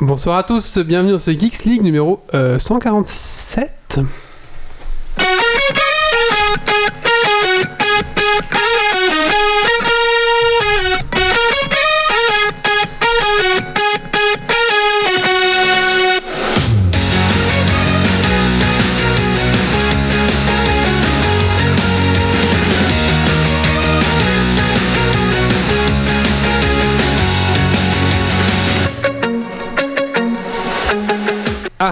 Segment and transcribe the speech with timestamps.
[0.00, 4.00] Bonsoir à tous, bienvenue dans ce Geeks League numéro euh, 147.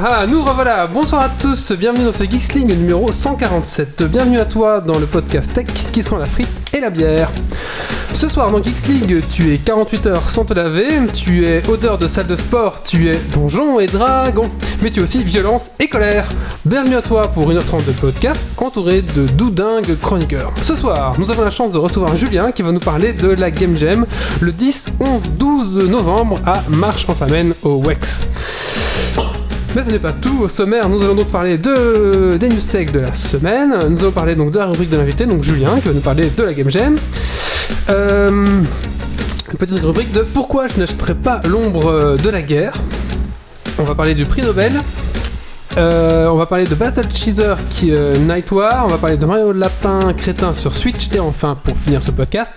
[0.04, 4.02] Ah ah, nous revoilà Bonsoir à tous, bienvenue dans ce Geeks League numéro 147.
[4.02, 7.30] Bienvenue à toi dans le podcast Tech qui sent la frite et la bière.
[8.12, 8.82] Ce soir dans Geeks
[9.30, 13.10] tu es 48 heures sans te laver, tu es odeur de salle de sport, tu
[13.10, 14.50] es donjon et dragon,
[14.82, 16.26] mais tu es aussi violence et colère.
[16.64, 20.52] Bienvenue à toi pour 1h30 de podcast entouré de doudingues chroniqueurs.
[20.60, 23.52] Ce soir, nous avons la chance de recevoir Julien qui va nous parler de la
[23.52, 24.04] Game Jam
[24.40, 28.26] le 10, 11, 12 novembre à Marche en Famenne au WEX.
[29.74, 30.42] Mais ce n'est pas tout.
[30.42, 33.74] Au sommaire, nous allons donc parler de des news tech de la semaine.
[33.88, 36.30] Nous allons parler donc de la rubrique de l'invité, donc Julien, qui va nous parler
[36.30, 36.96] de la Game Jam.
[37.88, 38.30] Euh,
[39.50, 42.74] une petite rubrique de pourquoi je n'achèterai pas l'ombre de la guerre.
[43.78, 44.72] On va parler du prix Nobel.
[45.78, 49.24] Euh, on va parler de Battle Cheeser qui euh, Night War, on va parler de
[49.24, 52.52] Mario Lapin Crétin sur Switch et enfin pour finir ce podcast,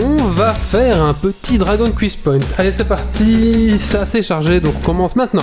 [0.00, 2.38] on va faire un petit Dragon Quiz Point.
[2.56, 5.42] Allez c'est parti, c'est assez chargé donc on commence maintenant.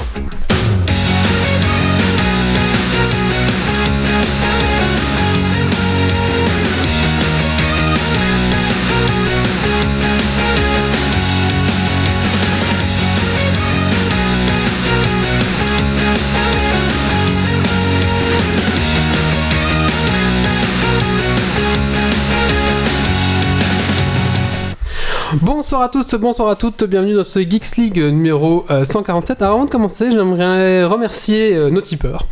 [25.71, 29.41] Bonsoir à tous, bonsoir à toutes, bienvenue dans ce Geeks League numéro euh, 147.
[29.41, 32.25] Alors avant de commencer, j'aimerais remercier euh, nos tipeurs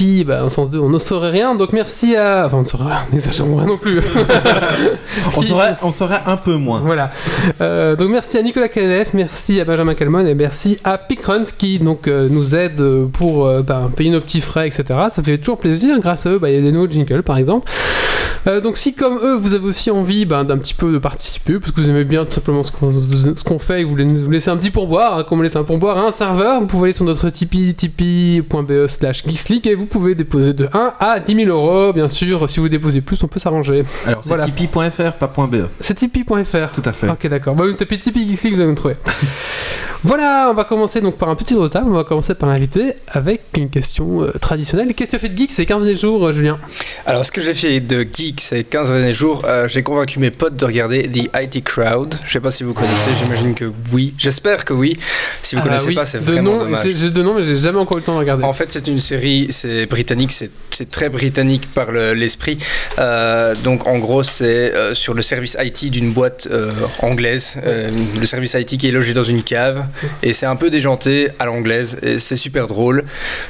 [0.00, 2.44] qui, bah, en sens 2, on ne saurait rien, donc merci à...
[2.46, 4.00] Enfin, on ne saurait rien, n'exagérons rien non plus.
[5.36, 6.80] On Qui- saurait, on saurait un peu moins.
[6.80, 7.10] Voilà.
[7.60, 11.78] Euh, donc merci à Nicolas Kalef, merci à Benjamin Calmon et merci à Pickruns qui
[11.78, 14.84] donc euh, nous aide pour euh, bah, payer nos petits frais, etc.
[15.10, 15.98] Ça fait toujours plaisir.
[16.00, 17.70] Grâce à eux, bah, il y a des nouveaux jingles par exemple.
[18.46, 21.80] Donc si comme eux vous avez aussi envie d'un petit peu de participer parce que
[21.82, 22.90] vous aimez bien tout simplement ce qu'on
[23.44, 25.56] qu'on fait et que vous voulez nous laisser un petit pourboire, hein, comme on laisse
[25.56, 29.74] un pourboire à un serveur, vous pouvez aller sur notre Tipeee, tipeee.be slash geeksleague et
[29.74, 31.92] vous pouvez déposer de 1 à 10 000 euros.
[31.92, 33.84] Bien sûr, si vous déposez plus, on peut s'arranger.
[34.06, 34.44] Alors c'est Voilà.
[34.46, 35.66] tipeee.fr, pas .be.
[35.80, 36.72] C'est tipeee.fr.
[36.72, 37.08] Tout à fait.
[37.08, 37.54] Ok, d'accord.
[37.54, 38.94] Bah, vous tapez Tipeee Geeks League, vous allez me trouver.
[40.04, 41.90] voilà, on va commencer donc par un petit table.
[41.90, 44.94] On va commencer par l'invité avec une question euh, traditionnelle.
[44.94, 46.58] Qu'est-ce que tu as fait de geek ces 15 derniers jours, euh, Julien?
[47.06, 50.30] Alors, ce que j'ai fait de geek ces 15 derniers jours, euh, j'ai convaincu mes
[50.30, 52.14] potes de regarder The IT Crowd.
[52.24, 54.14] Je sais pas si vous connaissez, j'imagine que oui.
[54.16, 54.96] J'espère que oui.
[55.42, 56.82] Si vous Ah, connaissez oui, pas, c'est vraiment nom, dommage.
[56.84, 58.44] J'ai j'ai deux noms, mais j'ai jamais encore eu le temps de regarder.
[58.44, 62.56] En fait, c'est une série, c'est britannique, c'est c'est très britannique par le- l'esprit.
[62.98, 66.70] Euh, donc, en gros, c'est euh, sur le service IT d'une boîte euh,
[67.00, 67.56] anglaise.
[68.20, 69.84] Le service IT qui est logé dans une cave.
[70.22, 71.98] Et c'est un peu déjanté à l'anglaise.
[72.02, 73.04] Et c'est super drôle.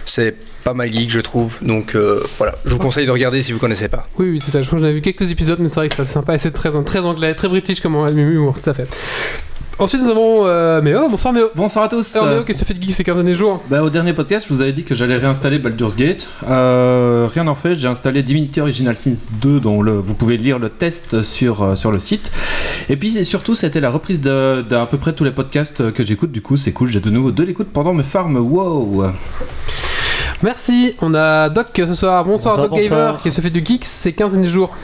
[0.06, 1.58] C'est pas mal geek, je trouve.
[1.62, 1.94] Donc,
[2.38, 2.54] voilà.
[2.64, 4.06] Je vous conseille de regarder si vous connaissez pas.
[4.18, 4.62] Oui, oui, c'est ça.
[4.62, 6.38] Je crois que j'en ai vu quelques épisodes, mais c'est vrai que c'est sympa et
[6.38, 8.86] c'est très, très anglais, très british comme humour, tout à fait.
[9.80, 11.08] Ensuite, nous avons euh, Méo.
[11.08, 11.46] Bonsoir Méo.
[11.54, 12.14] Bonsoir à tous.
[12.16, 13.62] Alors Méo, qu'est-ce que tu as fait de geek ces 15 derniers jours?
[13.70, 16.28] Bah, au dernier podcast, je vous avais dit que j'allais réinstaller Baldur's Gate.
[16.50, 20.58] Euh, rien n'en fait, j'ai installé Divinity Original Sin 2, dont le- vous pouvez lire
[20.58, 22.30] le test sur, euh, sur le site.
[22.90, 26.30] Et puis surtout, c'était la reprise de- d'à peu près tous les podcasts que j'écoute.
[26.30, 28.36] Du coup, c'est cool, j'ai de nouveau de l'écoute pendant mes farms.
[28.36, 29.04] Wow
[30.42, 30.94] Merci.
[31.00, 32.22] On a Doc ce soir.
[32.26, 32.90] Bonsoir, Bonsoir, Doc Gamer.
[33.12, 33.22] bonsoir.
[33.22, 34.74] Qu'est-ce que tu as fait de geek ces 15 derniers jours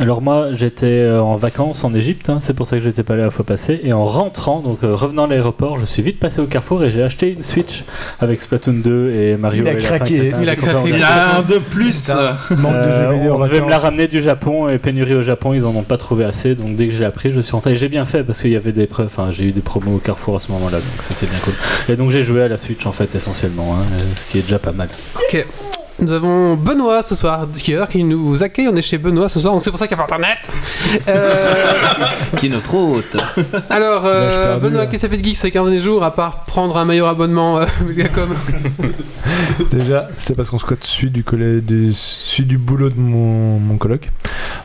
[0.00, 3.14] Alors moi j'étais euh, en vacances en Égypte, hein, c'est pour ça que j'étais pas
[3.14, 3.80] là la fois passée.
[3.84, 6.90] Et en rentrant, donc euh, revenant à l'aéroport, je suis vite passé au Carrefour et
[6.90, 7.84] j'ai acheté une Switch
[8.20, 9.64] avec Splatoon 2 et Mario.
[9.64, 10.32] Il a et craqué.
[10.40, 10.88] Il a craqué.
[10.88, 13.78] Il a un de plus Manque de Euh, jeux vidéo en on devait me la
[13.78, 16.54] ramener du Japon et pénurie au Japon, ils en ont pas trouvé assez.
[16.54, 17.72] Donc dès que j'ai appris, je suis rentré.
[17.72, 19.06] Et j'ai bien fait parce qu'il y avait des preuves.
[19.06, 21.54] Enfin, j'ai eu des promos au Carrefour à ce moment-là, donc c'était bien cool.
[21.88, 24.42] Et donc j'ai joué à la Switch en fait essentiellement, hein, euh, ce qui est
[24.42, 24.88] déjà pas mal.
[25.16, 25.44] Ok.
[26.02, 28.66] Nous avons Benoît ce soir, qui nous accueille.
[28.66, 29.54] On est chez Benoît ce soir.
[29.60, 30.50] C'est pour ça qu'il n'y a pas internet.
[31.06, 31.74] Euh,
[32.38, 33.16] Qui est notre hôte.
[33.70, 34.86] alors, euh, perdu, Benoît, là.
[34.88, 36.84] qu'est-ce que tu as fait de geek ces 15 derniers jours à part prendre un
[36.84, 38.30] meilleur abonnement euh, Megacom
[39.70, 41.24] Déjà, c'est parce qu'on squatte sud du,
[41.62, 44.10] du, sud du boulot de mon, mon coloc.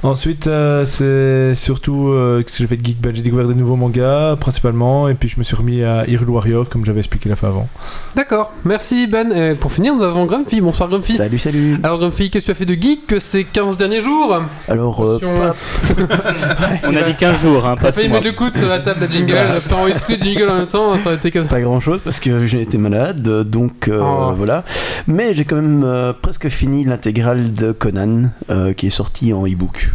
[0.04, 3.76] Ensuite, euh, c'est surtout euh, que j'ai fait de geek, ben, j'ai découvert des nouveaux
[3.76, 7.36] mangas principalement, et puis je me suis remis à Hyrule Warrior comme j'avais expliqué la
[7.36, 7.68] fois avant.
[8.16, 9.32] D'accord, merci Ben.
[9.32, 10.62] Et pour finir, nous avons Grumpy.
[10.62, 11.16] Bonsoir Grumpy.
[11.28, 11.78] Salut, salut.
[11.84, 14.44] Alors Grumpy, qu'est-ce que tu as fait de geek ces 15 derniers jours?
[14.70, 15.20] Alors, euh,
[16.86, 18.22] On a dit 15 jours, hein, T'as pas failli 6 mois.
[18.22, 20.68] mettre le coude sur la table de jingle, ça a envie de jingles en même
[20.68, 24.00] temps, ça aurait été comme pas grand chose parce que j'ai été malade, donc euh,
[24.02, 24.34] Oh.
[24.38, 24.64] voilà.
[25.08, 29.46] Mais j'ai quand même euh, presque fini l'intégrale de Conan euh, qui est sortie en
[29.46, 29.90] e-book.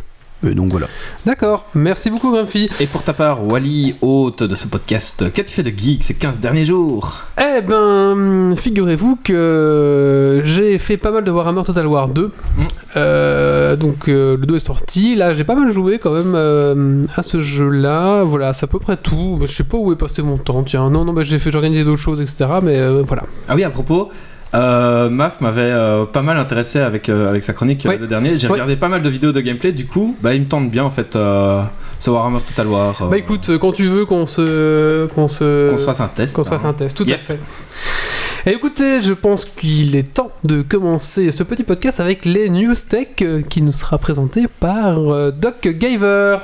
[0.44, 0.88] Euh, donc voilà.
[1.24, 2.68] D'accord, merci beaucoup Grumpy.
[2.80, 6.40] Et pour ta part, Wally, hôte de ce podcast, qu'as-tu fait de geek ces 15
[6.40, 7.18] derniers jours?
[7.38, 12.26] Eh ben, figurez-vous que j'ai fait pas mal de Warhammer Total War 2.
[12.26, 12.62] Mm.
[12.96, 15.14] Euh, donc euh, le 2 est sorti.
[15.14, 18.22] Là, j'ai pas mal joué quand même euh, à ce jeu-là.
[18.24, 19.38] Voilà, c'est à peu près tout.
[19.42, 20.62] Je sais pas où est passé mon temps.
[20.62, 22.46] Tiens, non, non, bah, j'ai fait, j'ai organisé d'autres choses, etc.
[22.62, 23.24] Mais euh, voilà.
[23.48, 24.10] Ah oui, à propos,
[24.54, 28.38] euh, Maf m'avait euh, pas mal intéressé avec, euh, avec sa chronique le dernier.
[28.38, 30.84] J'ai regardé pas mal de vidéos de gameplay, du coup, bah, il me tente bien
[30.84, 33.08] en fait ce Warhammer Total War.
[33.08, 36.34] Bah écoute, quand tu veux qu'on se, qu'on se, qu'on se fasse un test.
[36.34, 36.70] qu'on se fasse hein.
[36.70, 37.16] un test, tout Yep.
[37.16, 38.50] à fait.
[38.50, 42.74] Et écoutez, je pense qu'il est temps de commencer ce petit podcast avec les news
[42.74, 43.08] tech
[43.48, 44.96] qui nous sera présenté par
[45.32, 46.38] Doc Giver.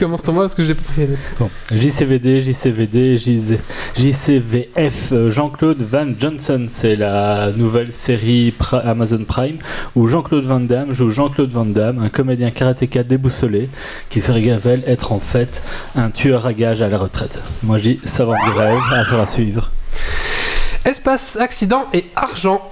[0.00, 0.82] Commence ton moi parce que j'ai pas.
[1.70, 3.58] JCVD, JCVD, JZ
[3.96, 8.54] JCVF, euh, Jean-Claude Van Johnson, c'est la nouvelle série
[8.84, 9.58] Amazon Prime
[9.94, 13.68] où Jean-Claude Van Damme joue Jean-Claude Van Damme, un comédien karatéka déboussolé
[14.08, 15.62] qui se révèle être en fait
[15.94, 17.42] un tueur à gages à la retraite.
[17.62, 19.70] Moi je dis ça vend du rêve, affaire à suivre.
[20.86, 22.62] Espace, accident et argent.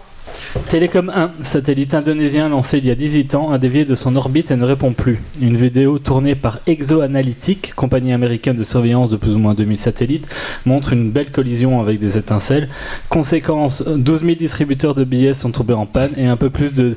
[0.71, 4.51] Télécom 1, satellite indonésien lancé il y a 18 ans, a dévié de son orbite
[4.51, 5.21] et ne répond plus.
[5.41, 10.29] Une vidéo tournée par ExoAnalytic, compagnie américaine de surveillance de plus ou moins 2000 satellites,
[10.65, 12.69] montre une belle collision avec des étincelles.
[13.09, 16.97] Conséquence, 12 000 distributeurs de billets sont tombés en panne et un peu plus de,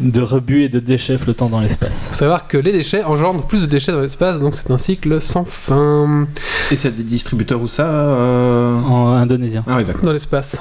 [0.00, 2.08] de rebuts et de déchets flottant dans l'espace.
[2.10, 5.20] Faut savoir que les déchets engendrent plus de déchets dans l'espace, donc c'est un cycle
[5.20, 6.26] sans fin
[6.70, 9.64] Et c'est des distributeurs où ça euh En indonésien.
[9.66, 10.02] Ah oui, d'accord.
[10.02, 10.60] dans l'espace.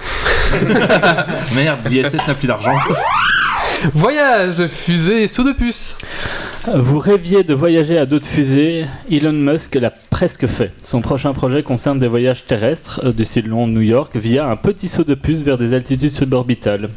[1.56, 2.75] Merde, l'ISS n'a plus d'argent.
[3.94, 5.97] Voyage, fusée, saut de puce.
[6.65, 10.71] Vous rêviez de voyager à d'autres fusées, Elon Musk l'a presque fait.
[10.81, 14.88] Son prochain projet concerne des voyages terrestres euh, du style Londres-New York via un petit
[14.88, 16.88] saut de puce vers des altitudes suborbitales.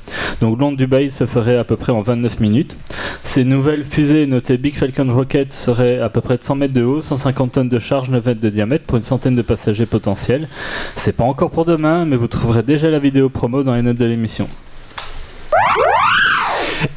[0.40, 2.76] Donc Londres-Dubaï se ferait à peu près en 29 minutes.
[3.24, 6.84] Ces nouvelles fusées notées Big Falcon Rocket seraient à peu près de 100 mètres de
[6.84, 10.46] haut, 150 tonnes de charge, 9 mètres de diamètre pour une centaine de passagers potentiels.
[10.94, 13.98] C'est pas encore pour demain, mais vous trouverez déjà la vidéo promo dans les notes
[13.98, 14.48] de l'émission.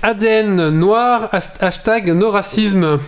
[0.01, 2.99] ADN noir, has- hashtag no racisme.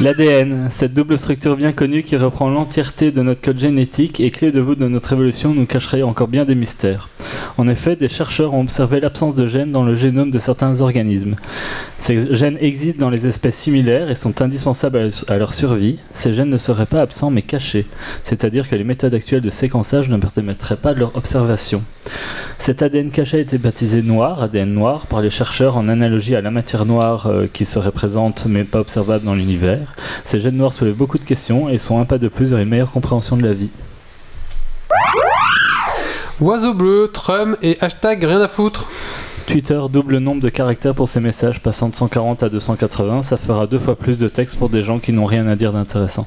[0.00, 4.50] L'ADN, cette double structure bien connue qui reprend l'entièreté de notre code génétique et clé
[4.50, 7.10] de voûte de notre évolution nous cacherait encore bien des mystères.
[7.58, 11.36] En effet, des chercheurs ont observé l'absence de gènes dans le génome de certains organismes.
[11.98, 15.98] Ces gènes existent dans les espèces similaires et sont indispensables à leur survie.
[16.12, 17.84] Ces gènes ne seraient pas absents mais cachés,
[18.22, 21.82] c'est-à-dire que les méthodes actuelles de séquençage ne permettraient pas de leur observation.
[22.58, 26.42] Cet ADN caché a été baptisé noir, ADN noir, par les chercheurs en analogie à
[26.42, 29.89] la matière noire euh, qui serait présente mais pas observable dans l'univers.
[30.24, 32.68] Ces gènes noirs soulèvent beaucoup de questions et sont un pas de plus vers une
[32.68, 33.70] meilleure compréhension de la vie.
[36.40, 38.86] Oiseau bleu, Trum et hashtag rien à foutre.
[39.46, 43.36] Twitter double le nombre de caractères pour ses messages, passant de 140 à 280, ça
[43.36, 46.26] fera deux fois plus de texte pour des gens qui n'ont rien à dire d'intéressant.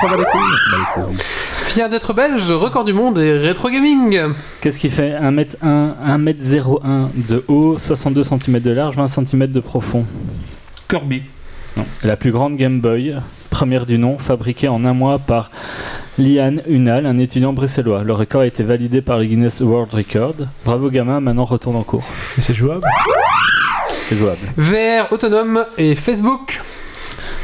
[0.00, 0.40] S'en va les couilles,
[0.72, 1.16] les couilles.
[1.18, 4.18] Fier d'être belge, record du monde et rétro gaming.
[4.60, 10.04] Qu'est-ce qui fait 1m1, 1m01 de haut, 62 cm de large, 20 cm de profond?
[10.88, 11.22] Kirby.
[11.76, 11.84] Non.
[12.04, 13.14] La plus grande Game Boy,
[13.50, 15.50] première du nom, fabriquée en un mois par
[16.18, 18.02] Lian Unal, un étudiant bruxellois.
[18.02, 20.34] Le record a été validé par le Guinness World Record.
[20.64, 22.04] Bravo gamin, maintenant retourne en cours.
[22.36, 22.86] Et c'est jouable?
[23.88, 24.38] C'est jouable.
[24.56, 26.60] VR autonome et Facebook.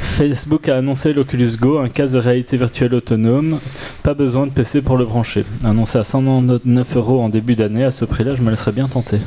[0.01, 3.61] Facebook a annoncé l'Oculus Go, un casque de réalité virtuelle autonome.
[4.03, 5.45] Pas besoin de PC pour le brancher.
[5.65, 9.19] Annoncé à 199 euros en début d'année, à ce prix-là, je me laisserais bien tenter.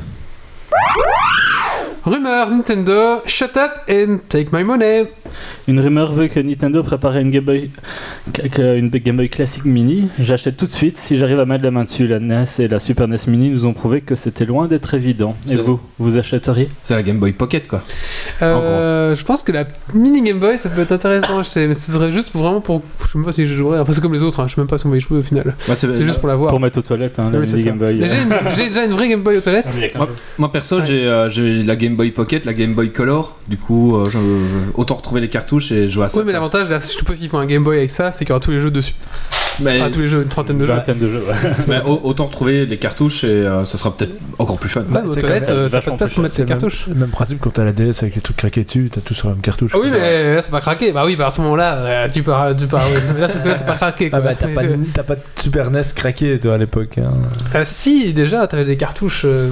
[2.12, 5.06] Rumeur Nintendo, shut up and take my money.
[5.70, 7.70] Une rumeur veut que Nintendo préparait une Game Boy,
[8.58, 10.10] une Game Boy classique mini.
[10.20, 12.08] J'achète tout de suite si j'arrive à mettre la main dessus.
[12.08, 15.38] La NES et la Super NES Mini nous ont prouvé que c'était loin d'être évident.
[15.48, 16.68] Et C'est- vous, vous achèteriez?
[16.84, 17.82] C'est la Game Boy Pocket quoi.
[18.42, 19.64] Euh, je pense que la
[19.94, 22.60] mini Game Boy ça peut être intéressant à acheter, mais ce serait juste pour- vraiment
[22.60, 22.82] pour.
[23.06, 24.62] Je sais même pas si je jouerais, enfin c'est comme les autres, hein, je sais
[24.62, 25.56] même pas si on va y jouer au final.
[25.76, 26.50] C'est- juste pour la voir.
[26.50, 27.70] Pour mettre aux toilettes, hein, la Oui, c'est mini ça.
[27.70, 27.96] Game Boy.
[28.02, 29.68] Mais J'ai déjà une vraie Game Boy aux toilettes.
[29.70, 33.38] Ah, Moi, moi, perso j'ai euh, j'ai la Game Boy Pocket, la Game Boy Color,
[33.48, 34.18] du coup euh, je-
[34.74, 36.18] autant retrouver les cartouches et jouer à ça.
[36.18, 38.26] Oui, mais l'avantage, là, si je suppose qu'il faut un Game Boy avec ça, c'est
[38.26, 38.96] qu'il y aura tous les jeux dessus.
[39.60, 40.74] Mais- Enfin, tous les jeux, une trentaine de Une jeux.
[40.74, 41.20] vingtaine de jeux.
[41.20, 41.36] ouais.
[41.68, 44.82] mais au- autant retrouver les cartouches et euh, ça sera peut-être encore plus fun.
[44.88, 46.36] Bah, c'est aux quand toilettes, même euh, t'as pas vachement de place plus pour mettre
[46.36, 46.86] C'est tes le même- cartouches.
[46.88, 49.28] le même principe quand t'as la DS avec les trucs craqués dessus, t'as tout sur
[49.28, 49.72] la même cartouche.
[49.76, 50.94] Ah oui, mais là, c'est pas craqué.
[50.94, 52.32] Bah oui, bah à ce moment-là, euh, tu peux.
[52.58, 54.10] Tu là, c'est là, c'est pas craqué.
[54.10, 54.20] Quoi.
[54.20, 56.98] Ah bah t'as pas, de- t'as pas de Super NES craqué toi à l'époque.
[56.98, 57.12] hein.
[57.54, 59.24] Ah, si, déjà, t'avais des cartouches.
[59.26, 59.50] euh,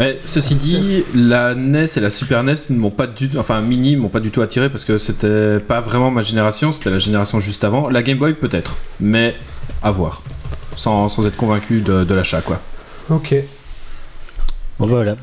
[0.00, 3.60] Mais ceci dit, la NES et la Super NES ne m'ont pas du tout, enfin
[3.60, 6.96] Mini m'ont pas du tout attiré parce que c'était pas vraiment ma génération, c'était la
[6.96, 7.90] génération juste avant.
[7.90, 9.34] La Game Boy peut-être, mais
[9.82, 10.22] à voir.
[10.74, 12.62] Sans, sans être convaincu de, de l'achat quoi.
[13.10, 13.34] Ok.
[14.78, 15.16] Bon, bah, voilà.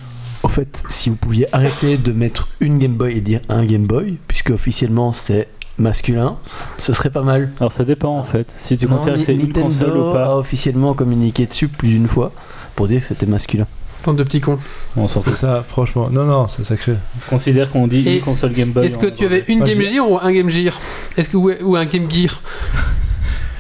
[0.44, 3.88] Au fait, si vous pouviez arrêter de mettre une Game Boy et dire un Game
[3.88, 5.48] Boy, puisque officiellement c'est
[5.80, 6.38] masculin,
[6.78, 7.50] ce serait pas mal.
[7.60, 8.54] Alors ça dépend en fait.
[8.56, 11.68] Si tu Non, considères que c'est une Nintendo console ou a pas, officiellement communiqué dessus
[11.68, 12.32] plus d'une fois
[12.76, 13.66] pour dire que c'était masculin.
[14.06, 14.60] Bande de petits cons.
[14.96, 15.34] on s'en fout.
[15.34, 16.10] ça, franchement.
[16.10, 16.94] Non, non, c'est sacré.
[16.94, 18.86] On considère qu'on dit Et une console Game Boy.
[18.86, 20.80] Est-ce que tu avais une Game Gear ou un Game Gear?
[21.18, 22.42] Est-ce que ou, ou un Game Gear?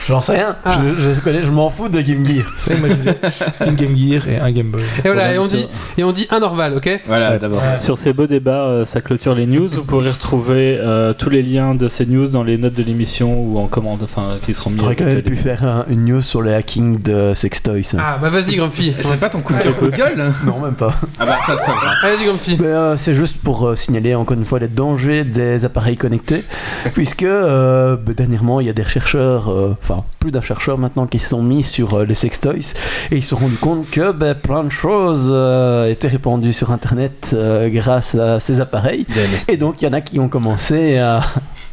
[0.07, 0.79] J'en sais rien, Ah.
[0.97, 2.45] je, je connais, je m'en fous de Game Gear.
[2.59, 4.81] C'est vrai que moi, une Game Gear et un Game Boy.
[5.03, 7.01] Et voilà, et on dit et on dit un Orval, ok?
[7.07, 7.39] Voilà, Ouais.
[7.39, 7.61] d'abord.
[7.79, 9.67] Sur ces beaux débats, euh, ça clôture les news.
[9.67, 13.39] Vous pourrez retrouver euh, tous les liens de ces news dans les notes de l'émission
[13.41, 14.77] ou en commande, enfin, qui seront mis.
[14.77, 17.81] T'aurais avec quand même les- pu faire un- une news sur le hacking de Sextoys.
[17.95, 17.99] hein.
[17.99, 18.93] Ah bah vas-y, Grumpy.
[19.01, 20.93] C'est pas ton coup de, coup de gueule hein Non, même pas.
[21.19, 21.91] Ah bah ça, ça va.
[22.07, 22.57] Allez, vas-y, Grumpy.
[22.59, 26.43] Mais, euh, c'est juste pour euh, signaler encore une fois les dangers des appareils connectés,
[26.93, 31.07] puisque euh, bah, dernièrement il y a des chercheurs, euh, enfin plus d'un chercheur maintenant,
[31.07, 32.73] qui se sont mis sur euh, les sextoys
[33.11, 36.71] et ils se sont rendus compte que bah, plein de choses euh, étaient répandues sur
[36.71, 39.05] internet euh, grâce à ces appareils.
[39.47, 41.21] Et donc il y en a qui ont commencé à.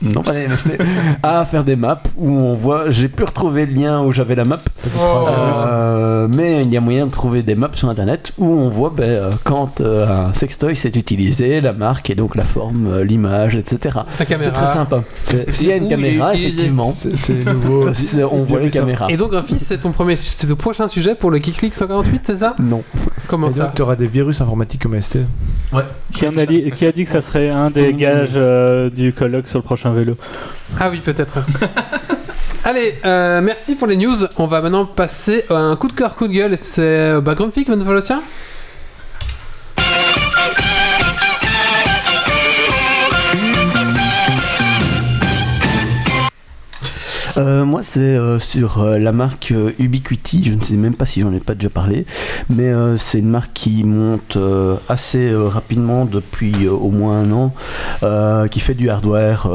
[0.02, 0.78] Non, pas les MST,
[1.22, 2.90] à faire des maps où on voit.
[2.90, 4.58] J'ai pu retrouver le lien où j'avais la map,
[4.98, 5.26] Oh.
[5.28, 8.92] euh, mais il y a moyen de trouver des maps sur internet où on voit
[8.94, 13.56] ben, euh, quand euh, un sextoy s'est utilisé, la marque et donc la forme, l'image,
[13.56, 13.98] etc.
[14.16, 15.02] C'est très sympa.
[15.14, 17.88] C'est- S'il y a une caméra, effectivement, C'est nouveau.
[18.32, 19.06] on voit les caméras.
[19.10, 22.22] Et donc, Grumpy, c'est ton premier, c'est le prochain sujet pour le Kicks League 148,
[22.24, 22.54] c'est ça?
[22.58, 22.82] Non.
[23.28, 23.72] Comment Et ça?
[23.74, 25.18] tu auras des virus informatiques comme ST.
[26.12, 29.12] Qui, en a dit, qui a dit que ça serait un des gages euh, du
[29.12, 30.16] colloque sur le prochain vélo
[30.80, 31.38] Ah oui, peut-être.
[32.64, 34.16] Allez, euh, merci pour les news.
[34.38, 36.56] On va maintenant passer à un coup de cœur, coup de gueule.
[36.56, 38.00] C'est euh, bah, Grumpy qui va
[47.36, 50.44] Euh, moi, c'est euh, sur euh, la marque Ubiquiti.
[50.44, 52.06] Je ne sais même pas si j'en ai pas déjà parlé,
[52.48, 54.38] mais c'est une marque qui monte
[54.88, 59.48] assez rapidement depuis au moins un an, qui fait du hardware,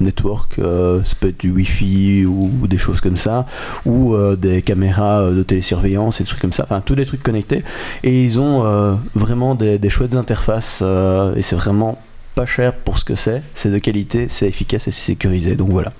[0.00, 3.46] network, ça peut être du Wi-Fi ou, ou des choses comme ça,
[3.84, 7.62] ou des caméras de télésurveillance et des trucs comme ça, enfin tous des trucs connectés.
[8.02, 11.98] Et ils ont vraiment des, chouettes interfaces et c'est vraiment
[12.34, 13.42] pas cher pour ce que c'est.
[13.54, 15.56] C'est de qualité, c'est efficace et c'est sécurisé.
[15.56, 15.92] Donc voilà.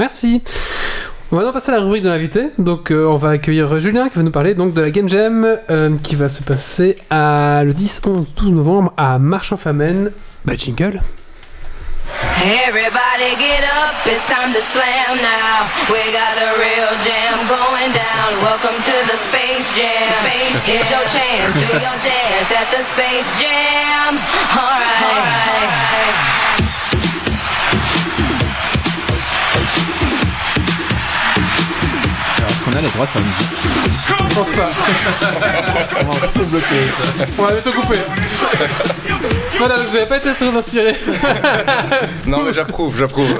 [0.00, 0.42] Merci.
[1.30, 2.46] On va maintenant passer à la rubrique de l'invité.
[2.56, 5.46] Donc, euh, on va accueillir Julien qui va nous parler donc de la Game Jam
[5.68, 10.10] euh, qui va se passer à le 10, 11, 12 novembre à Marche-en-Famenne.
[10.46, 11.02] Bah, jingle.
[12.40, 15.68] Everybody get up, it's time to slam now.
[15.92, 18.40] We got a real jam going down.
[18.40, 20.12] Welcome to the Space Jam.
[20.14, 20.76] Space Jam.
[20.80, 24.16] It's your chance, do your dance at the Space Jam.
[24.56, 25.04] Alright.
[25.04, 26.39] Alright.
[32.70, 33.48] Qu'on a les droits sur la musique
[34.08, 34.70] Je pense pas.
[37.38, 37.98] on va bientôt couper.
[39.58, 40.94] voilà, vous avez pas été très inspiré.
[42.26, 43.34] Non, mais j'approuve, j'approuve.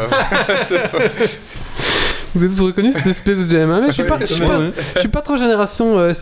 [2.32, 4.60] Vous avez tous reconnu cette espèce hein, mais je suis pas, je suis pas,
[4.94, 5.98] je suis pas trop génération.
[5.98, 6.12] euh,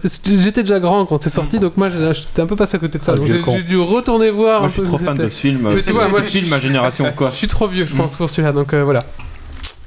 [0.40, 3.04] J'étais déjà grand quand c'est sorti, donc moi j'étais un peu passé à côté de
[3.04, 3.12] ça.
[3.12, 3.52] Ah, Donc vieux j'ai con.
[3.54, 5.34] j'ai dû retourner voir Moi, un je suis peu trop ce que fan de c'était.
[5.34, 5.68] ce film.
[5.74, 7.28] Mais tu vois, moi, ce je- film, ma génération, quoi.
[7.30, 8.52] Je suis trop vieux, je pense, pour celui-là.
[8.52, 9.04] Donc euh, voilà.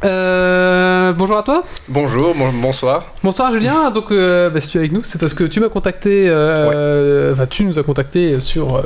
[0.03, 1.63] Euh, ben, bonjour à toi.
[1.87, 3.05] Bonjour, bon- bonsoir.
[3.23, 3.91] Bonsoir Julien.
[3.91, 6.25] Donc, euh, bah, si tu es avec nous, c'est parce que tu m'as contacté.
[6.29, 8.81] euh, Enfin, tu nous as contacté sur euh,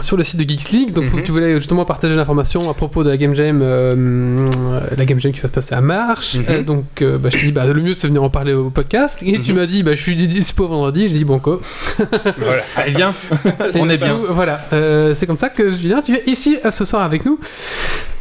[0.00, 0.92] sur le site de Geeks League.
[0.92, 1.22] Donc, Mhm.
[1.22, 4.50] tu voulais justement partager l'information à propos de la Game Jam, euh,
[4.96, 6.36] la Game Jam qui va se passer à Marche.
[6.36, 6.44] Mhm.
[6.50, 8.70] Euh, donc, euh, bah, je t'ai dit, bah, le mieux c'est venir en parler au
[8.70, 9.22] podcast.
[9.24, 9.58] Et tu Mhm.
[9.60, 11.08] m'as dit, bah, je suis dispo vendredi.
[11.08, 11.58] Je dis bon quoi.
[12.38, 12.62] Voilà.
[12.76, 13.12] Allez, viens.
[13.80, 14.18] On est bien.
[14.30, 17.38] Voilà, euh, c'est comme ça que Julien, tu es ici euh, ce soir avec nous.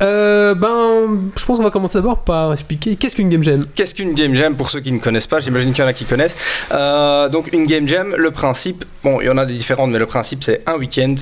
[0.02, 3.66] Euh, ben, je pense qu'on va commencer d'abord par expliquer qu'est-ce qu'une game jam.
[3.76, 5.40] Qu'est-ce qu'une game jam pour ceux qui ne connaissent pas?
[5.40, 6.36] J'imagine qu'il y en a qui connaissent.
[6.72, 10.00] Euh, donc une game jam, le principe, bon, il y en a des différentes, mais
[10.00, 11.16] le principe c'est un week-end.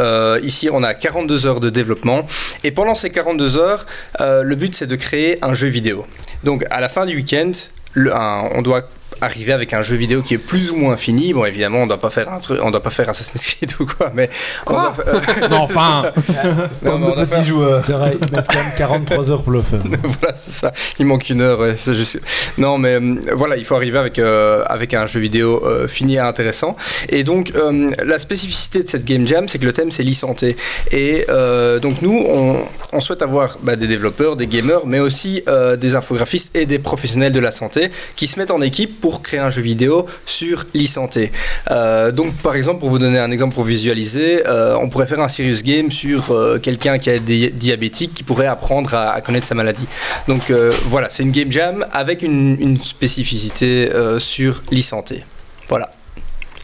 [0.00, 2.26] Euh, ici, on a 42 heures de développement,
[2.64, 3.86] et pendant ces 42 heures,
[4.20, 6.06] euh, le but c'est de créer un jeu vidéo.
[6.44, 7.52] Donc à la fin du week-end,
[7.96, 8.82] on doit
[9.20, 11.32] arriver avec un jeu vidéo qui est plus ou moins fini.
[11.32, 13.86] Bon, évidemment, on doit pas faire un truc, on doit pas faire Assassin's Creed ou
[13.86, 14.28] quoi, mais
[14.66, 16.02] on Quoi doit fa- Non, enfin.
[16.82, 17.84] non, mais on faire- joueur.
[17.84, 19.80] C'est vrai, ils mettent quand même 43 heures pour le faire.
[20.20, 20.72] voilà, c'est ça.
[20.98, 21.60] Il manque une heure.
[21.60, 22.20] ouais, c'est juste-
[22.58, 26.14] Non, mais euh, voilà, il faut arriver avec, euh, avec un jeu vidéo euh, fini
[26.14, 26.76] et intéressant.
[27.08, 30.56] Et donc, euh, la spécificité de cette Game Jam, c'est que le thème, c'est l'e-santé.
[30.92, 32.62] Et euh, donc, nous, on,
[32.92, 36.78] on souhaite avoir bah, des développeurs, des gamers, mais aussi euh, des infographistes et des
[36.78, 40.64] professionnels de la santé qui se mettent en équipe pour créer un jeu vidéo sur
[40.74, 41.32] l'e-santé.
[41.70, 45.20] Euh, donc, par exemple, pour vous donner un exemple pour visualiser, euh, on pourrait faire
[45.20, 49.46] un serious game sur euh, quelqu'un qui est di- diabétique qui pourrait apprendre à, connaître
[49.46, 49.88] sa maladie.
[50.28, 50.52] Donc
[50.86, 55.24] voilà, c'est une game jam avec une, spécificité sur l'e-santé.
[55.68, 55.90] Voilà.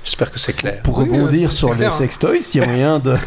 [0.06, 0.80] J'espère que c'est clair.
[0.84, 1.92] Pour Oui, rebondir sur les clair.
[1.92, 3.10] sextoys, il y a moyen de.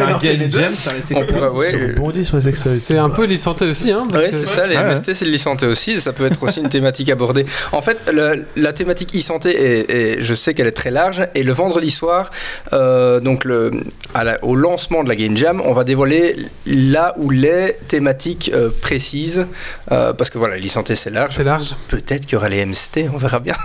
[0.00, 2.78] Un game jam, ça reste On pourrait- ouais, Tu euh, rebondis sur les sextoys.
[2.78, 4.06] C'est un peu les santé aussi, hein.
[4.14, 4.90] Ouais, que- c'est ça, les Ouais, ouais.
[4.90, 7.44] MST, c'est l'e-santé aussi, ça peut être aussi une thématique abordée.
[7.72, 11.42] En fait, le- la thématique e-santé, est, est- je sais qu'elle est très large, et
[11.42, 12.30] le vendredi soir,
[12.72, 13.72] euh, donc le,
[14.14, 18.52] à la- au lancement de la Game Jam, on va dévoiler là où les thématiques
[18.54, 19.46] euh, précises,
[19.90, 21.74] euh, parce que voilà, l'e-santé c'est large, C'est large.
[21.88, 23.56] peut-être qu'il y aura les MST, on verra bien.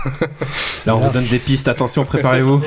[0.86, 1.68] Là, on vous donne des pistes.
[1.68, 2.60] Attention, préparez-vous.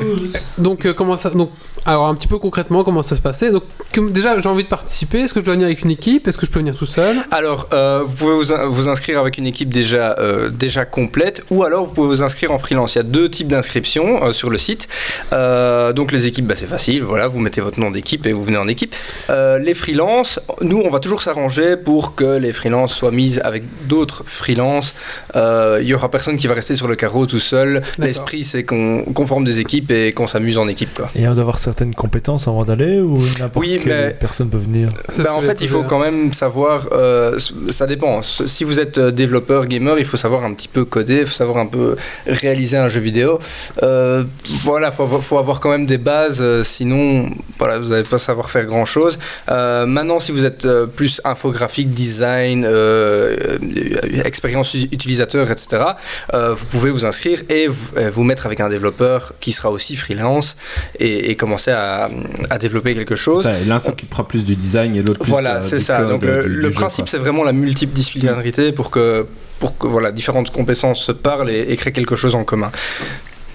[0.58, 1.30] Donc, euh, comment ça.
[1.30, 1.50] Donc,
[1.86, 5.20] alors, un petit peu concrètement, comment ça se passait Donc, déjà, j'ai envie de participer.
[5.20, 6.26] Est-ce que je dois venir avec une équipe?
[6.28, 7.16] Est-ce que je peux venir tout seul?
[7.30, 11.42] Alors, euh, vous pouvez vous, in- vous inscrire avec une équipe déjà, euh, déjà complète,
[11.50, 12.94] ou alors vous pouvez vous inscrire en freelance.
[12.94, 14.88] Il y a deux types d'inscriptions euh, sur le site.
[15.32, 18.44] Euh, donc les équipes, bah, c'est facile, voilà, vous mettez votre nom d'équipe et vous
[18.44, 18.94] venez en équipe.
[19.30, 23.62] Euh, les freelances, nous, on va toujours s'arranger pour que les freelances soient mises avec
[23.86, 24.94] d'autres freelances.
[25.36, 27.82] Euh, Il y aura personne qui va rester sur le carreau tout seul.
[27.98, 30.94] L'esprit, c'est qu'on forme des équipes et qu'on s'amuse en équipe.
[30.94, 31.10] Quoi.
[31.16, 34.58] Et on doit avoir certaines compétences avant d'aller ou n'importe Oui, quelle mais- personne peut
[34.58, 37.36] venir Bah, en fait, il faut quand même savoir, euh,
[37.70, 38.22] ça dépend.
[38.22, 41.32] Si vous êtes euh, développeur, gamer, il faut savoir un petit peu coder, il faut
[41.34, 41.96] savoir un peu
[42.28, 43.40] réaliser un jeu vidéo.
[43.82, 44.22] Euh,
[44.62, 47.28] voilà, faut, avoir- faut avoir quand même des bases, sinon,
[47.58, 49.18] voilà, vous n'allez pas savoir faire grand chose.
[49.48, 52.64] maintenant, si vous êtes plus infographique, design,
[54.24, 55.82] expérience utilisateur, etc.,
[56.34, 59.96] euh, vous pouvez vous inscrire et vous, vous mettre avec un développeur qui sera aussi
[59.96, 60.56] freelance
[61.00, 62.10] et, et commencer à,
[62.50, 63.48] à développer quelque chose.
[63.66, 66.02] L'un s'occupera plus du design et l'autre plus Voilà, euh, c'est ça.
[66.04, 69.26] Donc euh, le, du- le du jeu, principe, c'est vraiment la multidisciplinarité pour que,
[69.60, 72.70] pour que voilà, différentes compétences se parlent et, et créent quelque chose en commun.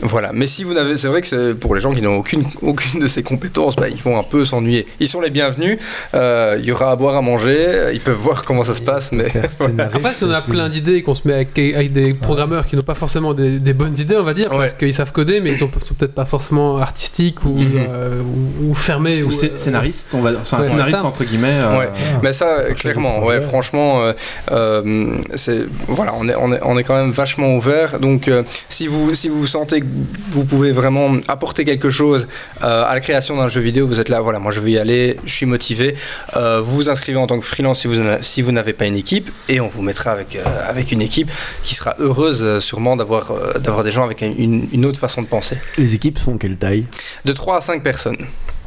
[0.01, 2.43] Voilà, mais si vous n'avez, c'est vrai que c'est pour les gens qui n'ont aucune,
[2.61, 4.87] aucune de ces compétences, bah, ils vont un peu s'ennuyer.
[4.99, 5.77] Ils sont les bienvenus.
[6.13, 7.89] euh, Il y aura à boire, à manger.
[7.93, 9.25] Ils peuvent voir comment ça se passe, mais
[9.79, 12.75] Après, si on a plein d'idées et qu'on se met avec, avec des programmeurs qui
[12.75, 14.57] n'ont pas forcément des, des bonnes idées, on va dire, Ouais.
[14.59, 17.71] parce qu'ils savent coder, mais ils sont, sont peut-être pas forcément artistiques ou, Mhm.
[17.89, 18.21] euh,
[18.61, 19.21] ou, ou fermés.
[19.23, 21.59] Ou euh, scénariste, on va, Ouais, un scénariste entre guillemets.
[21.61, 21.89] euh, Ouais.
[22.23, 24.13] Mais ça, clairement, ouais, franchement, euh,
[24.51, 27.99] euh, c'est voilà, on est, on est, on est quand même vachement ouvert.
[27.99, 29.85] Donc, euh, si vous si vous sentez que
[30.31, 32.27] vous pouvez vraiment apporter quelque chose
[32.63, 34.77] euh, à la création d'un jeu vidéo, vous êtes là, voilà, moi je veux y
[34.77, 35.95] aller, je suis motivé.
[36.35, 38.85] Euh, vous vous inscrivez en tant que freelance si vous en- si vous n'avez pas
[38.85, 41.31] une équipe, et on vous mettra avec euh, avec une équipe
[41.63, 45.21] qui sera heureuse euh, sûrement d'avoir euh, d'avoir des gens avec une, une autre façon
[45.21, 45.57] de penser.
[45.77, 46.85] Les équipes font quelle taille?
[47.25, 48.17] De 3 à 5 personnes.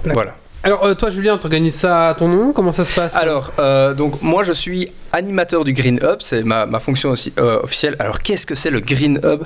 [0.05, 0.37] Voilà.
[0.65, 2.53] Alors, toi, Julien, t'organises ça à ton nom?
[2.53, 3.17] Comment ça se passe?
[3.17, 7.61] Alors, euh, donc moi je suis animateur du Green Hub, c'est ma, fonction aussi, euh,
[7.63, 7.97] officielle.
[7.99, 9.43] Alors qu'est-ce que c'est le Green Hub?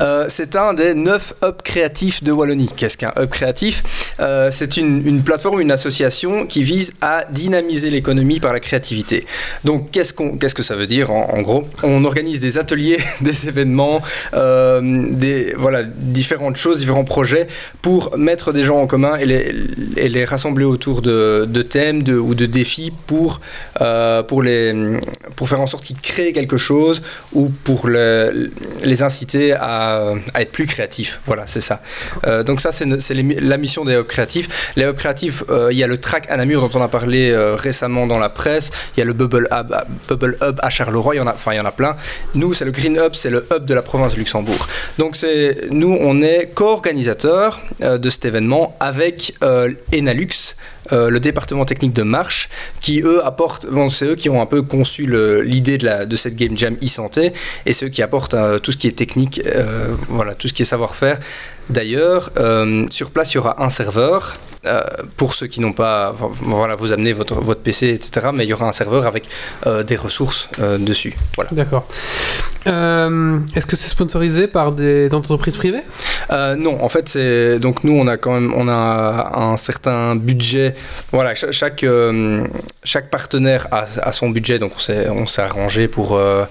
[0.00, 2.70] Euh, C'est un des neuf hubs créatifs de Wallonie.
[2.76, 3.82] Qu'est-ce qu'un hub créatif?
[4.20, 9.26] Euh, C'est une, une plateforme, une association qui vise à dynamiser l'économie par la créativité.
[9.64, 10.14] Donc qu'est-ce
[10.54, 11.68] que ça veut dire en, gros?
[11.82, 14.00] On organise des ateliers, des événements,
[14.32, 17.46] des voilà différentes choses, différents projets
[17.82, 22.92] pour mettre des gens en commun et les, rassembler autour de, thèmes ou de défis
[23.06, 23.40] pour,
[24.28, 24.72] pour, les,
[25.36, 28.50] pour faire en sorte qu'ils créent quelque chose ou pour le-
[28.82, 31.20] les inciter à, être plus créatifs.
[31.24, 31.80] Voilà, c'est ça.
[32.26, 32.84] Euh, donc ça, c'est
[33.14, 34.72] la mission des hubs créatifs.
[34.76, 37.30] Les hubs créatifs, euh, il y a le track à Namur dont on a parlé
[37.30, 38.70] euh, récemment dans la presse.
[38.96, 41.14] Il y a le Bubble Hub, à- Charleroi.
[41.14, 41.96] Il y en a, enfin, il y en a plein.
[42.34, 44.66] Nous, c'est le Green Hub, c'est le hub de la province de Luxembourg.
[44.98, 49.34] Donc c'est nous, on est co-organisateur euh, de cet événement avec
[49.94, 50.54] Enalux.
[50.90, 52.48] le département technique de Marche,
[52.80, 55.06] qui eux apportent, c'est eux qui ont un peu conçu
[55.44, 57.32] l'idée de, de cette Game Jam e-santé,
[57.64, 60.62] et ceux qui apportent euh, tout ce qui est technique, euh, voilà, tout ce qui
[60.62, 61.18] est savoir-faire.
[61.70, 64.34] D'ailleurs, euh, sur place, il y aura un serveur.
[65.16, 68.28] pour ceux qui n'ont pas, voilà, vous amenez votre, votre PC, etc.
[68.32, 69.24] Mais il y aura un serveur avec
[69.88, 71.14] des ressources dessus.
[71.34, 71.50] Voilà.
[71.52, 71.84] D'accord.
[72.64, 75.84] Est-ce que c'est sponsorisé par des entreprises privées?
[76.30, 80.14] Euh, non, en fait, c'est donc nous, on a quand même, on a un certain
[80.16, 80.74] budget.
[81.10, 82.46] Voilà, cha- chaque euh,
[82.84, 86.16] chaque partenaire a, a son budget, donc on s'est on s'est arrangé pour.
[86.16, 86.44] euh,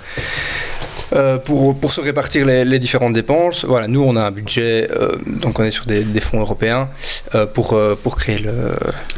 [1.40, 5.18] pour, pour se répartir les, les différentes dépenses, voilà, nous on a un budget, euh,
[5.44, 6.88] donc on est sur des, des fonds européens
[7.36, 8.40] euh, pour, pour créer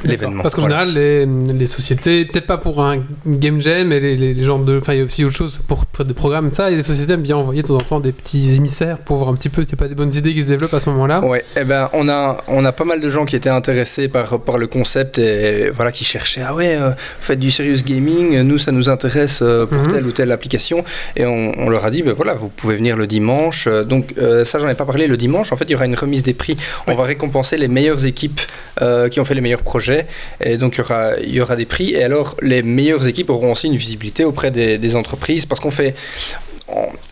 [0.04, 0.42] l'événement.
[0.42, 0.86] Parce qu'en Voilà.
[0.86, 2.96] général, les, les sociétés, peut-être pas pour un
[3.28, 4.78] game jam, mais les, les, de.
[4.80, 7.14] Enfin, il y a aussi autre chose pour, pour des programmes, ça, et les sociétés
[7.14, 9.62] aiment bien envoyer de temps en temps des petits émissaires pour voir un petit peu
[9.62, 11.22] n'y a pas des bonnes idées qui se développent à ce moment-là?
[11.26, 14.40] Ouais, eh ben, on, a, on a pas mal de gens qui étaient intéressés par,
[14.40, 18.58] par le concept et voilà, qui cherchaient Ah ouais, euh, faites du serious gaming, nous
[18.58, 19.92] ça nous intéresse euh, pour Mhm.
[19.94, 20.84] telle ou telle application.
[21.16, 23.66] Et on, on leur a dit Ben voilà, vous pouvez venir le dimanche.
[23.68, 25.52] Euh, Donc, euh, ça, j'en ai pas parlé le dimanche.
[25.52, 26.56] En fait, il y aura une remise des prix.
[26.88, 28.42] On va récompenser les meilleures équipes
[29.12, 30.08] qui ont fait les meilleurs projets.
[30.44, 31.94] Et donc, il y aura, il y aura des prix.
[31.94, 35.72] Et alors, les meilleures équipes auront aussi une visibilité auprès des, des entreprises parce qu'on
[35.72, 35.94] fait.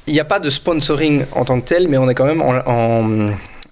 [0.08, 2.42] Il n'y a pas de sponsoring en tant que tel, mais on est quand même
[2.42, 3.32] en-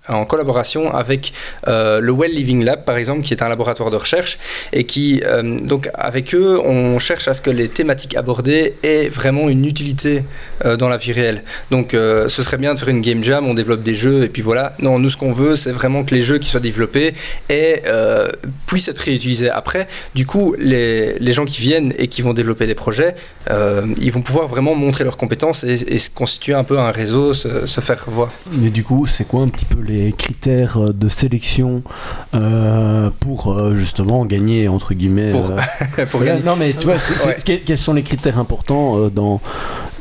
[0.10, 1.34] en collaboration avec
[1.68, 4.38] euh, le Well Living Lab, par exemple, qui est un laboratoire de recherche,
[4.74, 9.10] et qui, euh, donc, avec eux, on cherche à ce que les thématiques abordées aient
[9.10, 10.24] vraiment une utilité
[10.66, 11.44] euh, dans la vie réelle.
[11.72, 14.42] Donc, ce serait bien de faire une game jam, on développe des jeux, et puis
[14.42, 14.74] voilà.
[14.80, 17.14] Non, nous, ce qu'on veut, c'est vraiment que les jeux qui soient développés
[17.52, 18.30] euh,
[18.68, 19.88] puissent être réutilisés après.
[20.16, 23.16] Du coup, les, les gens qui viennent et qui vont développer des projets,
[24.02, 27.34] ils vont pouvoir vraiment montrer leurs compétences et, et se constituer un peu un réseau,
[27.34, 28.30] se, se faire voir.
[28.52, 31.84] Mais du coup, c'est quoi un petit peu les critères euh, de sélection
[32.36, 35.52] euh, pour euh, justement gagner entre guillemets Pour-
[36.24, 36.42] gagner.
[36.44, 37.38] Non, mais tu vois, Ouais.
[37.66, 39.42] quels sont les critères importants dans,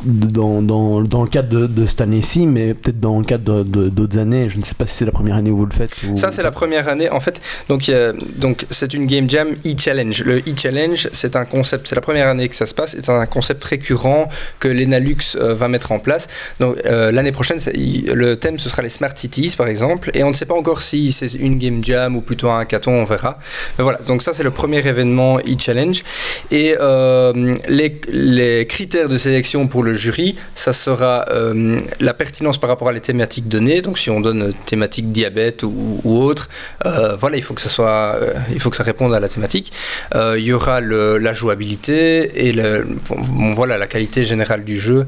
[0.04, 4.48] dans, dans, dans le cadre de, cette année-ci, mais peut-être dans le cadre d'autres années
[4.48, 5.94] Je ne sais pas si c'est la première année où vous le faites.
[6.16, 7.10] Ça, c'est la première année.
[7.10, 7.90] En fait, donc,
[8.36, 10.24] donc c'est une Game Jam e-challenge.
[10.24, 13.26] Le e-challenge, c'est un concept, c'est la première année que ça se passe, c'est un
[13.26, 16.28] concept récurrent que l'Enalux euh, va mettre en place.
[16.60, 20.10] Donc, euh, l'année prochaine, le thème, ce sera les Smart Cities, par exemple.
[20.14, 22.92] Et on ne sait pas encore si c'est une Game Jam ou plutôt un hackathon,
[22.92, 23.38] on verra.
[23.78, 26.04] Mais voilà, donc ça, c'est le premier événement e-challenge.
[26.50, 32.58] Et euh, les, les critères de sélection pour le jury, ça sera euh, la pertinence
[32.58, 33.80] par rapport à les thématiques données.
[33.82, 36.48] Donc, si on donne thématique diabète ou, ou autre,
[36.86, 39.28] euh, voilà, il faut que ça soit, euh, il faut que ça réponde à la
[39.28, 39.72] thématique.
[40.14, 45.06] Il y aura le- la jouabilité et le, bon, voilà la qualité générale du jeu.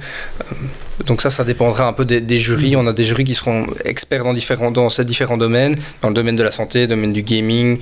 [1.07, 2.77] Donc ça, ça dépendra un peu des, des jurys.
[2.77, 6.15] On a des jurys qui seront experts dans différents dans ces différents domaines, dans le
[6.15, 7.79] domaine de la santé, domaine du gaming,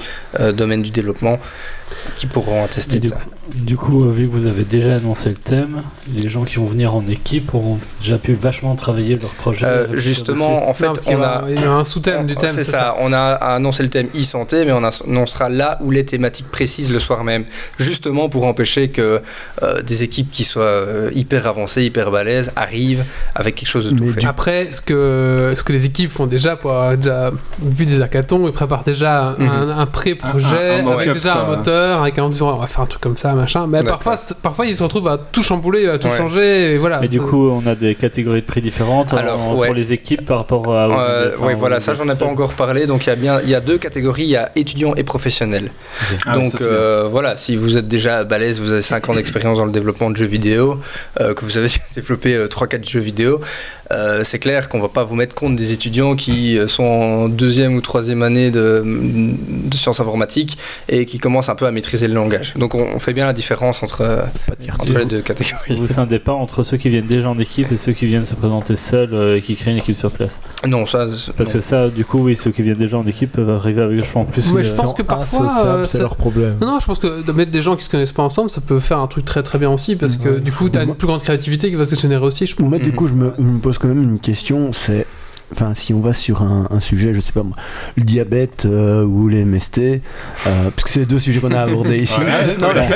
[0.55, 1.39] domaine du développement,
[2.17, 3.19] qui pourront attester de ça.
[3.55, 5.83] Du coup, vu que vous avez déjà annoncé le thème,
[6.15, 9.67] les gens qui vont venir en équipe auront déjà pu vachement travailler leur projet.
[9.67, 12.51] Euh, justement, en fait, Non, on a il y a un sous-thème du thème.
[12.53, 12.97] C'est ça.
[13.01, 16.99] on a annoncé le thème e-santé, mais on annoncera là où les thématiques précises le
[16.99, 17.45] soir même,
[17.79, 19.21] justement pour empêcher que
[19.63, 23.97] euh, des équipes qui soient euh, hyper avancées, hyper balèzes, arrivent avec quelque chose de
[23.97, 24.21] tout Mais fait.
[24.21, 27.31] du- Après, ce que, ce que les équipes font déjà pour avoir déjà
[27.63, 29.75] vu des hackathons, ils préparent déjà un, Mhm.
[29.79, 30.47] un pré-projet
[30.81, 32.87] Un- un- un avec mock-up, déjà un moteur, avec en disant on va faire un
[32.87, 33.67] truc comme ça, machin.
[33.69, 36.17] Mais parfois, parfois ils se retrouvent à tout chambouler, à tout Ouais.
[36.17, 37.01] changer, et voilà.
[37.01, 39.69] Mais du coup, on a des catégories de prix différentes Alors, en- ouais.
[39.69, 40.89] pour les équipes par rapport à.
[41.01, 42.87] Euh, oui, voilà, ça j'en ai pas encore parlé.
[42.87, 45.03] Donc il y a bien, il y a deux catégories, il y a étudiants et
[45.05, 45.71] professionnels.
[46.27, 49.65] Ah donc euh, voilà, si vous êtes déjà balèze, vous avez 5 ans d'expérience dans
[49.67, 50.79] le développement de jeux vidéo,
[51.21, 53.41] euh, que vous avez développé 3-4 jeux vidéo,
[53.93, 57.29] euh, c'est clair qu'on va pas vous mettre contre des étudiants qui euh, sont en
[57.29, 62.09] deuxième ou troisième année de, de sciences informatiques et qui commencent un peu à maîtriser
[62.09, 62.55] le langage.
[62.57, 64.23] Donc on, on fait bien la différence entre, euh,
[64.79, 65.77] entre les deux catégories.
[65.77, 68.35] Vous scindez pas entre ceux qui viennent déjà en équipe et ceux qui viennent se
[68.35, 70.41] présenter seuls euh, et qui créent une équipe sur place.
[70.67, 71.07] Non, ça.
[71.37, 71.55] Parce non.
[71.55, 74.25] que ça, du coup, oui, ceux qui viennent déjà en équipe peuvent arriver avec vachement
[74.25, 74.51] plus.
[74.53, 76.57] Euh, je pense que parfois, euh, c'est leur problème.
[76.61, 78.61] Non, non, je pense que de mettre des gens qui se connaissent pas ensemble, ça
[78.61, 80.41] peut faire un truc très très bien aussi, parce que Ouais.
[80.41, 82.69] du coup, t'as une plus grande créativité qui va se générer aussi, je pense.
[82.69, 85.07] Moi, du coup, je me, je me pose quand même une question c'est
[85.53, 87.57] enfin, si on va sur un, un sujet, je sais pas moi,
[87.97, 90.01] le diabète euh, ou les MST, euh,
[90.71, 92.21] parce que c'est les deux sujets qu'on a abordés ici.
[92.61, 92.69] Non.
[92.75, 92.89] La,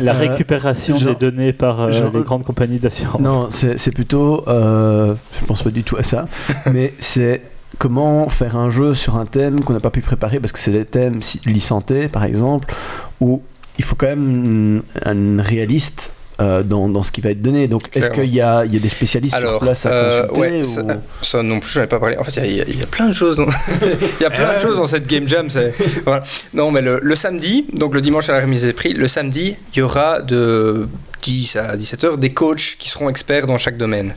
[0.00, 3.20] la Euh, récupération genre- des données par euh, genre- les grandes compagnies d'assurance.
[3.20, 4.44] Non, c'est c'est plutôt.
[4.48, 6.26] euh, je pense pas du tout à ça.
[6.72, 7.42] mais c'est
[7.78, 10.72] comment faire un jeu sur un thème qu'on n'a pas pu préparer parce que c'est
[10.72, 12.74] des thèmes si- e-santé par exemple
[13.20, 13.42] où
[13.78, 16.12] il faut quand même un réaliste.
[16.40, 17.68] Euh, dans, dans ce qui va être donné.
[17.68, 20.26] Donc, est-ce qu'il y a, il y a des spécialistes sur Alors, place à euh,
[20.26, 20.82] consulter ouais, ou- ça,
[21.22, 22.16] ça non plus, j'en ai pas parlé.
[22.16, 23.36] En fait, il y y, y a plein de choses.
[23.36, 23.46] dans-
[24.20, 25.50] Il y a plein de choses dans cette game jam.
[25.50, 25.74] c'est-
[26.04, 26.22] Voilà.
[26.54, 29.56] Non, mais le, le samedi, donc le dimanche à la remise des prix, le samedi,
[29.74, 30.88] il y aura de
[31.22, 34.14] 10 à 17 heures des coachs qui seront experts dans chaque domaine.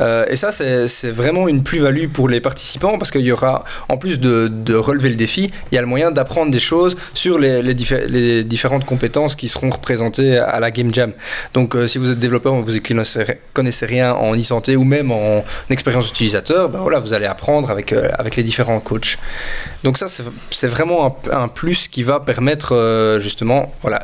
[0.00, 3.96] Euh, et ça, c'est vraiment une plus-value pour les participants parce qu'il y aura, en
[3.96, 7.62] plus de, relever le défi, il y a le moyen d'apprendre des choses sur les,
[7.62, 11.12] les, diffé- les différentes compétences qui seront représentées à la Game Jam.
[11.54, 12.78] Donc, euh, si vous êtes développeur, vous ne
[13.52, 17.92] connaissez, rien en e-santé ou même en expérience utilisateur, ben voilà, vous allez apprendre avec,
[17.92, 19.16] euh, avec les différents coachs.
[19.84, 24.00] Donc ça, c'est vraiment un, plus qui va permettre justement voilà,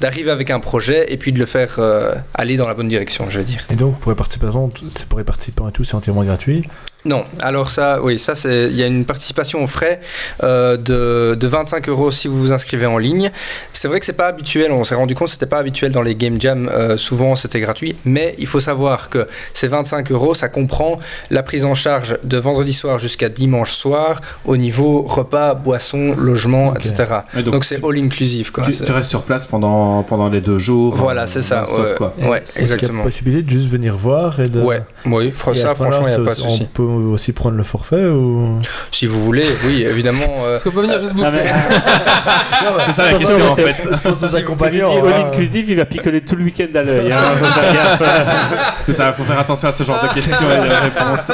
[0.00, 3.26] d'arriver avec un projet et puis de le faire euh, aller dans la bonne direction,
[3.28, 3.66] je veux dire.
[3.70, 6.64] Et donc, pour les participants, c'est pour les participants et tout, c'est entièrement gratuit.
[7.08, 9.98] Non, alors ça, oui, ça c'est, il y a une participation aux frais
[10.42, 13.30] euh, de, de 25 euros si vous vous inscrivez en ligne.
[13.72, 16.02] C'est vrai que c'est pas habituel, on s'est rendu compte que c'était pas habituel dans
[16.02, 20.34] les game jams, euh, souvent c'était gratuit, mais il faut savoir que ces 25 euros,
[20.34, 20.98] ça comprend
[21.30, 26.74] la prise en charge de vendredi soir jusqu'à dimanche soir au niveau repas, boissons, logement,
[26.76, 27.20] etc.
[27.38, 28.64] Et Donc c'est all inclusive quoi.
[28.64, 30.94] tu, restes sur place pendant, pendant les deux jours.
[30.94, 31.60] Voilà, euh, c'est ça.
[31.62, 32.14] non-stop, Ouais, quoi.
[32.18, 33.02] ouais, Est-ce qu'il y a exactement.
[33.02, 34.60] possibilité de juste venir voir et de.
[34.60, 34.82] Ouais,
[35.16, 36.60] oui, ça franchement, il n'y a pas de souci.
[36.62, 38.58] On peut aussi prendre le forfait ou.
[38.90, 40.18] Si vous voulez, oui, évidemment.
[40.44, 43.76] euh, Est-ce qu'on peut venir juste Non, bouffer mais- C'est ça la question en fait.
[44.72, 47.12] Il all inclusive, il va picoler tout le week-end à l'œil.
[47.12, 47.18] hein.
[48.82, 51.30] C'est ça, faut faire attention à ce genre de questions et de réponses.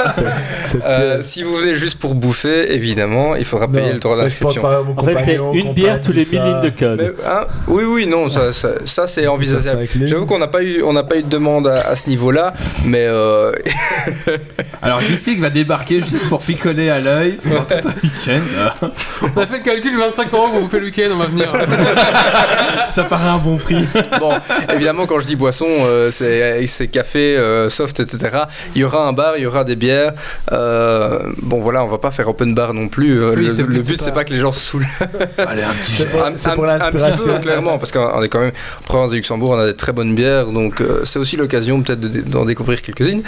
[0.85, 4.63] Euh, si vous venez juste pour bouffer, évidemment, il faudra payer Non, le droit d'inscription.
[4.97, 6.45] En fait, c'est une bière tous les tout 1000 ça.
[6.47, 6.99] lignes de code.
[7.01, 9.85] Mais, hein, oui, oui, non, ça, ça, ça, c'est envisageable.
[10.03, 12.53] J'avoue qu'on n'a pas eu, on n'a pas eu de demande à, à ce niveau-là,
[12.85, 13.51] mais euh,
[14.81, 18.89] Alors Geeksig va débarquer juste pour picoler à l'œil pendant tout un week-end.
[19.35, 21.51] On a fait le calcul 25 euros qu'on vous fait le week-end, on va venir.
[22.87, 23.85] Ça paraît un bon prix.
[24.19, 24.33] bon,
[24.73, 28.29] évidemment, quand je dis boisson, euh, c'est c'est café, euh, soft, etc.
[28.75, 30.13] Il y aura un bar, il y aura des bières.
[30.51, 33.19] Euh, bon, voilà, on va pas faire open bar non plus.
[33.21, 34.85] Euh, Oui, le, c'est- le c'est but, c'est pas- que les gens se saoulent.
[35.47, 37.25] Allez, un petit C'est un, c'est un- pour un petit l'inspiration.
[37.25, 39.91] peu, clairement, parce qu'on est quand même en province de Luxembourg, on a des très
[39.91, 43.23] bonnes bières, donc euh, c'est aussi l'occasion peut-être de- d'en découvrir quelques-unes.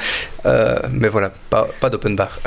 [0.46, 2.40] Euh, mais voilà, pas, pas d'open bar.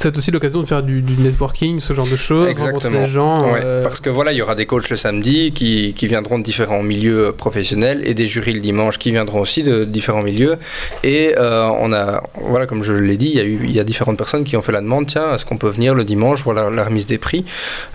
[0.00, 2.78] C'est aussi l'occasion de faire du, du networking, ce genre de choses, Exactement.
[2.78, 3.52] rencontrer des gens.
[3.52, 6.38] Ouais, euh, Parce que voilà, il y aura des coachs le samedi qui, qui viendront
[6.38, 10.54] de différents milieux professionnels et des jurys le dimanche qui viendront aussi de différents milieux.
[11.02, 13.80] Et euh, on a, voilà, comme je l'ai dit, il y, a eu, il y
[13.80, 16.42] a différentes personnes qui ont fait la demande tiens, est-ce qu'on peut venir le dimanche
[16.44, 17.44] voir la, la remise des prix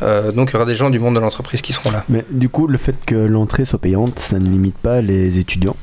[0.01, 2.03] Euh, Donc il y aura des gens du monde de l'entreprise qui seront là.
[2.09, 5.77] Mais du coup, le fait que l'entrée soit payante, ça ne limite pas les étudiants?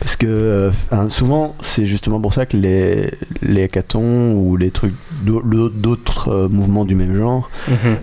[0.00, 0.70] Parce que euh,
[1.10, 3.10] souvent, c'est justement pour ça que les,
[3.42, 7.50] les hackathons ou les trucs d'au- d'autres euh, mouvements du même genre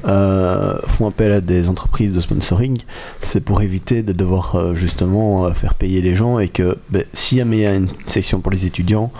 [0.07, 2.77] euh, font appel à des entreprises de sponsoring.
[3.21, 7.03] C'est pour éviter de devoir euh, justement euh, faire payer les gens et que ben,
[7.13, 9.11] si jamais il y a une section pour les étudiants,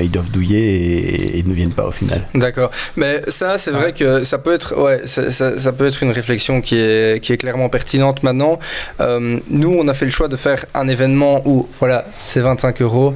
[0.00, 2.22] ils doivent douiller et, et ils ne viennent pas au final.
[2.36, 2.70] D'accord.
[2.96, 6.12] Mais ça, c'est vrai que ça peut être, ouais, ça, ça- ça peut être une
[6.12, 8.60] réflexion qui est, qui est clairement pertinente maintenant.
[9.50, 13.14] Nous, on a fait le choix de faire un événement où, voilà, c'est 25 euros,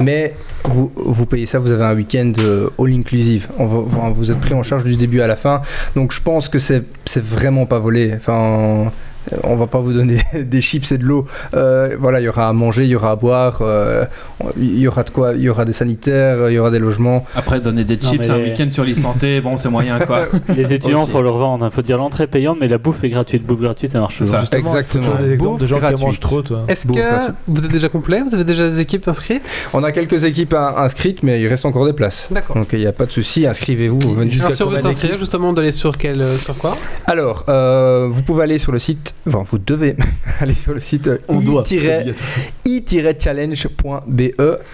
[0.00, 0.34] mais
[0.68, 3.48] vous, payez ça, vous avez un week-end euh, all inclusive.
[3.58, 5.62] On va- enfin, vous êtes pris en charge du début à la fin.
[5.96, 6.84] Donc, je pense que c'est
[7.16, 8.12] vraiment pas volé.
[8.16, 8.90] Enfin.
[9.56, 11.26] Va pas vous donner des chips et de l'eau.
[11.54, 14.04] Euh, voilà, il y aura à manger, il y aura à boire, euh,
[14.58, 17.24] il y aura de quoi, il y aura des sanitaires, il y aura des logements.
[17.36, 20.26] Après, donner des chips mais- un week-end sur l'e-santé, bon, c'est moyen quoi.
[20.56, 21.10] Les étudiants, Aussi.
[21.12, 21.66] faut leur vendre.
[21.66, 23.44] Il faut dire l'entrée est payante, mais la bouffe est gratuite.
[23.44, 24.38] Bouffe gratuite, ça marche toujours.
[24.40, 25.04] Justement, il faut Exactement.
[25.04, 26.02] toujours des exemples de Bouffe gens qui gratuite.
[26.06, 26.58] mangent trop, toi.
[26.68, 27.32] Est-ce que gratuit.
[27.46, 28.22] vous êtes déjà complet?
[28.22, 29.42] Vous avez déjà des équipes inscrites?
[29.72, 32.28] On a quelques équipes in- inscrites, mais il reste encore des places.
[32.30, 32.56] D'accord.
[32.56, 33.98] Donc il n'y a pas de souci, inscrivez-vous.
[34.14, 34.32] venez.
[34.40, 36.76] Alors si on veut s'inscrire, justement, d'aller sur quel, euh, sur quoi?
[37.06, 39.96] Alors, euh, vous pouvez aller sur le site, enfin vous devez
[40.40, 41.18] aller sur le site euh,
[42.64, 44.20] i-challenge.be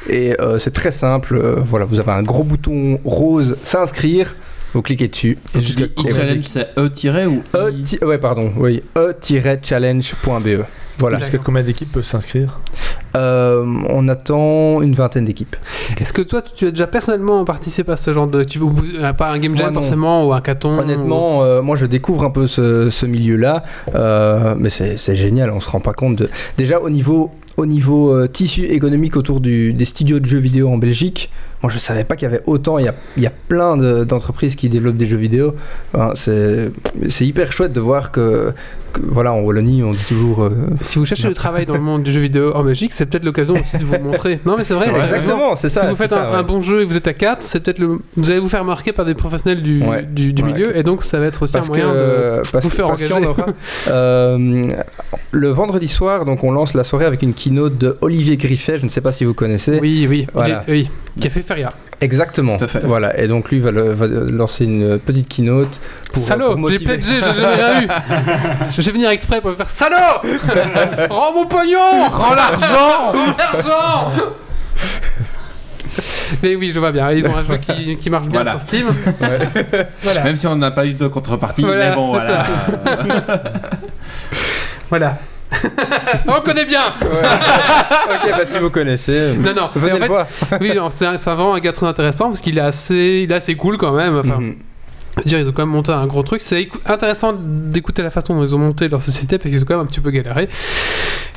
[0.09, 1.37] et euh, c'est très simple.
[1.37, 4.35] euh, voilà, vous avez un gros bouton rose s'inscrire,
[4.73, 5.39] vous cliquez dessus.
[5.57, 6.91] Et je dis e-challenge, c'est E-
[7.29, 10.65] ou E, ouais, pardon, oui, e-challenge.be.
[10.99, 11.19] Voilà.
[11.19, 12.61] Jusqu'à combien d'équipes peuvent s'inscrire?
[13.15, 15.57] On attend une vingtaine d'équipes.
[16.01, 18.45] Est-ce que toi, tu as déjà personnellement participé à ce genre de...
[18.45, 18.67] Tu veux
[18.99, 22.25] euh, pas un game jam Moi, forcément, ou un caton Honnêtement, euh, moi je découvre
[22.25, 23.63] un peu ce, ce milieu-là,
[23.95, 26.17] euh, mais c'est génial, on se rend pas compte.
[26.17, 26.29] De...
[26.57, 30.69] Déjà au niveau au niveau euh, tissu économique autour du- des studios de jeux vidéo
[30.71, 31.31] en Belgique,
[31.65, 32.77] moi je savais pas qu'il y avait autant.
[32.79, 35.55] Il y a, il y a plein de- d'entreprises qui développent des jeux vidéo.
[35.95, 38.53] Enfin, c'est hyper chouette de voir que,
[38.93, 40.43] que, voilà, en Wallonie, on dit toujours.
[40.45, 40.51] euh,
[40.83, 43.25] Si vous cherchez du travail dans le monde du jeu vidéo en Belgique, c'est peut-être
[43.25, 44.41] l'occasion aussi de vous montrer.
[44.45, 44.89] Non, mais c'est vrai.
[44.91, 46.37] Exactement, c'est ça, Si vous faites ça, un, ouais.
[46.39, 47.99] un bon jeu et que vous êtes à 4, c'est peut-être le.
[48.17, 50.03] Vous allez vous faire marquer par des professionnels du, Ouais.
[50.03, 50.53] du, du Ouais.
[50.53, 52.43] milieu, et donc ça va être aussi parce un que, moyen de.
[52.53, 53.27] parce, vous faire parce engager.
[53.27, 53.47] aura.
[53.89, 54.67] Euh,
[55.31, 58.79] le vendredi soir, donc on lance la soirée avec une keynote de Olivier Griffet.
[58.79, 59.79] Je ne sais pas si vous connaissez.
[59.81, 60.63] Oui, oui, il Voilà.
[60.67, 61.69] est- oui, qui a fait Feria.
[62.01, 62.57] Exactement.
[62.59, 62.81] Tout à fait.
[62.85, 63.19] Voilà.
[63.19, 65.81] Et donc lui va, le- va lancer une petite keynote.
[66.13, 67.89] Pour, Salaud, pour j'ai pledgé, j'ai jamais rien eu.
[68.77, 69.97] Je vais venir exprès pour me faire salaud
[71.11, 74.13] Rends mon pognon Rends l'argent Rends l'argent
[76.43, 77.11] Mais oui, je vois bien.
[77.13, 78.53] Ils ont un jeu qui, qui marche bien Voilà.
[78.53, 78.87] sur Steam.
[80.03, 80.25] Voilà.
[80.25, 82.45] Même si on n'a pas eu de contrepartie, Voilà, mais bon, voilà.
[84.91, 85.17] Voilà.
[86.27, 89.33] On connaît bien ok, bah si vous connaissez.
[89.39, 89.71] Non, non.
[89.75, 90.27] Venez en fait, voir.
[90.61, 93.33] oui, non, c'est un- c'est vraiment un gars très intéressant parce qu'il est assez, il
[93.33, 94.19] est assez cool quand même.
[94.19, 94.57] Enfin, Mhm.
[95.19, 96.41] je veux dire, ils ont quand même monté un gros truc.
[96.41, 99.67] C'est écou- intéressant d'écouter la façon dont ils ont monté leur société parce qu'ils ont
[99.67, 100.49] quand même un petit peu galéré.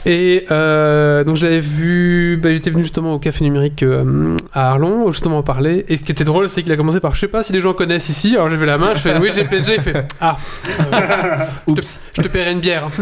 [0.10, 2.40] Et euh, donc, je l'avais vu.
[2.42, 5.84] bah, J'étais venu justement au Café Numérique euh, à Arlon, justement en parler.
[5.90, 7.60] Et ce qui était drôle, c'est qu'il a commencé par Je sais pas si les
[7.60, 8.36] gens connaissent ici.
[8.36, 9.76] Alors, j'ai vu la main, je fais Oui, j'ai PG.
[9.76, 10.38] Il fait Ah,
[11.68, 12.90] oups, je te paierai une bière.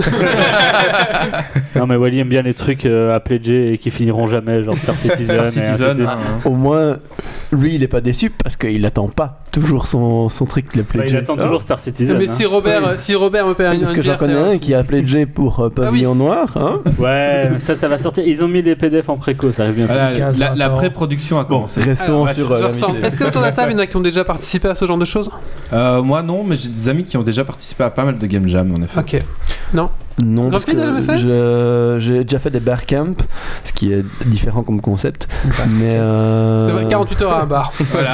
[1.76, 4.78] Non, mais Wally aime bien les trucs euh, à pledger et qui finiront jamais, genre
[4.78, 5.48] Star Citizen.
[5.50, 6.18] Star hein.
[6.46, 7.00] Au moins,
[7.52, 11.00] lui, il est pas déçu parce qu'il attend pas toujours son, son truc le plus
[11.00, 12.18] Bah, il attend toujours Star Citizen.
[12.18, 12.34] mais hein.
[12.34, 14.60] si Robert, si Robert me paie une, Parce une que j'en bière, connais un aussi.
[14.62, 15.86] qui a J pour euh, Ah oui.
[15.86, 16.56] Pavillon Noir.
[16.56, 18.24] Hein Ouais, mais ça, ça va sortir.
[18.26, 19.94] Ils ont mis les PDF en préco, ça arrive bientôt.
[19.94, 20.76] Voilà, 15, la, la 20 ans.
[20.78, 21.82] pré-production a commencé.
[21.82, 23.04] Restons Alors, sur euh, la ressens- météo.
[23.06, 24.76] Est-ce que autour de la table, il y en a qui ont déjà participé à
[24.76, 25.30] ce genre de choses?
[25.74, 28.28] Euh, moi non, mais j'ai des amis qui ont déjà participé à pas mal de
[28.28, 29.00] game jam en effet.
[29.00, 29.22] Ok.
[29.74, 33.16] Non, Grand parce que j'ai déjà fait des bar camp,
[33.64, 35.28] ce qui est différent comme concept.
[35.70, 37.74] mais euh, C'est vrai, 48 heures à un bar.
[37.92, 38.14] Voilà.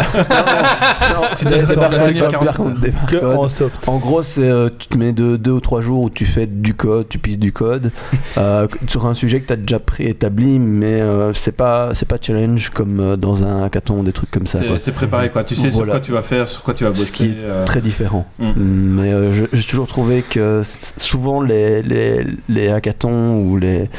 [1.38, 3.88] tu dois Ça des va bar camp, en soft.
[3.88, 6.48] En gros, c'est euh, tu te mets deux, deux ou trois jours où tu fais
[6.48, 7.92] du code, tu pisses du code
[8.38, 12.18] euh, sur un sujet que tu as déjà préétabli, mais euh, c'est pas c'est pas
[12.20, 14.60] challenge comme euh, dans un hackathon, des trucs comme ça.
[14.64, 14.80] quoi.
[14.80, 15.44] C'est préparé quoi.
[15.44, 17.38] Tu sais sur quoi tu vas faire, sur quoi tu vas Ce qui bosser.
[17.38, 18.26] est euh, Très différent.
[18.40, 18.52] Mm.
[18.56, 20.62] Mais euh, j'ai toujours trouvé que
[20.98, 23.90] souvent les, les, les hackathons ou, les,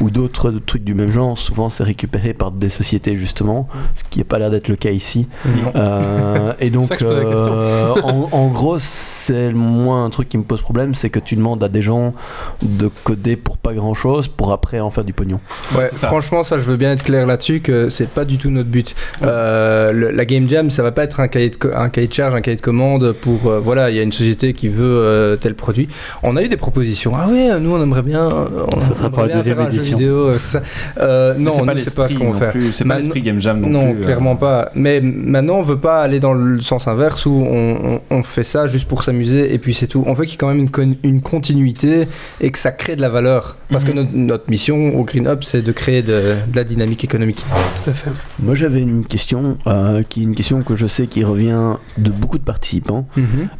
[0.00, 4.18] ou d'autres trucs du même genre, souvent c'est récupéré par des sociétés justement, ce qui
[4.18, 5.28] n'a pas l'air d'être le cas ici.
[5.76, 10.94] Euh, et donc, euh, en, en gros, c'est moins un truc qui me pose problème,
[10.94, 12.14] c'est que tu demandes à des gens
[12.62, 15.40] de coder pour pas grand chose pour après en faire du pognon.
[15.76, 16.06] Ouais, c'est ça.
[16.08, 18.94] franchement, ça, je veux bien être clair là-dessus que c'est pas du tout notre but.
[19.22, 22.12] Euh, le- la Game Jam, ça va pas être un cahier de, un cahier de
[22.12, 24.84] charge, un cahier de commande pour euh, voilà, il y a une société qui veut
[24.84, 25.88] euh, tel produit.
[26.22, 27.12] On a eu des propositions.
[27.14, 28.28] Ah ouais, nous on aimerait bien.
[28.30, 29.96] euh, On Ça sera pour la deuxième édition.
[29.96, 30.14] vidéo.
[30.28, 30.62] euh, ça.
[31.00, 32.62] Euh, non, c'est pas pas ce qu'on non va faire.
[32.72, 34.00] C'est pas l'esprit game jam non, Non, plus.
[34.00, 34.04] euh.
[34.04, 34.70] clairement pas.
[34.74, 38.44] Mais maintenant, on veut pas aller dans le sens inverse où on, on- on fait
[38.44, 40.04] ça juste pour s'amuser et puis c'est tout.
[40.06, 42.08] On veut qu'il y ait quand même une, con- une continuité
[42.40, 43.56] et que ça crée de la valeur.
[43.70, 43.90] Parce Mhm.
[43.90, 47.44] que notre, notre mission au Green Up, c'est de créer de, de la dynamique économique.
[47.82, 48.10] Tout à fait.
[48.42, 52.10] Moi j'avais une question, euh, qui est une question que je sais qui revient de
[52.10, 53.06] beaucoup de participants.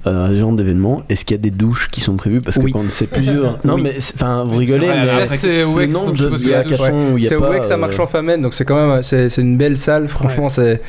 [0.07, 2.41] euh, à ce genre d'événement, est-ce qu'il y a des douches qui sont prévues?
[2.41, 2.73] Parce que Oui.
[2.73, 3.59] quand c'est plusieurs.
[3.73, 3.83] Non, Oui.
[3.85, 6.63] mais enfin, vous rigolez, mais c'est OX, nombre donc je y a
[7.29, 7.51] C'est pas.
[7.51, 10.09] OX à euh, Marchand Famenne, donc c'est quand même c'est c'est une belle salle.
[10.09, 10.81] Franchement, c'est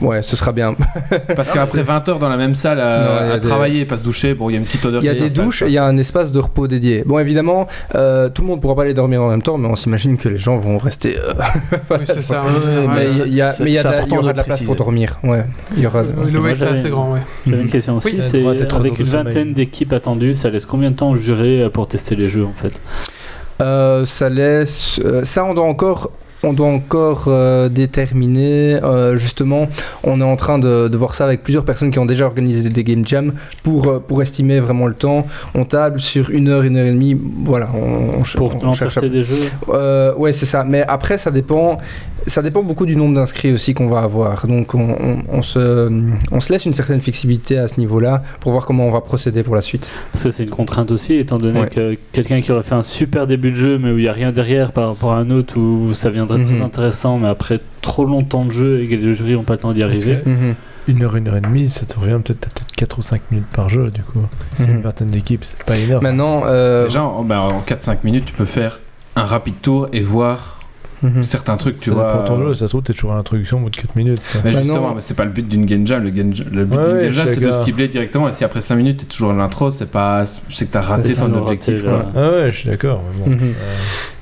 [0.00, 0.74] ouais, ce sera bien.
[1.36, 4.50] Parce qu'après 20 heures dans la même salle à, travailler et pas se doucher, bon,
[4.50, 5.02] il y a une petite odeur.
[5.02, 7.02] Il y a des douches il y a un espace de repos dédié.
[7.04, 9.76] Bon, évidemment, euh, tout le monde pourra pas aller dormir en même temps, mais on
[9.76, 11.16] s'imagine que les gens vont rester.
[11.16, 11.32] euh,
[11.90, 12.42] Oui, c'est ça.
[12.94, 13.42] mais il y
[14.18, 15.18] aura de la place pour dormir.
[15.22, 15.44] Ouais,
[15.76, 16.02] il y aura.
[16.02, 17.20] le OX, c'est assez grand, ouais.
[17.46, 18.12] J'avais une question aussi, Oui.
[18.14, 21.16] Il y a c'est avec une vingtaine d'équipes attendues, ça laisse combien de temps au
[21.16, 22.72] euh, pour tester les jeux en fait
[23.60, 25.00] Euh, ça laisse.
[25.04, 26.10] euh, ça, on doit encore.
[26.44, 29.66] On doit encore euh, déterminer, euh, justement,
[30.04, 32.68] on est en train de, de voir ça avec plusieurs personnes qui ont déjà organisé
[32.68, 35.26] des game jams pour, euh, pour estimer vraiment le temps.
[35.54, 38.98] On table sur une heure, une heure et demie, voilà, on, on Pour on cherche
[38.98, 39.34] à- des jeux
[40.16, 40.64] ouais, c'est ça.
[40.64, 41.78] Mais après, ça dépend,
[42.26, 44.46] ça dépend beaucoup du nombre d'inscrits aussi qu'on va avoir.
[44.46, 45.90] Donc, on, se,
[46.30, 49.42] on se laisse une certaine flexibilité à ce niveau-là pour voir comment on va procéder
[49.42, 49.88] pour la suite.
[50.12, 51.68] Parce que c'est une contrainte aussi, étant donné Ouais.
[51.68, 54.12] que quelqu'un qui aurait fait un super début de jeu, mais où il n'y a
[54.12, 56.62] rien derrière par rapport à un autre, où ça très Mhm.
[56.62, 59.72] intéressant, mais après trop longtemps de jeu et que les jurys n'ont pas le temps
[59.72, 60.18] d'y arriver.
[60.86, 63.20] Une heure, une heure et demie, ça te revient peut-être à peut-être 4 ou 5
[63.30, 64.20] minutes par jeu, du coup.
[64.54, 64.76] C'est Mhm.
[64.76, 66.02] une vingtaine d'équipes, c'est pas énorme.
[66.02, 68.80] Maintenant, euh, Déjà, en, bah, en 4-5 minutes, tu peux faire
[69.14, 70.60] un rapide tour et voir
[71.02, 71.22] mhm.
[71.22, 72.22] certains trucs, tu vois.
[72.22, 74.22] de ton jeu, ça se trouve, t'es toujours à l'introduction au bout de 4 minutes.
[74.32, 74.40] quoi.
[74.44, 76.02] Mais Bah justement, mais c'est pas le but d'une game jam.
[76.02, 78.26] Le, jam- le but Ouais, d'une je c'est de cibler directement.
[78.28, 81.12] Et si après 5 minutes, t'es toujours à l'intro, c'est pas, c'est que t'as raté
[81.14, 81.82] ton objectif.
[81.84, 82.06] raté, quoi.
[82.16, 83.02] Ah ouais, je suis d'accord.
[83.12, 83.42] mais bon, Mhm.
[83.42, 83.52] euh,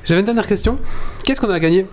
[0.06, 0.78] J'avais une dernière question.
[1.24, 1.84] Qu'est-ce qu'on a gagné?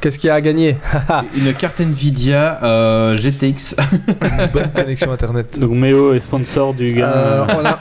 [0.00, 0.76] Qu'est-ce qu'il y a à gagner
[1.36, 3.76] Une carte Nvidia euh, GTX.
[4.06, 5.58] Une bonne connexion internet.
[5.58, 7.12] Donc Méo est sponsor du gars.
[7.14, 7.78] Euh, a-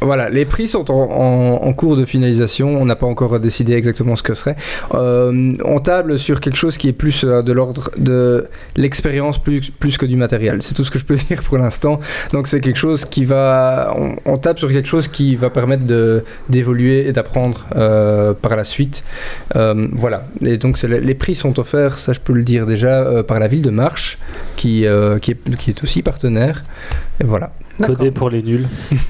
[0.00, 2.68] Voilà, les prix sont en, en- en cours de finalisation.
[2.80, 4.56] On n'a pas encore décidé exactement ce que ce serait.
[4.94, 8.46] Euh, on table sur quelque chose qui est plus euh, de l'ordre de
[8.76, 10.62] l'expérience plus, plus que du matériel.
[10.62, 11.98] C'est tout ce que je peux dire pour l'instant.
[12.32, 13.92] Donc c'est quelque chose qui va.
[13.96, 18.56] On, on table sur quelque chose qui va permettre de- d'évoluer et d'apprendre euh, par
[18.56, 19.04] la suite.
[19.56, 20.26] Euh, voilà.
[20.44, 23.38] Et donc c'est les prix sont offerts, ça je peux le dire déjà, euh, par
[23.38, 24.18] la ville de Marche,
[24.56, 26.62] qui, euh, qui, est, qui est aussi partenaire.
[27.20, 27.52] Et voilà.
[27.80, 28.66] Codé pour les nuls.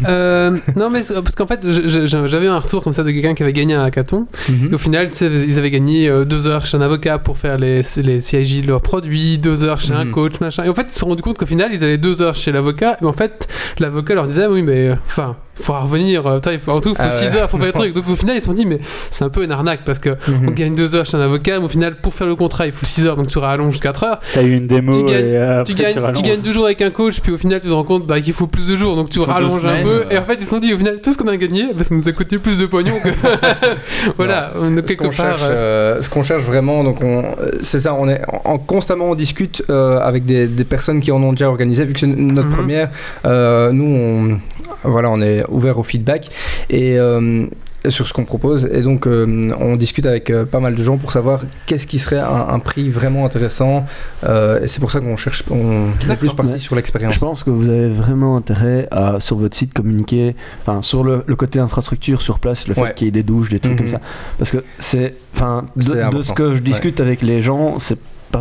[0.06, 1.60] Euh, non, mais parce qu'en fait,
[2.06, 4.26] j'avais un retour comme ça de quelqu'un qui avait gagné un hackathon.
[4.70, 8.20] Et au final, ils avaient gagné deux heures chez un avocat pour faire les, les
[8.20, 10.12] CIJ de leurs produits, deux heures chez un Mhm.
[10.12, 10.64] coach, machin.
[10.64, 12.52] Et en fait, ils se sont rendus compte qu'au final, ils avaient deux heures chez
[12.52, 12.98] l'avocat.
[13.00, 13.48] Et en fait,
[13.78, 16.26] l'avocat leur disait, oui, mais enfin, faudra revenir.
[16.26, 17.36] euh, putain, il faut, en tout, il faut Ah six ouais.
[17.36, 17.92] heures pour faire le truc.
[17.94, 18.78] Donc au final, ils se sont dit, mais
[19.10, 20.48] c'est un peu une arnaque parce que Mhm.
[20.48, 22.72] on gagne deux heures chez un avocat, mais au final, pour faire le contrat, il
[22.72, 24.20] faut 6 heures, donc tu rallonges jusqu'à 4 heures.
[24.34, 26.22] T'as eu une démo Tu gagnes- et euh, Tu après, gagnes, tu rallonges.
[26.22, 28.32] gagnes deux jours avec un coach, puis au final, tu te rends compte bah, qu'il
[28.32, 29.88] faut plus de jours, donc tu faut rallonges un peu.
[29.88, 30.04] euh.
[30.10, 31.84] Et en fait, ils se sont dit, au final, tout ce qu'on a gagné, bah,
[31.84, 33.08] ça nous a coûté plus de pognon que.
[34.16, 35.12] voilà, on est ce qu'on part.
[35.12, 38.58] cherche, euh, euh, ce qu'on cherche vraiment, donc on, euh, c'est ça, on est en,
[38.58, 42.00] constamment on discute euh, avec des, des personnes qui en ont déjà organisé, vu que
[42.00, 42.54] c'est notre Mhm.
[42.54, 42.88] première.
[43.26, 44.38] euh, nous, on,
[44.84, 46.28] voilà, on est ouvert au feedback
[46.70, 47.46] et euh,
[47.88, 50.96] sur ce qu'on propose, et donc euh, on discute avec euh, pas mal de gens
[50.96, 53.86] pour savoir qu'est-ce qui serait un, un prix vraiment intéressant.
[54.24, 56.58] et c'est pour ça qu'on cherche, on est plus parti Ouais.
[56.58, 57.14] sur l'expérience.
[57.14, 61.22] Je pense que vous avez vraiment intérêt à, sur votre site, communiquer, enfin, sur le,
[61.26, 62.94] le côté infrastructure sur place, le fait Ouais.
[62.94, 63.78] qu'il y ait des douches, des trucs Mhm.
[63.78, 64.00] comme ça.
[64.38, 65.82] Parce que c'est, enfin, de,
[66.22, 67.98] ce que je discute avec les gens, c'est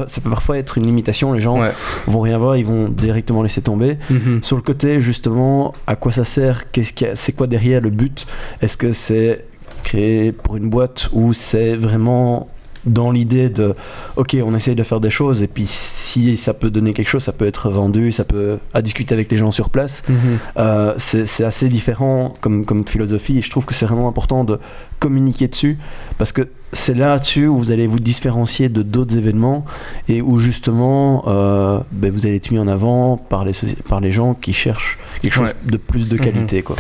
[0.07, 1.33] ça peut parfois être une limitation.
[1.33, 1.71] Les gens Ouais.
[2.07, 3.97] vont rien voir, ils vont directement laisser tomber.
[4.09, 4.39] Mhm.
[4.43, 6.71] Sur le côté, justement, à quoi ça sert?
[6.71, 8.25] Qu'est-ce C'est quoi derrière le but?
[8.61, 9.45] Est-ce que c'est
[9.83, 12.49] créé pour une boîte ou c'est vraiment
[12.85, 13.75] dans l'idée de
[14.15, 17.23] ok on essaye de faire des choses et puis si ça peut donner quelque chose
[17.23, 20.15] ça peut être vendu ça peut à discuter avec les gens sur place Mhm.
[20.57, 24.45] euh, c'est c'est assez différent comme, comme philosophie et je trouve que c'est vraiment important
[24.45, 24.57] de
[24.99, 25.77] communiquer dessus
[26.17, 29.63] parce que c'est là-dessus où vous allez vous différencier de d'autres événements
[30.09, 33.99] et où justement euh, ben, vous allez être mis en avant par les, soci- par
[34.01, 35.55] les gens qui cherchent quelque chose Ouais.
[35.65, 36.76] de plus de qualité quoi.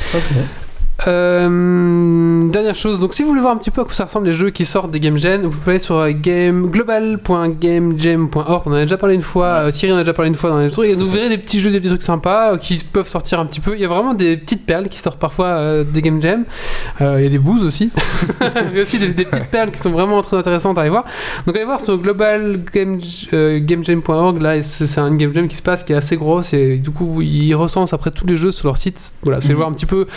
[1.07, 4.25] Euh, dernière chose, donc si vous voulez voir un petit peu à quoi ça ressemble
[4.27, 8.63] les jeux qui sortent des Game Gen, vous pouvez aller sur euh, game, global.gamejam.org.
[8.65, 10.49] On en a déjà parlé une fois, euh, Thierry en a déjà parlé une fois
[10.49, 13.07] dans les trucs, et vous verrez des petits jeux, des petits trucs sympas qui peuvent
[13.07, 13.75] sortir un petit peu.
[13.75, 16.43] Il y a vraiment des petites perles qui sortent parfois euh, des Game Jam.
[17.01, 17.91] Euh, il y a des bouses aussi.
[18.71, 20.89] Il y a aussi des, des petites perles qui sont vraiment très intéressantes à aller
[20.89, 21.05] voir.
[21.45, 25.95] Donc allez voir sur globalgamejam.org, là c'est un Game Jam qui se passe qui est
[25.95, 29.13] assez grosse et du coup ils recensent après tous les jeux sur leur site.
[29.23, 29.55] Voilà, c'est Mhm.
[29.57, 30.07] voir un petit peu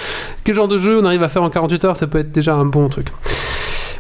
[0.45, 2.55] quel genre de jeu on arrive à faire en 48 heures, ça peut être déjà
[2.55, 3.09] un bon truc.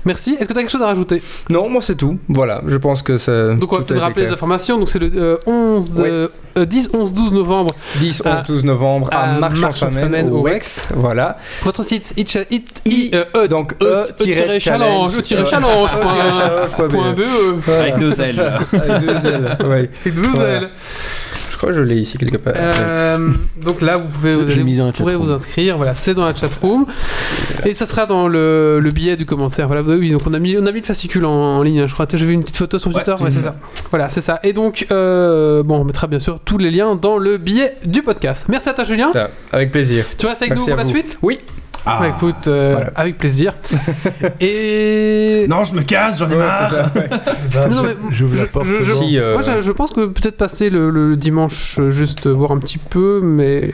[0.06, 0.34] Merci.
[0.40, 1.22] Est-ce que tu as quelque chose à rajouter?
[1.50, 2.16] Non, moi c'est tout.
[2.30, 3.54] Voilà, je pense que c'est.
[3.56, 4.78] Donc on va peut-être rappeler les informations.
[4.78, 6.02] Donc c'est le euh, 11, Oui.
[6.08, 7.74] euh, euh, 10, 11, 12 novembre.
[7.98, 10.88] 10, 11, à- 12 novembre à, à Marche-en-Famenne, au WEX.
[10.96, 11.36] Voilà.
[11.64, 15.20] Votre site it, it, I, euh, e, donc, e, E, e, challenge, e.
[17.78, 18.40] Avec deux L.
[18.72, 19.56] Avec deux L.
[19.60, 20.40] Avec deux.
[20.40, 20.70] L.
[21.60, 22.54] Je crois que je l'ai ici quelque part.
[22.56, 23.28] Euh,
[23.62, 25.76] donc là, vous pouvez, vous, allez- pourrez inscrire.
[25.76, 26.86] Voilà, c'est dans la chatroom.
[27.66, 29.66] Et ça sera dans le, le billet du commentaire.
[29.66, 31.80] Voilà, oui, donc on a mis, on a mis le fascicule en, en ligne.
[31.80, 33.14] hein, Je crois que j'ai vu une petite photo sur Twitter.
[33.20, 33.56] Ouais, c'est ça.
[33.90, 34.40] Voilà, c'est ça.
[34.42, 38.00] Et donc, euh, bon, on mettra bien sûr tous les liens dans le billet du
[38.00, 38.46] podcast.
[38.48, 39.10] Merci à toi, Julien.
[39.12, 40.06] Ça, Avec plaisir.
[40.16, 41.18] Tu restes avec Merci nous pour la suite?
[41.20, 41.38] Oui.
[41.86, 41.98] Ah.
[42.00, 42.92] Bah, Écoute, euh, Voilà.
[42.94, 43.54] avec plaisir.
[44.40, 45.46] Et.
[45.48, 46.90] Non, je me casse, j'en ai marre.
[49.60, 53.20] je- pense que peut-être passer le, le dimanche, euh, juste euh, voir un petit peu,
[53.22, 53.72] mais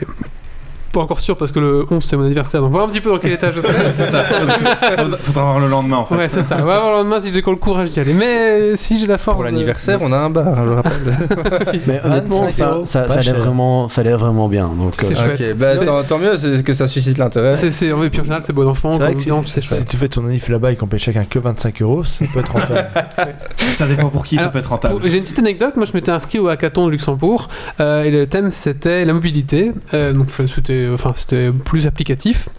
[0.91, 3.09] pas encore sûr parce que le 11 c'est mon anniversaire, donc voir un petit peu
[3.09, 3.73] dans quel état je serai.
[3.91, 4.23] C'est ça.
[4.23, 6.15] Faudra faudra voir le lendemain en fait.
[6.15, 6.57] Ouais, c'est ça.
[6.59, 8.13] On va voir le lendemain si j'ai encore le courage d'y aller.
[8.13, 9.37] Mais si j'ai la force.
[9.37, 11.81] Pour euh, l'anniversaire, on a un bar, hein, je rappelle.
[11.87, 14.67] Mais honnêtement, 25 enfin, euros, ça, ça a l'air vraiment, ça a l'air vraiment bien.
[14.67, 15.51] Donc, C'est euh, chouette.
[15.51, 17.55] ok, bah, tant, tant mieux, c'est que ça suscite l'intérêt.
[17.55, 18.93] C'est, c'est, et puis en général, c'est bon enfant.
[18.93, 21.81] C'est vrai que si, tu fais ton anniv là-bas et qu'on paye chacun que 25
[21.81, 22.87] euros, ça peut être rentable.
[23.57, 24.99] Ça dépend pour qui, Alors, ça peut être rentable.
[24.99, 25.75] Pour- J'ai une petite anecdote.
[25.75, 27.47] Moi, je m'étais inscrit au hackathon de Luxembourg
[27.79, 29.71] euh, et le thème c'était la mobilité.
[29.93, 32.49] Euh, donc, c'était, enfin, c'était plus applicatif.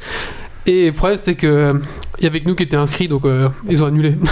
[0.66, 1.80] Et le problème, c'était que
[2.18, 4.16] il y avait que nous qui étaient inscrits, donc euh, ils ont annulé.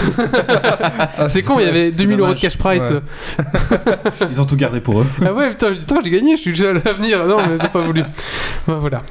[1.19, 2.83] Ah, c'est con, il y avait 2000 euros de cash price.
[2.91, 3.01] Ouais.
[4.31, 5.07] Ils ont tout gardé pour eux.
[5.25, 7.25] Ah ouais, putain, j'ai- putain, j'ai gagné, je suis le seul à venir.
[7.27, 8.03] Non, mais c'est pas voulu.
[8.67, 9.03] Bah, voilà.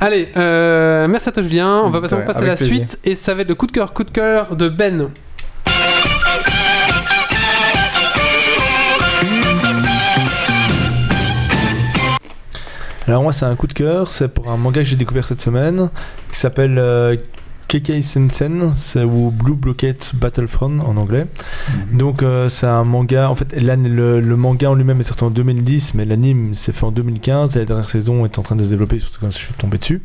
[0.00, 1.80] Allez, euh, merci à toi, Julien.
[1.84, 2.66] On va Ouais, passer, on passe à la plaisir.
[2.74, 5.08] suite et ça va être le coup de cœur, coup de cœur de Ben.
[13.10, 15.40] Alors moi c'est un coup de cœur, c'est pour un manga que j'ai découvert cette
[15.40, 15.90] semaine
[16.30, 17.16] qui s'appelle euh,
[17.70, 21.26] Kekkei Sensen, c'est ou Blue Blockade Battlefront en anglais.
[21.92, 21.98] Mhm.
[21.98, 25.30] Donc euh, c'est un manga, en fait le, le manga en lui-même est sorti en
[25.30, 28.64] 2010, mais l'anime s'est fait en 2015 et la dernière saison est en train de
[28.64, 30.02] se développer, c'est pour ça que je suis tombé dessus.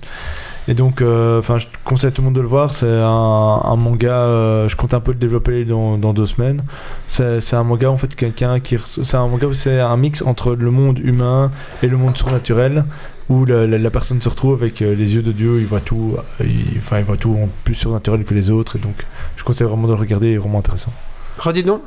[0.67, 2.71] Et donc, euh, enfin, je conseille à tout le monde de le voir.
[2.71, 4.13] C'est un, un manga.
[4.13, 6.63] euh, je compte un peu le développer dans, dans deux semaines.
[7.07, 8.77] C'est un manga en fait quelqu'un qui.
[8.79, 11.51] C'est un manga où c'est un mix entre le monde humain
[11.83, 12.85] et le monde surnaturel,
[13.29, 15.57] où la, la- la personne se retrouve avec euh, les yeux de Dieu.
[15.59, 16.15] Il voit tout.
[16.17, 18.75] euh, il- Enfin, il voit tout en plus surnaturel que les autres.
[18.75, 18.95] Et donc,
[19.37, 20.33] je conseille vraiment de regarder.
[20.33, 20.93] Est vraiment intéressant.
[21.39, 21.63] Redis.
[21.63, 21.81] Donc,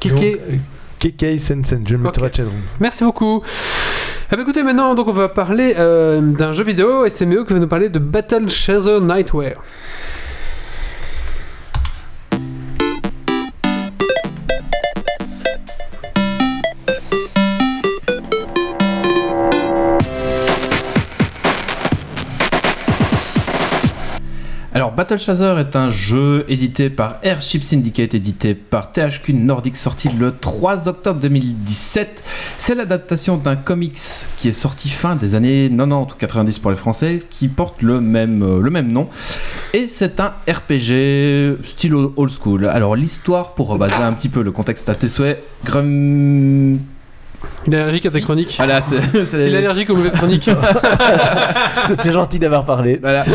[0.00, 0.34] Kiki.
[0.34, 0.56] euh,
[0.98, 1.84] Kekkei Sensen.
[1.86, 2.32] Je le mettrai Ok.
[2.32, 2.60] à chatroom.
[2.80, 3.42] Merci beaucoup.
[4.32, 7.44] Eh ben, écoutez, maintenant, donc, on va parler euh, d'un jeu vidéo et c'est Méo
[7.44, 9.62] qui va nous parler de Battle Chaser Nightwear.
[24.96, 30.32] Battle Chaser est un jeu édité par Airship Syndicate, édité par THQ Nordic, sorti le
[30.34, 32.24] 3 octobre 2017.
[32.56, 34.00] C'est l'adaptation d'un comics
[34.38, 38.00] qui est sorti fin des années 90 ou 90 pour les Français, qui porte le
[38.00, 39.10] même, euh, le même nom.
[39.74, 42.64] Et c'est un RPG style old school.
[42.64, 46.78] Alors, l'histoire, pour rebaser un petit peu le contexte à tes souhaits, Grum...
[47.66, 48.54] Il est allergique à tes chroniques.
[48.56, 49.00] Voilà, c'est...
[49.24, 50.48] c'est- Il est allergique aux mauvaises chroniques.
[51.88, 52.98] C'était gentil d'avoir parlé.
[53.00, 53.24] Voilà.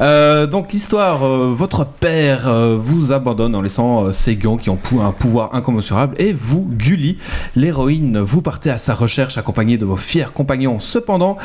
[0.00, 4.70] Euh, donc l'histoire, euh, votre père euh, vous abandonne en laissant euh, ses gants qui
[4.70, 7.18] ont pou- un pouvoir incommensurable et vous, Gully,
[7.56, 10.78] l'héroïne, vous partez à sa recherche accompagné de vos fiers compagnons.
[10.78, 11.36] Cependant,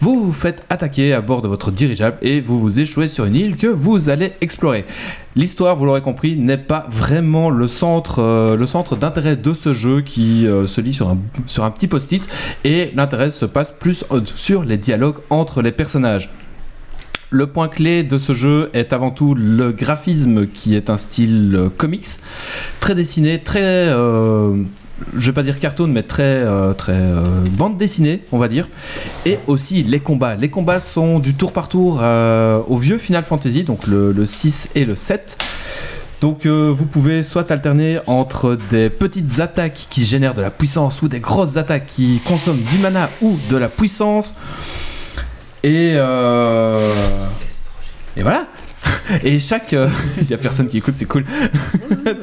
[0.00, 3.36] vous vous faites attaquer à bord de votre dirigeable et vous vous échouez sur une
[3.36, 4.84] île que vous allez explorer.
[5.36, 9.72] L'histoire, vous l'aurez compris, n'est pas vraiment le centre, euh, le centre d'intérêt de ce
[9.72, 12.28] jeu qui euh, se lit sur un, sur un petit post-it
[12.64, 14.04] et l'intérêt se passe plus
[14.36, 16.30] sur les dialogues entre les personnages.
[17.30, 21.56] Le point clé de ce jeu est avant tout le graphisme qui est un style
[21.56, 22.06] euh, comics,
[22.80, 23.88] très dessiné, très...
[25.16, 27.20] je vais pas dire cartoon, mais très, euh, très euh,
[27.50, 28.68] bande dessinée, on va dire.
[29.26, 30.34] Et aussi les combats.
[30.34, 34.26] Les combats sont du tour par tour euh, au vieux Final Fantasy, donc le, le
[34.26, 35.38] 6 et le 7.
[36.20, 41.02] Donc euh, vous pouvez soit alterner entre des petites attaques qui génèrent de la puissance
[41.02, 44.34] ou des grosses attaques qui consomment du mana ou de la puissance.
[45.62, 46.80] Et euh,
[48.16, 48.46] et voilà.
[49.22, 49.88] Et chaque, euh,
[50.20, 51.24] il y a personne qui écoute, c'est cool.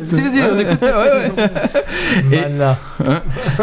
[0.03, 0.81] Si, vas-y, on écoute.
[0.81, 2.37] Ouais, ouais.
[2.37, 2.77] Et- Mana.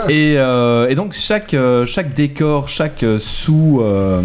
[0.09, 4.21] Et, euh, et donc chaque, euh, chaque décor, chaque sous, euh,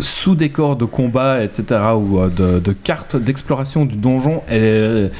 [0.00, 1.80] sous décor de combat, etc.
[1.96, 5.10] ou de, de carte d'exploration du donjon est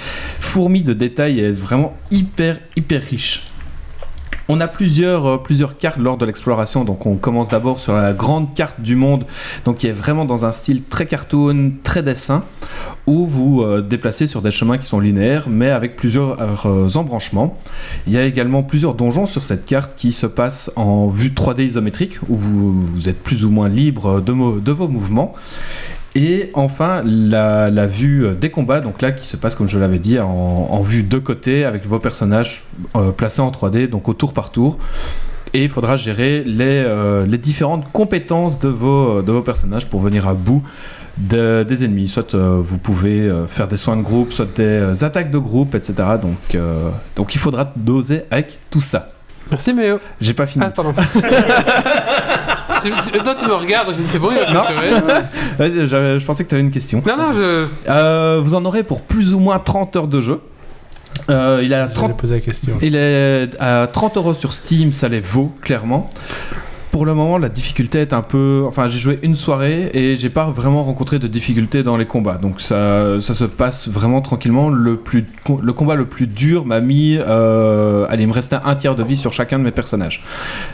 [0.40, 3.44] fourmi de détails et est vraiment hyper hyper riche.
[4.48, 8.12] On a plusieurs, euh, plusieurs cartes lors de l'exploration, donc on commence d'abord sur la
[8.12, 9.24] grande carte du monde,
[9.64, 12.44] donc qui est vraiment dans un style très cartoon, très dessin,
[13.06, 16.36] où vous euh, déplacez sur des chemins qui sont linéaires, mais avec plusieurs
[16.66, 17.56] euh, embranchements.
[18.06, 21.62] Il y a également plusieurs donjons sur cette carte qui se passent en vue 3D
[21.62, 25.32] isométrique, où vous, êtes plus ou moins libre de vos mouvements.
[26.16, 29.78] Et enfin, la, la vue euh, des combats, donc là qui se passe, comme je
[29.80, 30.28] l'avais dit, en,
[30.70, 32.62] en vue de côté, avec vos personnages
[32.94, 34.78] euh, placés en 3D, donc au tour par tour.
[35.54, 40.00] Et il faudra gérer les, euh, les différentes compétences de vos, de vos personnages pour
[40.00, 40.62] venir à bout
[41.16, 42.08] de- des ennemis.
[42.08, 45.38] Soit euh, vous pouvez euh, faire des soins de groupe, soit des euh, attaques de
[45.38, 45.94] groupe, etc.
[46.22, 46.56] Donc,
[47.16, 49.08] donc il faudra doser avec tout ça.
[49.50, 49.98] Merci Méo.
[50.20, 50.64] J'ai pas fini.
[50.66, 50.94] Ah, pardon.
[52.90, 54.62] tu, toi, tu me regardes, je me dis c'est bon, il va Non.
[55.58, 57.02] Vas-y, j'avais- je pensais que tu avais une question.
[57.06, 57.66] Non, non, je.
[57.88, 60.40] Euh, vous en aurez pour plus ou moins 30 heures de jeu.
[61.30, 62.74] Euh, il, est à J'allais 30, poser la question.
[62.82, 66.10] il est à 30 euros sur Steam, ça les vaut clairement.
[66.94, 68.62] Pour le moment, la difficulté est un peu.
[68.68, 72.36] Enfin, j'ai joué une soirée et j'ai pas vraiment rencontré de difficulté dans les combats.
[72.36, 74.68] Donc ça, ça se passe vraiment tranquillement.
[74.68, 75.24] Le, plus,
[75.60, 77.18] le combat le plus dur m'a mis.
[77.18, 80.22] Euh, allez, il me restait un tiers de vie sur chacun de mes personnages.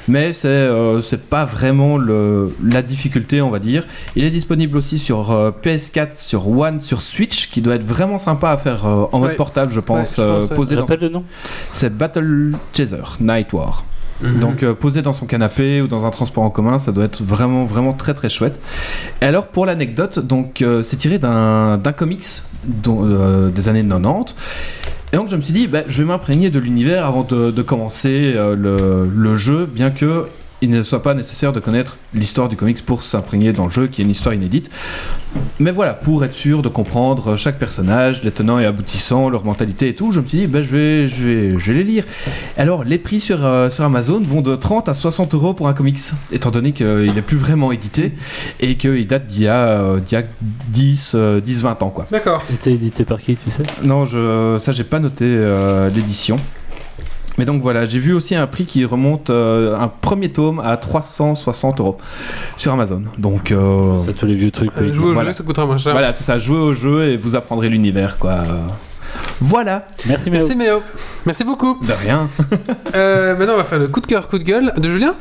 [0.08, 3.86] Mais c'est euh, c'est pas vraiment le, la difficulté, on va dire.
[4.14, 8.18] Il est disponible aussi sur euh, PS4, sur One, sur Switch, qui doit être vraiment
[8.18, 9.36] sympa à faire euh, en mode Ouais.
[9.36, 10.18] portable, je pense.
[10.18, 11.24] Ouais, je pense, dans le nom
[11.72, 13.84] c'est Battle Chaser Night War.
[14.22, 17.22] Donc euh, posé dans son canapé ou dans un transport en commun, ça doit être
[17.22, 18.60] vraiment vraiment très très chouette.
[19.22, 22.24] Et alors pour l'anecdote, donc euh, c'est tiré d'un comics
[22.86, 24.34] euh, des années 90.
[25.12, 28.34] Et donc je me suis dit, bah, je vais m'imprégner de l'univers avant de, commencer
[28.36, 30.26] le jeu, bien que
[30.62, 33.86] il ne soit pas nécessaire de connaître l'histoire du comics pour s'imprégner dans le jeu,
[33.86, 34.70] qui est une histoire inédite.
[35.58, 39.88] Mais voilà, pour être sûr de comprendre chaque personnage, les tenants et aboutissants, leur mentalité
[39.88, 42.04] et tout, je me suis dit, ben, je, vais, je, vais, je vais les lire.
[42.56, 45.72] Alors, les prix sur, euh, sur Amazon vont de 30 à 60 euros pour un
[45.72, 45.98] comics,
[46.32, 48.12] étant donné qu'il n'est plus vraiment édité
[48.60, 50.24] et qu'il date d'il y a, euh, d'il y a
[50.68, 52.06] 10, euh, 10, 20 ans, quoi.
[52.10, 52.42] D'accord.
[52.50, 53.62] Il était édité par qui, tu sais?
[53.82, 56.36] Non, je, ça, j'ai pas noté euh, l'édition.
[57.40, 60.76] Mais donc voilà, j'ai vu aussi un prix qui remonte, euh, un premier tome à
[60.76, 61.96] 360 euros
[62.58, 63.02] sur Amazon.
[63.16, 64.70] Donc euh, C'est tous les vieux trucs.
[64.76, 65.30] Euh, jouer au Voilà.
[65.30, 65.92] jeu, ça coûtera moins cher.
[65.92, 68.40] voilà, c'est ça, jouez au jeu et vous apprendrez l'univers, quoi.
[69.40, 70.40] Voilà, Merci, Méo.
[70.40, 70.82] Merci Méo.
[71.24, 71.78] Merci beaucoup.
[71.82, 72.28] de rien.
[72.94, 75.14] Euh, maintenant, on va faire le coup de cœur, coup de gueule de Julien.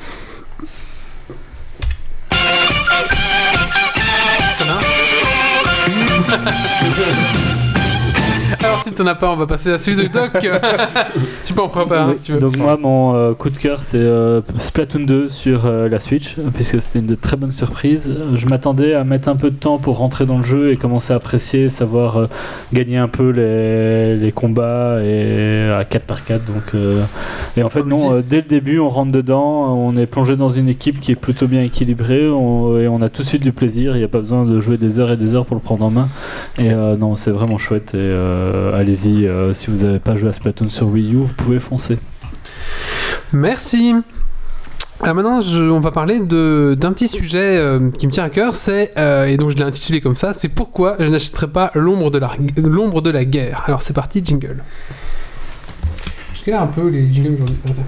[8.80, 10.32] Alors, si t'en as pas, on va passer à celui de Doc.
[11.46, 12.40] tu peux en préparer un Oui, si tu veux.
[12.40, 16.36] Donc moi mon euh, coup de cœur c'est euh, Splatoon 2 sur euh, la Switch
[16.54, 18.10] puisque c'était une de très bonne surprise.
[18.10, 20.78] Euh, Je m'attendais à mettre un peu de temps pour rentrer dans le jeu et
[20.78, 22.28] commencer à apprécier, savoir
[22.74, 26.74] gagner un peu les, les combats et à 4 par 4 donc
[27.58, 30.70] et en fait non dès le début on rentre dedans, on est plongé dans une
[30.70, 33.96] équipe qui est plutôt bien équilibrée on- et on a tout de suite du plaisir,
[33.96, 35.84] il n'y a pas besoin de jouer des heures et des heures pour le prendre
[35.86, 36.08] en main
[36.58, 38.14] et non c'est vraiment chouette et
[38.74, 41.98] allez-y euh, si vous n'avez pas joué à Splatoon sur Wii U vous pouvez foncer.
[43.34, 43.96] Merci.
[45.02, 48.56] Alors maintenant, je- on va parler d'un petit sujet euh, qui me tient à cœur,
[48.56, 52.12] c'est, euh, et donc je l'ai intitulé comme ça, c'est pourquoi je n'achèterai pas l'ombre
[52.12, 52.32] de, la,
[53.02, 53.64] de la guerre.
[53.68, 54.62] Alors c'est parti, jingle.
[56.46, 57.84] Je un peu les jingles aujourd'hui.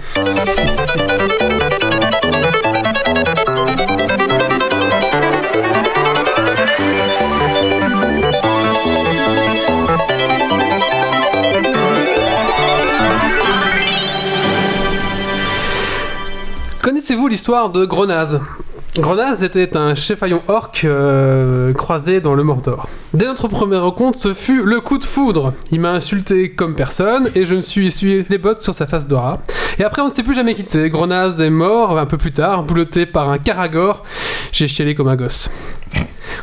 [17.01, 18.39] Connaissez-vous l'histoire de Grenaz?
[18.95, 22.87] Grenaz était un chefaillon orc euh, croisé dans le Mordor.
[23.15, 25.55] Dès notre première rencontre, ce fut le coup de foudre.
[25.71, 29.07] Il m'a insulté comme personne et je me suis essuyé les bottes sur sa face
[29.07, 29.39] d'ora.
[29.79, 30.91] Et après, on ne s'est plus jamais quitté.
[30.91, 34.03] Grenaz est mort un peu plus tard, bouloté par un caragor.
[34.51, 35.49] J'ai chialé comme un gosse.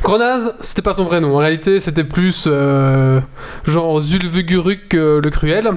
[0.02, 1.34] Grenaz, c'était pas son vrai nom.
[1.34, 3.20] En réalité, c'était plus euh,
[3.64, 5.70] genre Zulvuguruk euh, le cruel.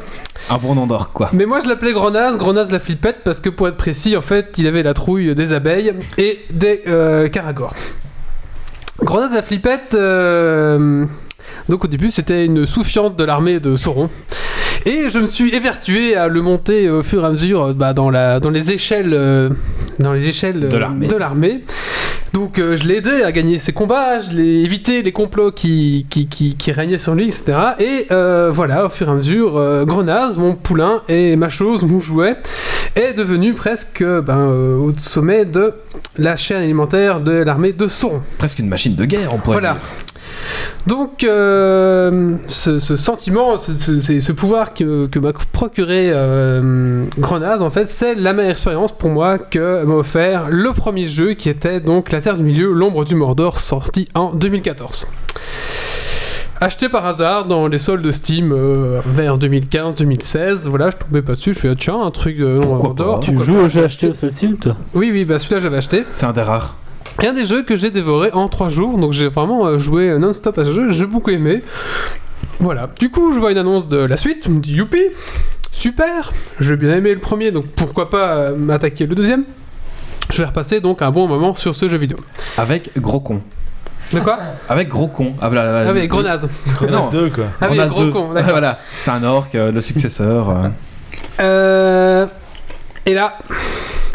[0.50, 1.30] Un bon nom d'or, quoi.
[1.34, 4.58] Mais moi je l'appelais Grenaz, Grenaz la flippette, parce que pour être précis, en fait,
[4.58, 7.74] il avait la trouille des abeilles et des euh, caragors.
[9.04, 11.06] Grenaz la flippette, euh,
[11.70, 14.10] donc au début c'était une soufiante de l'armée de Sauron.
[14.86, 18.10] Et je me suis évertué à le monter au fur et à mesure bah, dans,
[18.10, 19.50] la, dans les échelles, euh,
[20.00, 21.64] dans les échelles De l'armée.
[22.34, 26.06] Donc euh, je l'ai aidé à gagner ses combats, je l'ai évité les complots qui,
[26.10, 27.54] qui, qui, qui régnaient sur lui, etc.
[27.80, 31.84] Et euh, voilà, au fur et à mesure, euh, Grenaz, mon poulain, et ma chose,
[31.84, 32.38] mon jouet,
[32.96, 35.74] est devenu presque ben, au sommet de
[36.18, 38.22] la chaîne alimentaire de l'armée de Sauron.
[38.38, 39.74] Presque une machine de guerre, on pourrait Voilà.
[39.74, 39.82] dire.
[40.88, 43.72] Donc, euh, ce, ce sentiment, ce,
[44.20, 49.10] ce- pouvoir que, que m'a procuré euh, Grenaz, en fait, c'est la meilleure expérience pour
[49.10, 53.06] moi que m'a offert le premier jeu qui était donc La Terre du Milieu, l'ombre
[53.06, 55.08] du Mordor, sorti en 2014.
[56.64, 61.34] Acheté par hasard dans les soldes de Steam euh, vers 2015-2016, voilà, je tombais pas
[61.34, 63.20] dessus, je fais ah, tiens, un truc de l'ombre du Pourquoi Mordor.
[63.20, 66.04] pas Tu joues au jeu acheté Steam, toi Oui, oui, bah celui-là j'avais acheté.
[66.14, 66.76] C'est un des rares.
[67.22, 70.10] Et un des jeux que j'ai dévoré en 3 jours, donc j'ai vraiment euh, joué
[70.10, 71.64] euh, non-stop à ce jeu, j'ai beaucoup aimé.
[72.60, 72.90] Voilà.
[73.00, 75.02] Du coup, je vois une annonce de la suite, je me dis youpi,
[75.72, 79.44] super, j'ai bien aimé le premier, donc pourquoi pas euh, m'attaquer le deuxième
[80.32, 82.18] Je vais repasser donc un bon moment sur ce jeu vidéo.
[82.58, 83.42] Avec gros con.
[84.14, 84.38] De quoi?
[84.68, 85.32] Avec gros con.
[85.42, 86.48] Ah, voilà, Ah oui, Grenaz.
[86.90, 87.08] Non.
[87.08, 87.46] 2 quoi.
[87.62, 88.12] Ah oui, gros 2.
[88.12, 88.50] con, d'accord.
[88.52, 90.50] voilà, c'est un orc, euh, le successeur.
[90.50, 90.68] euh.
[91.40, 92.26] Euh,
[93.06, 93.38] Et là,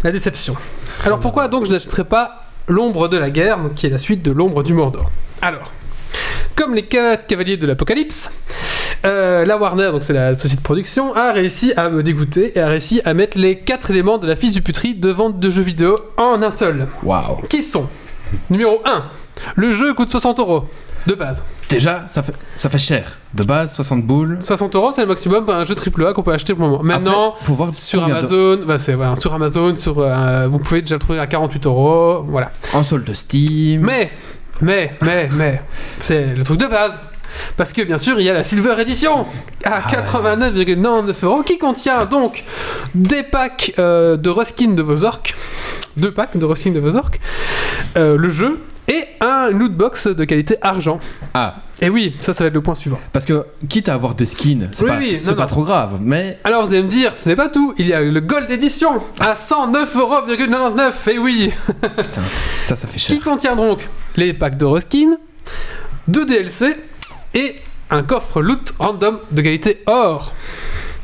[0.04, 0.54] la déception.
[1.04, 4.22] Alors pourquoi donc je n'achèterais pas l'ombre de la guerre, donc qui est la suite
[4.22, 5.10] de l'ombre du Mordor
[5.42, 5.72] Alors,
[6.54, 8.30] comme les quatre cavaliers de l'Apocalypse,
[9.04, 12.60] euh, la Warner, donc c'est la société de production, a réussi à me dégoûter et
[12.60, 15.50] a réussi à mettre les quatre éléments de la fiche du putri de vente de
[15.50, 16.88] jeux vidéo en un seul.
[17.02, 17.42] Waouh.
[17.48, 17.88] Qui sont?
[18.50, 19.04] Numéro 1.
[19.54, 20.64] Le jeu coûte 60 euros.
[21.06, 21.44] De base.
[21.68, 23.18] Déjà, ça fait, ça fait cher.
[23.34, 24.38] De base, 60 boules.
[24.40, 26.82] 60 euros, c'est le maximum pour un jeu AAA qu'on peut acheter pour le moment.
[26.82, 30.58] Maintenant, Après, faut voir sur de- Amazon, bah c'est voilà, sur Amazon, sur euh, vous
[30.58, 32.50] pouvez déjà le trouver à 48 euros, voilà.
[32.72, 33.82] En solde Steam.
[33.82, 34.10] Mais,
[34.60, 35.60] mais, mais, mais,
[35.98, 36.92] c'est le truc de base.
[37.56, 39.26] Parce que bien sûr, il y a la Silver Edition
[39.64, 42.44] à 89,99 euros qui contient donc
[42.94, 45.36] des packs euh, de reskin de vos orques,
[45.96, 47.20] deux packs de reskin de vos orques,
[47.96, 48.58] euh, le jeu
[48.88, 51.00] et un loot box de qualité argent.
[51.34, 52.98] Ah, Et oui, ça, ça va être le point suivant.
[53.12, 55.48] parce que quitte à avoir des skins, c'est Oui, pas, oui, c'est non, pas non.
[55.48, 58.00] trop grave, mais Alors vous allez me dire, ce n'est pas tout, il y a
[58.00, 61.50] le Gold Edition à 109,99€, et oui
[61.82, 63.14] putain, ça, ça fait cher.
[63.16, 65.16] Qui contient donc les packs de reskin,
[66.08, 66.76] deux DLC
[67.34, 67.56] et
[67.90, 70.32] un coffre loot random de qualité or.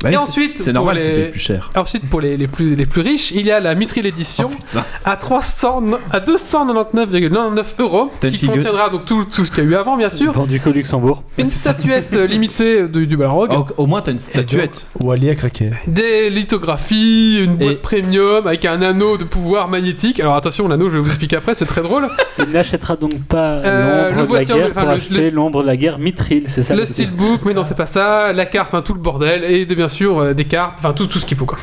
[0.03, 1.69] Bah et ensuite, c'est pour normal que tu les- payes plus cher.
[1.75, 4.79] Ensuite, pour les, les plus, les plus riches, il y a la Mithril Edition Oh,
[5.05, 9.69] à, 300, à 299,99 euros, qui figure- contiendra donc tout, tout ce qu'il y a
[9.71, 10.31] eu avant, bien sûr.
[10.33, 11.23] Vendu qu'au Luxembourg.
[11.37, 14.85] Une statuette euh, limitée du, du Balrog, Au, au moins, t'as une statuette.
[15.01, 15.71] Wally a craqué.
[15.87, 20.19] des lithographies, une boîte Et- premium avec un anneau de pouvoir magnétique.
[20.19, 22.07] Alors attention, l'anneau, je vais vous expliquer après, c'est très drôle.
[22.39, 25.61] Il n'achètera donc pas Euh, l'ombre de la boîtier, guerre enfin, pour le- acheter l'ombre
[25.61, 28.33] de la guerre Mithril, c'est ça le le steelbook, mais non, c'est pas ça.
[28.33, 31.07] La carte, enfin tout le bordel, et de, bien sûr euh, des cartes, enfin tout,
[31.07, 31.57] tout ce qu'il faut quoi.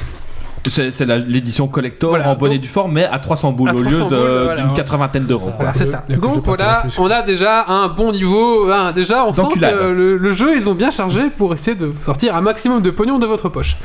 [0.68, 3.74] C'est l'édition collector Voilà, en bonne et donc- due forme, mais à 300 boules À
[3.74, 4.60] au lieu 300 de- boules, voilà.
[4.60, 5.52] d'une quatre-vingtaine d'euros.
[5.56, 6.04] Voilà, c'est ça.
[6.08, 8.70] Donc voilà, on a déjà un bon niveau.
[8.70, 9.58] hein, déjà, on sent que
[9.92, 13.26] le jeu, ils ont bien chargé pour essayer de sortir un maximum de pognon de
[13.26, 13.76] votre poche.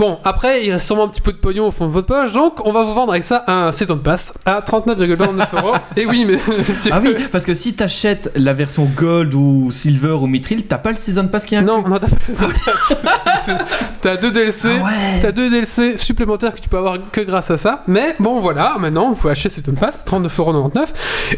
[0.00, 2.32] Bon, après, il reste sûrement un petit peu de pognon au fond de votre poche,
[2.32, 5.74] donc on va vous vendre avec ça un Season Pass à 39,29 euros.
[5.96, 6.38] Et oui, mais
[6.72, 10.78] c'est- Ah oui, parce que si t'achètes la version Gold ou Silver ou Mithril, t'as
[10.78, 12.96] pas le Season Pass qui est Non, inclus non, t'as pas le Season Pass.
[14.02, 14.68] T'as deux DLC.
[14.80, 17.82] Ah ouais T'as deux DLC supplémentaires que tu peux avoir que grâce à ça.
[17.86, 20.86] Mais bon, voilà, maintenant, vous pouvez acheter Season Pass, 39,99€.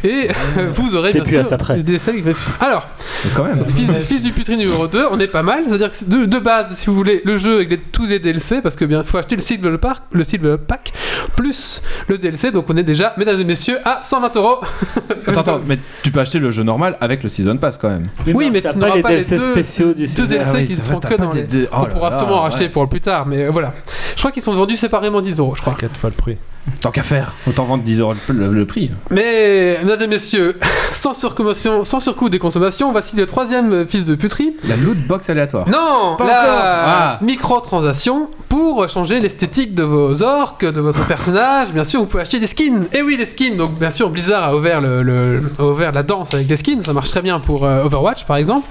[0.04, 0.28] Et
[0.72, 1.76] vous aurez bien plus à sûr ça près.
[1.76, 2.56] les DLC qui vont suivre.
[2.60, 2.86] Alors,
[3.24, 3.64] Mais quand même.
[3.68, 5.64] fils, fils du putri numéro 2, on est pas mal.
[5.66, 8.51] C'est-à-dire que de, de base, si vous voulez, le jeu avec les- tous les DLC,
[8.60, 10.92] parce que bien, faut acheter le Silver Pack, le Silver Pack,
[11.36, 12.50] plus le DLC.
[12.50, 14.60] Donc on est déjà, mesdames et messieurs, à 120 euros.
[15.26, 18.08] Attends, attends, mais tu peux acheter le jeu normal avec le Season Pass quand même.
[18.26, 20.28] Oui, mais tu n'auras les pas les DLC deux- spéciaux du Deux Silver.
[20.28, 21.42] DLC Ah oui, qui ne c'est seront que dans pas les...
[21.44, 22.40] des- oh on là pourra là, sûrement ouais.
[22.50, 23.72] racheter pour le plus tard, mais voilà.
[24.16, 25.74] Je crois qu'ils sont vendus séparément 10 euros, je crois.
[25.74, 26.36] 4 fois le prix.
[26.80, 28.90] Tant qu'à faire, autant vendre 10 euros le, le- le prix.
[29.10, 30.58] Mais, mesdames et messieurs,
[30.92, 34.56] sans surconsommation, sans surcoût des consommations, voici le troisième fils de puterie.
[34.68, 35.68] La loot box aléatoire.
[35.68, 36.52] Non, Pas la encore.
[36.54, 37.18] Ah.
[37.22, 41.72] microtransaction pour changer l'esthétique de vos orques, de votre personnage.
[41.72, 42.84] Bien sûr, vous pouvez acheter des skins.
[42.92, 43.56] Et oui, les skins.
[43.56, 46.82] Donc, bien sûr, Blizzard a ouvert, le, le- a ouvert la danse avec les skins.
[46.84, 48.68] Ça marche très bien pour euh, Overwatch, par exemple.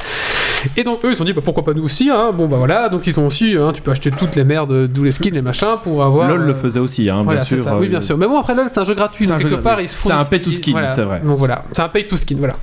[0.78, 2.30] Et donc, eux, ils se sont dit, bah, pourquoi pas nous aussi hein?
[2.32, 2.90] Bon, bah voilà.
[2.90, 5.42] Donc, ils ont aussi, hein, tu peux acheter toutes les merdes, d'où les skins, les
[5.42, 6.30] machins, pour avoir.
[6.30, 7.66] LOL le euh, faisait aussi, hein, bien sûr.
[7.80, 8.20] Oui, euh, bien sûr.
[8.20, 9.26] Mais bon, après LoL, c'est un jeu gratuit.
[9.26, 10.90] C'est un jeu part, ils se font C'est des un pay to skin, voilà.
[10.90, 11.22] c'est vrai.
[11.26, 12.54] Donc voilà, c'est un pay to skin, voilà.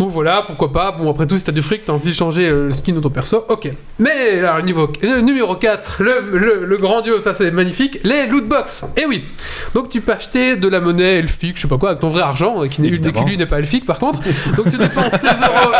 [0.00, 0.92] Donc voilà, pourquoi pas.
[0.92, 3.00] Bon, après tout, si t'as du fric, t'as envie de changer euh, le skin de
[3.00, 3.70] ton perso, ok.
[3.98, 8.48] Mais alors, niveau, le numéro 4, le, le, le grandiose, ça c'est magnifique, les loot
[8.48, 8.86] box.
[8.96, 9.26] Et oui,
[9.74, 12.22] donc tu peux acheter de la monnaie elfique, je sais pas quoi, avec ton vrai
[12.22, 14.20] argent, euh, qui, qui lui n'est pas elfique par contre.
[14.56, 15.74] Donc tu dépenses tes euros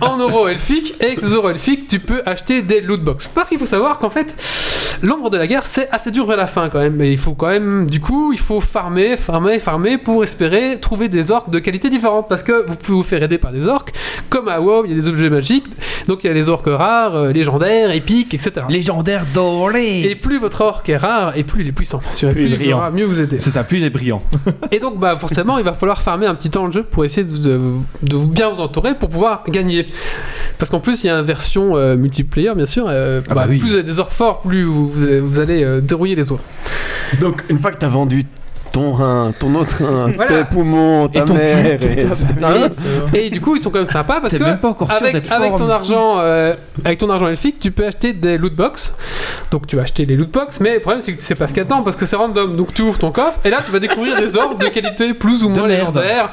[0.00, 3.28] en euros elfiques, et avec ces euros elfiques, tu peux acheter des loot box.
[3.28, 4.34] Parce qu'il faut savoir qu'en fait,
[5.02, 6.96] l'ombre de la guerre, c'est assez dur vers la fin quand même.
[6.96, 11.08] Mais il faut quand même, du coup, il faut farmer, farmer, farmer pour espérer trouver
[11.08, 12.28] des orques de qualité différente.
[12.28, 13.92] Parce que vous pouvez vous faire aider par des orques.
[14.30, 15.66] Comme à WoW, il y a des objets magiques.
[16.06, 18.52] Donc il y a les orques rares, euh, légendaires, épiques, etc.
[18.68, 21.98] Légendaire doré Et plus votre orque est rare, et plus il est puissant.
[21.98, 22.76] Bien sûr, et Plus il est plus il brillant.
[22.78, 23.38] aura mieux vous aider.
[23.38, 24.22] C'est ça, plus il est brillant.
[24.70, 27.26] Et donc, bah, forcément, il va falloir farmer un petit temps le jeu pour essayer
[27.26, 27.60] de,
[28.02, 29.86] de, bien vous entourer pour pouvoir gagner.
[30.58, 32.86] Parce qu'en plus, il y a une version euh, multiplayer, bien sûr.
[32.88, 33.58] euh, Ah bah, bah oui.
[33.58, 36.44] Plus vous avez des orques forts, plus vous, vous- vous allez euh, dérouiller les autres.
[37.20, 38.24] Donc, une fois que t'as vendu
[38.78, 40.32] ton rein, ton autre rein, Voilà.
[40.38, 42.14] tes poumons, ta mère, cul, et, tout
[42.44, 42.68] Hein
[43.14, 44.42] Et du coup, ils sont quand même sympas parce que.
[44.42, 45.24] même pas encore sûr avec,
[45.56, 46.54] ton en argent, euh,
[46.84, 48.94] avec ton argent elfique, tu peux acheter des loot box.
[49.50, 51.46] Donc tu vas acheter les loot box, mais le problème c'est que tu sais pas
[51.48, 52.56] ce qu'il y a dedans parce que c'est random.
[52.56, 55.42] Donc tu ouvres ton coffre et là tu vas découvrir des ordres de qualité plus
[55.42, 55.70] ou moins merde.
[55.96, 56.28] légendaires.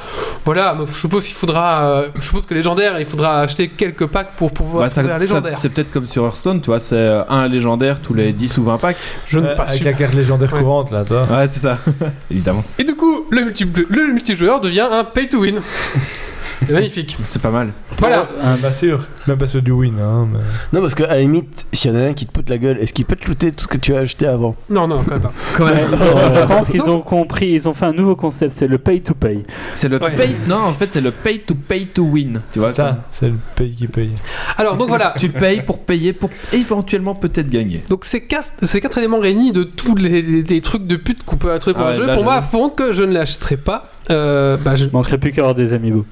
[0.45, 4.05] Voilà, donc je suppose qu'il faudra, euh, je suppose que légendaire, il faudra acheter quelques
[4.05, 5.57] packs pour pouvoir ça- légendaire.
[5.57, 8.63] c'est peut-être comme sur Hearthstone, tu vois, c'est euh, un légendaire tous les 10 ou
[8.65, 8.97] 20 packs.
[9.25, 10.59] Je ne Euh, pas avec la carte légendaire Ouais.
[10.59, 11.25] courante là, toi.
[11.31, 11.77] Ouais, c'est ça,
[12.35, 12.63] évidemment.
[12.77, 15.61] Et du coup, le, multi le multijoueur devient un pay to win.
[16.67, 17.17] c'est magnifique.
[17.23, 17.69] C'est pas mal.
[17.97, 18.27] Voilà.
[18.43, 19.03] Même pas sûr.
[19.27, 19.95] Même pas sûr du win.
[19.99, 20.39] Hein, mais...
[20.73, 22.77] Non, parce qu'à la limite, s'il y en a un qui te pète la gueule,
[22.79, 24.55] est-ce qu'il peut te looter tout ce que tu as acheté avant?
[24.69, 25.33] Non, non, quand même pas.
[25.63, 29.01] Ouais, je pense qu'ils ont compris, ils ont fait un nouveau concept, c'est le pay
[29.01, 29.45] to pay.
[29.75, 30.11] C'est le Ouais.
[30.15, 30.29] pay.
[30.47, 32.41] Non, en fait, c'est le pay to pay to win.
[32.51, 34.11] Tu vois C'est ça, c'est le pays qui paye.
[34.57, 35.13] Alors donc voilà.
[35.17, 37.83] Tu payes pour payer pour éventuellement peut-être gagner.
[37.89, 41.23] Donc ces quatre, ces quatre éléments réunis de tous les, les- les trucs de pute
[41.25, 43.13] qu'on peut trouver pour Ah un ouais, jeu, là, pour moi, font que je ne
[43.13, 43.89] l'achèterai pas.
[44.11, 46.05] Euh, bah, je, Il manquerait plus qu'à avoir des amiibo.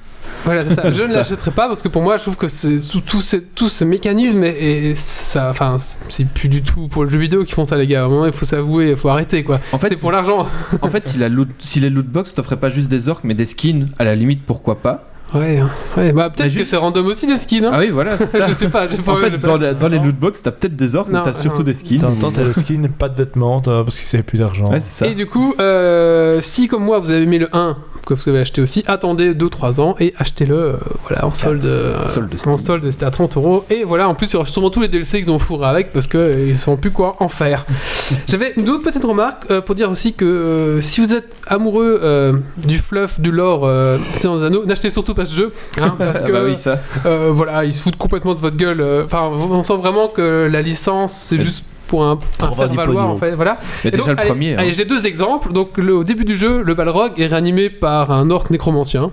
[0.46, 0.84] Voilà, c'est ça.
[0.94, 3.38] Je ne l'achèterai pas parce que pour moi, je trouve que c'est tout, tout, ce-
[3.38, 5.78] tout ce mécanisme et, et ça, enfin,
[6.10, 8.02] c'est plus du tout pour le jeu vidéo qui font ça, les gars.
[8.02, 9.60] À un moment, il faut s'avouer, il faut arrêter, quoi.
[9.72, 10.48] En fait, c'est pour l'argent.
[10.82, 13.34] en fait, si la loot, si les loot box t'offraient pas juste des orques mais
[13.34, 15.06] des skins, à la limite, pourquoi pas?
[15.34, 15.70] Ouais, hein.
[15.98, 16.12] ouais.
[16.14, 17.66] Bah peut-être Mais que juste- c'est random aussi les skins.
[17.66, 18.48] Hein Ah oui, voilà, c'est ça.
[18.48, 18.88] je sais pas.
[18.88, 21.20] j'ai pas En fait, dans, la- dans les loot box, t'as peut-être des orques, Non,
[21.20, 21.64] mais t'as surtout non.
[21.64, 22.00] des skins.
[22.02, 24.70] T'as temps, t'as le skin, pas de vêtements, parce que c'est plus d'argent.
[24.70, 25.08] Ouais, c'est ça.
[25.08, 28.40] Et du coup, euh, si comme moi vous avez mis le 1 que vous avez
[28.40, 30.74] acheté aussi, attendez 2-3 ans et achetez-le euh,
[31.08, 31.64] voilà, en solde.
[31.66, 33.66] euh, Solde en solde, c'était à 30 euros.
[33.70, 35.94] Et voilà, en plus, il y aura sûrement tous les DLC qu'ils ont fourré avec
[35.94, 37.66] parce qu'ils ne savent plus quoi en faire.
[38.28, 42.00] J'avais une autre petite remarque euh, pour dire aussi que euh, si vous êtes amoureux
[42.04, 45.54] euh, du fluff, du lore, euh, c'est dans Anneaux, n'achetez surtout pas ce jeu.
[45.80, 46.80] hein, parce Ah que bah oui, ça.
[47.06, 48.82] euh, voilà, ils se foutent complètement de votre gueule.
[48.82, 53.18] euh, Enfin, on sent vraiment que la licence, c'est juste pour un, faire valoir en
[53.18, 53.36] fait.
[53.36, 53.60] Voilà.
[53.84, 54.56] Mais Et déjà donc, le premier.
[54.56, 54.64] hein.
[54.70, 55.54] J'ai deux exemples.
[55.54, 59.12] Donc, le- au début du jeu, le Balrog est réanimé par un orc nécromancien.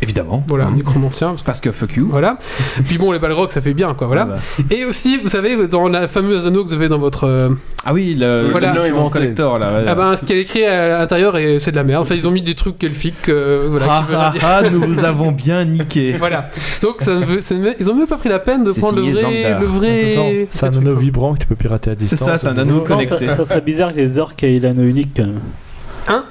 [0.00, 0.42] Évidemment.
[0.48, 0.72] Voilà, Hein.
[0.76, 1.34] nécromancien.
[1.44, 2.08] parce que- fuck you.
[2.10, 2.38] Voilà.
[2.86, 4.06] Puis bon, les Balrogs, ça fait bien, quoi.
[4.06, 4.28] Voilà.
[4.30, 4.64] Ah, bah.
[4.74, 7.50] Et aussi, vous savez, dans la fameuse anneau que vous avez dans votre.
[7.84, 8.68] Ah oui, le, Voilà.
[8.72, 9.12] l'édition Inventé.
[9.18, 9.72] collector là.
[9.72, 9.84] ouais.
[9.88, 12.02] Ah ben, ce qui est écrit à l'intérieur, et c'est de la merde.
[12.02, 13.28] Enfin, ils ont mis des trucs elfiques.
[13.28, 16.12] euh, voilà, Ah, qui ah, dire- ah, nous vous avons bien niqué.
[16.18, 16.48] Voilà.
[16.80, 18.72] Donc, ça ne veut- ça ne veut- ils ont même pas pris la peine de
[18.72, 19.58] C'est prendre le vrai.
[19.60, 22.20] Le vrai c'est un anneau vibrant que tu peux pirater à C'est distance.
[22.28, 23.26] ça, c'est un au anneau Non, connecté.
[23.28, 26.22] ça, ça serait bizarre que les orques aient l'anneau unique quand même.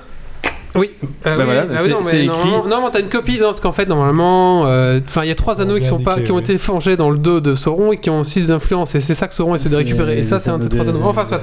[0.76, 0.91] Oui.
[1.03, 3.09] Euh, Bah oui, voilà, ah oui, c'est- non, mais écrit- normalement- Non, mais t'as une
[3.09, 3.38] copie.
[3.39, 6.15] Non, parce qu'en fait, normalement, euh, enfin, il y a trois anneaux qui sont pas,
[6.26, 8.95] qui ont été forgés dans le dos de Sauron et qui ont aussi des influences.
[8.95, 10.17] Et c'est ça que Sauron essaie de récupérer.
[10.17, 10.99] Et ça, c'est un de ces trois anneaux.
[11.03, 11.41] Enfin, soit.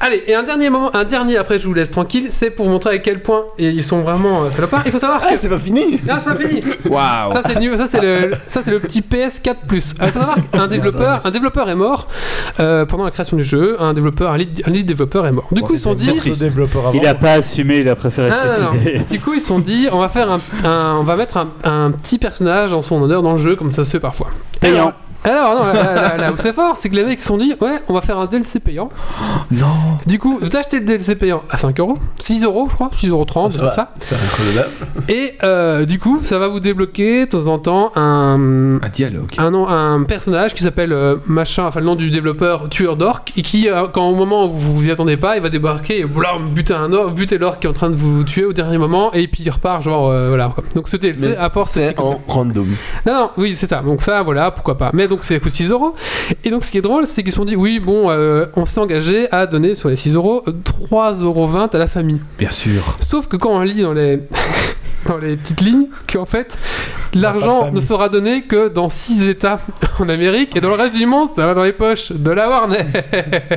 [0.00, 2.90] Allez, et un dernier moment, un dernier après, je vous laisse tranquille, c'est pour montrer
[2.94, 4.82] à quel point et ils sont vraiment euh, salopards.
[4.86, 5.26] Il faut savoir que.
[5.30, 6.60] Ah, c'est pas fini Non, c'est pas fini.
[6.88, 7.32] Waouh.
[7.32, 9.94] Ça c'est le niveau- ça c'est le ça c'est le petit PS4 Plus.
[10.00, 12.06] Il faut savoir qu'un développeur un développeur est mort
[12.60, 13.76] euh, pendant la création du jeu.
[13.80, 15.48] Un développeur un lead, un lead développeur est mort.
[15.50, 16.06] Du coup ils se sont dit.
[16.94, 18.72] Il a pas assumé, il a préféré Ah, non, non.
[18.72, 18.98] suicider.
[19.10, 21.48] Du coup, ils se sont dit, on va faire un, un- on va mettre un,
[21.64, 24.28] un petit personnage en son honneur dans le jeu, comme ça se fait parfois.
[24.60, 24.92] Payant.
[25.24, 27.36] Alors, non, là, là, là, là où c'est fort, c'est que les mecs se sont
[27.38, 28.90] dit, ouais, on va faire un DLC payant.
[29.50, 29.66] Non.
[30.06, 33.08] Du coup, vous achetez le DLC payant à 5 euros, 6 euros, je crois, 6
[33.08, 33.72] euros 30, Ça comme va.
[33.74, 33.92] ça.
[35.08, 39.32] Et euh, du coup, ça va vous débloquer de temps en temps un, Un dialogue.
[39.38, 43.32] un, nom- un personnage qui s'appelle euh, machin, enfin le nom du développeur tueur d'orques,
[43.36, 46.00] et qui, euh, quand au moment où vous vous y attendez pas, il va débarquer
[46.00, 48.52] et blam, buter un orc, buter l'orc qui est en train de vous tuer au
[48.52, 50.52] dernier moment, et puis il repart, genre euh, voilà.
[50.54, 50.62] quoi.
[50.74, 52.66] Donc ce DLC Mais apporte C'est en random.
[53.06, 53.80] Non, non, oui, c'est ça.
[53.80, 54.90] Donc ça, voilà, pourquoi pas.
[54.92, 55.94] Mais donc c'est coûte 6 euros.
[56.44, 58.64] Et donc ce qui est drôle, c'est qu'ils se sont dit, oui, bon, euh, on
[58.66, 60.44] s'est engagé à donner sur les 6 euros
[60.90, 62.20] 3,20 euros à la famille.
[62.38, 62.96] Bien sûr.
[63.00, 64.20] Sauf que quand on lit dans les,
[65.06, 66.58] dans les petites lignes, qu'en fait,
[67.14, 69.60] l'argent ne sera donné que dans 6 États
[69.98, 72.48] en Amérique, et dans le reste du monde, ça va dans les poches de la
[72.48, 72.84] Warner.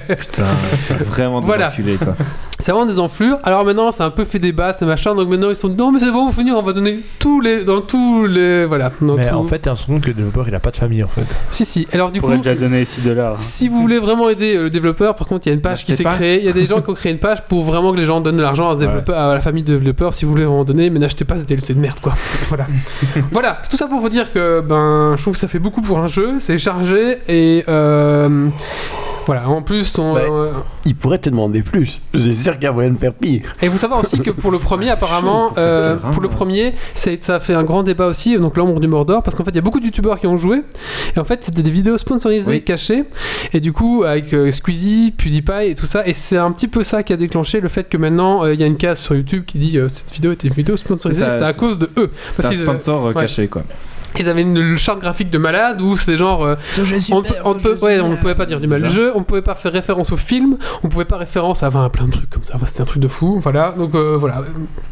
[0.07, 1.67] Putain, c'est vraiment des Voilà.
[1.69, 2.15] enculés quoi.
[2.61, 3.37] C'est vraiment des enflures.
[3.43, 5.15] Alors maintenant, c'est un peu fait débat, c'est machin.
[5.15, 6.99] Donc maintenant, ils sont dit, non, mais c'est bon, on va finir, on va donner
[7.19, 8.91] tous les, dans tous les, voilà.
[9.01, 10.71] dans Mais tout- en fait, on se rend compte que le développeur il a pas
[10.71, 11.37] de famille en fait.
[11.51, 11.87] si, si.
[11.93, 13.35] Alors du On coup, pourrait déjà donner 6 dollars.
[13.37, 15.85] Si vous voulez vraiment aider euh, le développeur, par contre, il y a une page
[15.85, 16.15] qui N'achetez s'est pas.
[16.15, 16.39] créée.
[16.39, 18.19] Il y a des gens qui ont créé une page pour vraiment que les gens
[18.19, 20.63] donnent de l'argent à, ce développeur- à la famille de développeurs si vous voulez en
[20.65, 22.13] donner, mais n'achetez pas ce DLC de merde, quoi.
[22.49, 22.67] Voilà.
[23.31, 23.61] voilà.
[23.69, 26.07] Tout ça pour vous dire que ben, je trouve que ça fait beaucoup pour un
[26.07, 26.35] jeu.
[26.39, 28.47] C'est chargé et euh,
[29.29, 29.49] voilà.
[29.49, 30.21] En plus, on, Ouais.
[30.29, 30.51] euh,
[30.85, 32.01] Il pourrait te demander plus.
[32.13, 33.41] J'ai sûr qu'il y a moyen de faire pire.
[33.61, 36.11] et vous savez aussi que pour le premier, Ah, c'est apparemment, pour euh, hein.
[36.11, 38.37] pour le premier, c'est- ça a fait un grand débat aussi.
[38.37, 40.37] Donc l'ombre du Mordor, parce qu'en fait, il y a beaucoup de youtubeurs qui ont
[40.37, 40.63] joué.
[41.15, 42.63] Et en fait, c'était des vidéos sponsorisées Oui.
[42.63, 43.03] cachées.
[43.53, 46.07] Et du coup, avec euh, Squeezie, PewDiePie et tout ça.
[46.07, 48.59] Et c'est un petit peu ça qui a déclenché le fait que maintenant, euh, il
[48.59, 51.23] y a une case sur YouTube qui dit euh, cette vidéo était une vidéo sponsorisée.
[51.25, 52.09] C'est C'était à c'est- cause de eux.
[52.29, 53.21] C'est un sponsor euh, ouais.
[53.21, 53.63] caché quoi.
[54.17, 56.43] Ils avaient une charte graphique de malade où c'est genre.
[56.43, 56.55] euh,
[57.11, 59.19] on, peut- on peut, ouais, on ne pouvait pas dire du mal du jeu, on
[59.19, 62.05] ne pouvait pas faire référence au film, on ne pouvait pas référence à enfin, plein
[62.05, 62.53] de trucs comme ça.
[62.55, 63.39] Enfin, C'était un truc de fou.
[63.41, 63.73] Voilà.
[63.77, 64.43] Donc euh, voilà.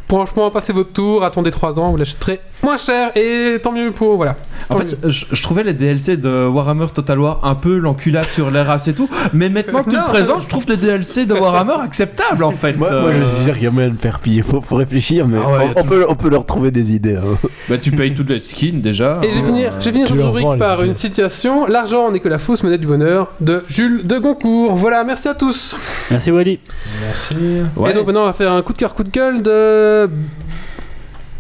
[0.08, 4.16] Franchement, passez votre tour, attendez 3 ans, vous l'achèterez moins cher et tant mieux pour.
[4.16, 4.36] Voilà.
[4.70, 8.50] En fait, je, je trouvais les DLC de Warhammer Total War un peu l'enculade sur
[8.52, 11.34] les races et tout, mais maintenant que tu le présentes, je trouve les DLC de
[11.34, 12.74] Warhammer acceptables en fait.
[12.78, 14.46] Moi, moi, je suis sûr qu'il y a moyen de faire pire.
[14.46, 17.16] Faut, faut réfléchir, mais Ah ouais, on, on peut, on peut leur trouver des idées.
[17.18, 17.38] hein.
[17.70, 19.07] Bah tu payes toutes les skins déjà.
[19.24, 22.30] Et je vais finir, je vais finir cette rubrique par une citation L'argent n'est que
[22.30, 24.76] la fausse monnaie du bonheur de Jules de Goncourt.
[24.76, 25.76] Voilà, merci à tous.
[26.12, 26.60] Merci Wally.
[27.06, 27.36] Merci.
[27.76, 27.92] Ouais.
[27.92, 30.10] Et donc maintenant, on va faire un coup de cœur, coup de gueule de.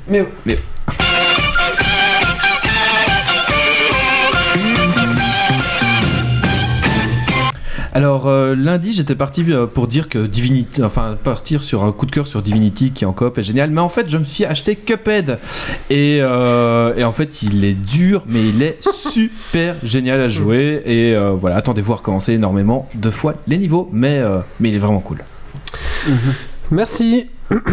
[0.10, 0.26] Mais.
[0.46, 0.58] Mais-
[7.98, 12.06] Alors euh, lundi j'étais parti euh, pour dire que Divinity, enfin partir sur un coup
[12.06, 14.46] de cœur sur Divinity qui en coop est génial, mais en fait je me suis
[14.46, 15.40] acheté Cuphead
[15.90, 21.16] et, euh, en fait il est dur mais il est super génial à jouer et
[21.40, 24.22] voilà attendez-vous à recommencer énormément deux fois les niveaux mais
[24.62, 25.24] il est vraiment cool.
[26.70, 27.28] Merci.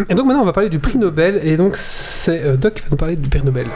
[0.09, 1.39] Et donc maintenant, on va parler du prix Nobel.
[1.43, 3.67] Et donc, c'est Doc qui va nous parler du prix Nobel.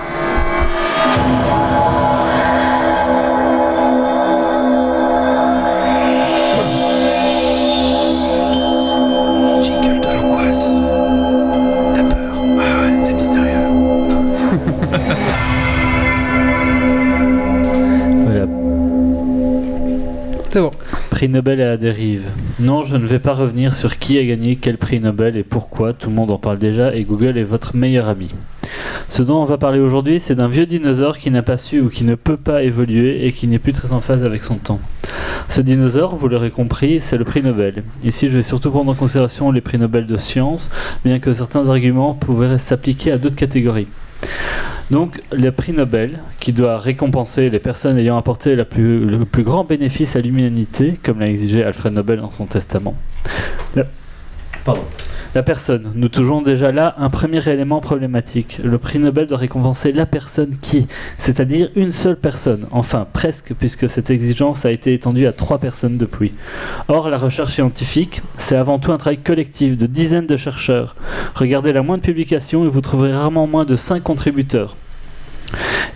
[21.12, 22.24] Prix Nobel à la dérive.
[22.60, 25.94] Non, je ne vais pas revenir sur qui a gagné quel prix Nobel et pourquoi,
[25.94, 28.34] tout le monde en parle déjà et Google est votre meilleur ami.
[29.10, 31.90] Ce dont on va parler aujourd'hui, c'est d'un vieux dinosaure qui n'a pas su ou
[31.90, 34.80] qui ne peut pas évoluer et qui n'est plus très en phase avec son temps.
[35.50, 37.84] Ce dinosaure, vous l'aurez compris, c'est le prix Nobel.
[38.04, 40.72] Ici, je vais surtout prendre en considération les prix Nobel de sciences,
[41.06, 43.88] bien que certains arguments pourraient s'appliquer à d'autres catégories.
[44.92, 50.16] Donc, le prix Nobel, qui doit récompenser les personnes ayant apporté le plus grand bénéfice
[50.16, 52.96] à l'humanité, comme l'a exigé Alfred Nobel dans son testament.
[54.66, 54.82] Pardon.
[55.36, 55.92] La personne.
[55.94, 58.60] Nous touchons déjà là un premier élément problématique.
[58.64, 60.88] Le prix Nobel doit récompenser la personne qui,
[61.20, 62.66] c'est-à-dire une seule personne.
[62.72, 66.32] Enfin, presque, puisque cette exigence a été étendue à trois personnes depuis.
[66.88, 70.96] Or, la recherche scientifique, c'est avant tout un travail collectif de dizaines de chercheurs.
[71.36, 74.76] Regardez la moindre publication et vous trouverez rarement moins de 5 contributeurs.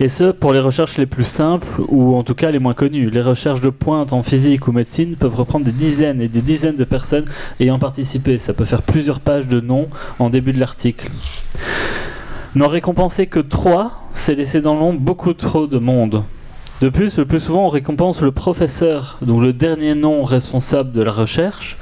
[0.00, 3.10] Et ce, pour les recherches les plus simples, ou en tout cas les moins connues.
[3.10, 6.76] Les recherches de pointe en physique ou médecine peuvent reprendre des dizaines et des dizaines
[6.76, 7.26] de personnes
[7.60, 8.38] ayant participé.
[8.38, 9.88] Ça peut faire plusieurs pages de noms
[10.18, 11.10] en début de l'article.
[12.54, 16.24] N'en récompenser que 3, c'est laisser dans l'ombre beaucoup trop de monde.
[16.84, 21.00] De plus, le plus souvent, on récompense le professeur, donc le dernier nom responsable de
[21.00, 21.78] la recherche,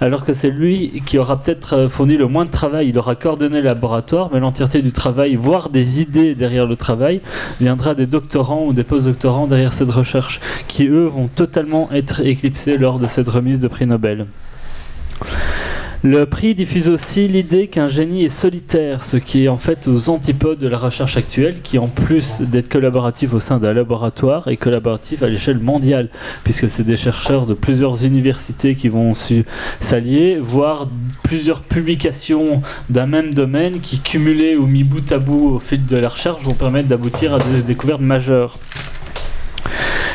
[0.00, 2.90] alors que c'est lui qui aura peut-être euh, fourni le moins de travail.
[2.90, 7.20] Il aura coordonné le laboratoire, mais l'entièreté du travail, voire des idées derrière le travail,
[7.60, 12.78] viendra des doctorants ou des postdoctorants derrière cette recherche, qui eux vont totalement être éclipsés
[12.78, 14.26] lors de cette remise de prix Nobel.
[16.06, 20.10] Le prix diffuse aussi l'idée qu'un génie est solitaire, ce qui est en fait aux
[20.10, 24.58] antipodes de la recherche actuelle, qui en plus d'être collaborative au sein d'un laboratoire, est
[24.58, 26.10] collaborative à l'échelle mondiale,
[26.44, 29.12] puisque c'est des chercheurs de plusieurs universités qui vont
[29.80, 30.90] s'allier, voire
[31.22, 35.96] plusieurs publications d'un même domaine qui, cumulées ou mis bout à bout au fil de
[35.96, 38.58] la recherche, vont permettre d'aboutir à des découvertes majeures.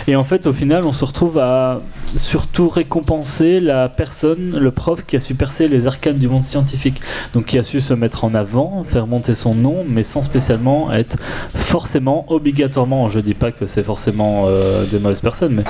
[0.05, 1.81] Et en fait, au final, on se retrouve à
[2.15, 7.01] surtout récompenser la personne, le prof qui a su percer les arcanes du monde scientifique.
[7.33, 10.91] Donc qui a su se mettre en avant, faire monter son nom, mais sans spécialement
[10.93, 11.17] être
[11.55, 15.63] forcément, obligatoirement, je dis pas que c'est forcément euh, des mauvaises personnes, mais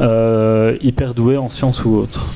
[0.00, 2.26] euh, hyper doué en sciences ou autre.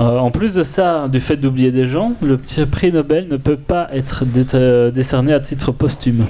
[0.00, 3.56] Euh, en plus de ça, du fait d'oublier des gens, le prix Nobel ne peut
[3.58, 6.26] pas être dé- décerné à titre posthume.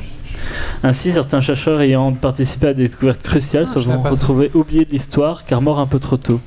[0.82, 4.90] Ainsi, certains chercheurs ayant participé à des découvertes cruciales Ah, se vont retrouver oubliés de
[4.90, 6.40] l'histoire car morts un peu trop tôt.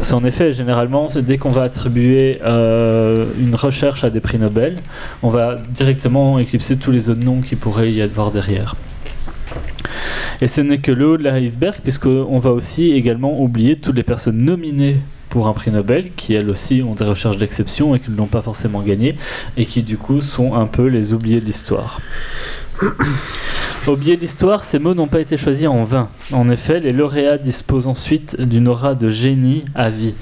[0.00, 4.76] C'est en effet, généralement, dès qu'on va attribuer euh, une recherche à des prix Nobel,
[5.22, 8.76] on va directement éclipser tous les autres noms qui pourraient y avoir derrière.
[10.40, 14.04] Et ce n'est que le haut de l'iceberg, puisqu'on va aussi également oublier toutes les
[14.04, 14.96] personnes nominées
[15.30, 18.26] pour un prix Nobel, qui elles aussi ont des recherches d'exception et qui ne l'ont
[18.26, 19.16] pas forcément gagné,
[19.56, 22.00] et qui du coup sont un peu les oubliés de l'histoire.
[23.86, 26.08] Oubliés de l'histoire, ces mots n'ont pas été choisis en vain.
[26.32, 30.14] En effet, les lauréats disposent ensuite d'une aura de génie à vie.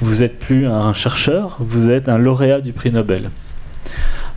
[0.00, 3.30] Vous n'êtes plus un chercheur, vous êtes un lauréat du prix Nobel.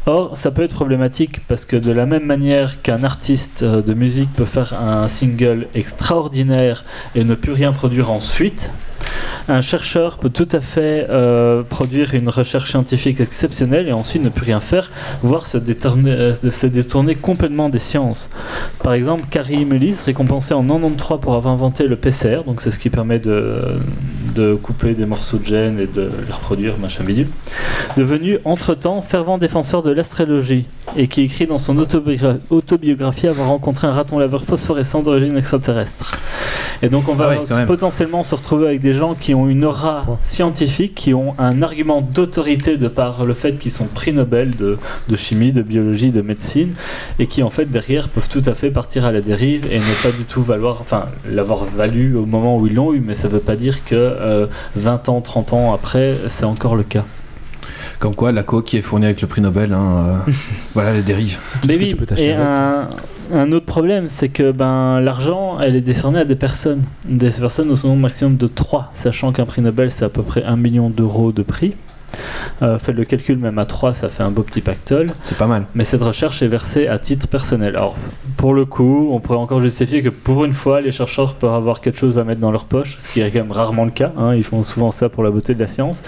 [0.06, 3.94] Or, ça peut être problématique parce que de la même manière qu'un artiste euh, de
[3.94, 6.84] musique peut faire un single extraordinaire
[7.16, 8.72] et ne plus rien produire ensuite,
[9.48, 14.30] un chercheur peut tout à fait euh, produire une recherche scientifique exceptionnelle et ensuite ne
[14.30, 14.92] plus rien faire,
[15.22, 18.30] voire se détourner, euh, de se détourner complètement des sciences.
[18.84, 22.80] Par exemple, Carrie Mullis, récompensée en 93 pour avoir inventé le PCR, donc c'est ce
[22.80, 23.60] qui permet de,
[24.36, 27.28] de couper des morceaux de gènes et de les reproduire, machin bidule,
[27.98, 33.88] devenu entre-temps fervent défenseur de l'astrologie et qui écrit dans son autobiogra- autobiographie avoir rencontré
[33.88, 36.18] un raton laveur phosphorescent d'origine extraterrestre.
[36.82, 40.06] Et donc on va Ah potentiellement se retrouver avec des gens qui ont une aura
[40.22, 44.78] scientifique, qui ont un argument d'autorité de par le fait qu'ils sont prix Nobel de,
[45.10, 46.74] de chimie, de biologie, de médecine,
[47.20, 50.04] et qui en fait derrière peuvent tout à fait partir à la dérive et ne
[50.04, 53.28] pas du tout valoir, enfin l'avoir valu au moment où ils l'ont eu, mais ça
[53.28, 57.06] veut pas dire que euh, 20 ans, 30 ans après, c'est encore le cas.
[58.04, 60.32] Comme quoi, la coque qui est fournie avec le prix Nobel, hein, euh,
[60.74, 61.38] voilà les dérives.
[61.66, 62.46] Mais ce que oui, tu peux t'acheter et avec.
[62.46, 62.90] un,
[63.34, 66.84] un autre problème, c'est que ben, l'argent, elle est décernée à des personnes.
[67.06, 70.44] Des personnes au nombre maximum de 3, sachant qu'un prix Nobel, c'est à peu près
[70.44, 71.76] 1 million d'euros de prix.
[72.62, 75.08] Euh, faites le calcul, même à 3, ça fait un beau petit pactole.
[75.22, 75.66] C'est pas mal.
[75.76, 77.76] Mais cette recherche est versée à titre personnel.
[77.76, 77.96] Alors,
[78.38, 81.82] pour le coup, on pourrait encore justifier que pour une fois, les chercheurs peuvent avoir
[81.82, 84.12] quelque chose à mettre dans leur poche, ce qui est quand même rarement le cas.
[84.18, 84.36] hein.
[84.36, 86.04] Ils font souvent ça pour la beauté de la science.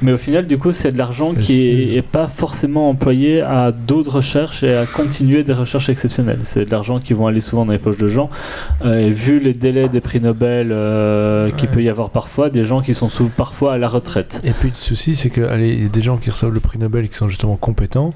[0.00, 1.98] Mais au final, du coup, c'est de l'argent qui est, sûr.
[1.98, 6.40] est pas forcément employé à d'autres recherches et à continuer des recherches exceptionnelles.
[6.42, 8.30] C'est de l'argent qui vont aller souvent dans les poches de gens.
[8.84, 12.64] Euh, et vu les délais des prix Nobel euh, qu'il peut y avoir parfois, des
[12.64, 14.40] gens qui sont sous, parfois à la retraite.
[14.44, 16.60] Et puis le souci, c'est que allez, il y a des gens qui reçoivent le
[16.60, 18.10] prix Nobel qui sont justement compétents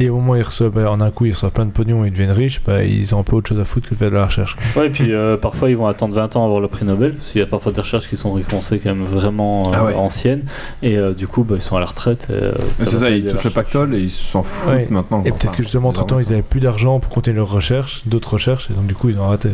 [0.00, 2.04] et au moment où ils reçoivent, bah, en un coup, ils reçoivent plein de pognon
[2.04, 3.98] et ils deviennent riches, bah, ils ont un peu autre chose à foutre que de
[4.00, 4.56] faire de la recherche.
[4.74, 7.30] Ouais, et puis euh, parfois ils vont attendre 20 ans avoir le prix Nobel, parce
[7.30, 9.94] qu'il y a parfois des recherches qui sont récompensées quand même vraiment euh, Ah ouais.
[9.94, 10.42] anciennes,
[10.82, 12.26] et euh, du coup bah, ils sont à la retraite.
[12.30, 14.88] euh, C'est ça, ils touchent le pactole et ils s'en foutent Ouais.
[14.90, 15.22] maintenant.
[15.24, 18.32] Et peut-être que justement, entre temps, ils avaient plus d'argent pour continuer leurs recherches, d'autres
[18.32, 19.50] recherches, et donc du coup, ils ont raté.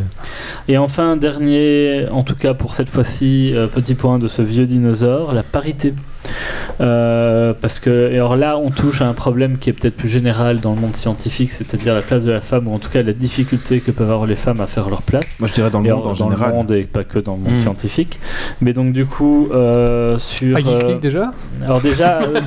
[0.67, 4.65] Et enfin, dernier, en tout cas pour cette fois-ci, euh, petit point de ce vieux
[4.65, 5.93] dinosaure, la parité.
[6.79, 10.09] Euh, parce que, et alors là, on touche à un problème qui est peut-être plus
[10.09, 13.01] général dans le monde scientifique, c'est-à-dire la place de la femme, ou en tout cas
[13.01, 15.35] la difficulté que peuvent avoir les femmes à faire leur place.
[15.39, 16.49] Moi je dirais dans le Et monde alors, en dans général.
[16.49, 17.57] le monde et pas que dans le monde Mm.
[17.57, 18.19] scientifique.
[18.61, 20.57] Mais donc du coup, euh, sur...
[20.57, 21.31] Geeks euh, déjà?
[21.65, 22.39] alors déjà, euh,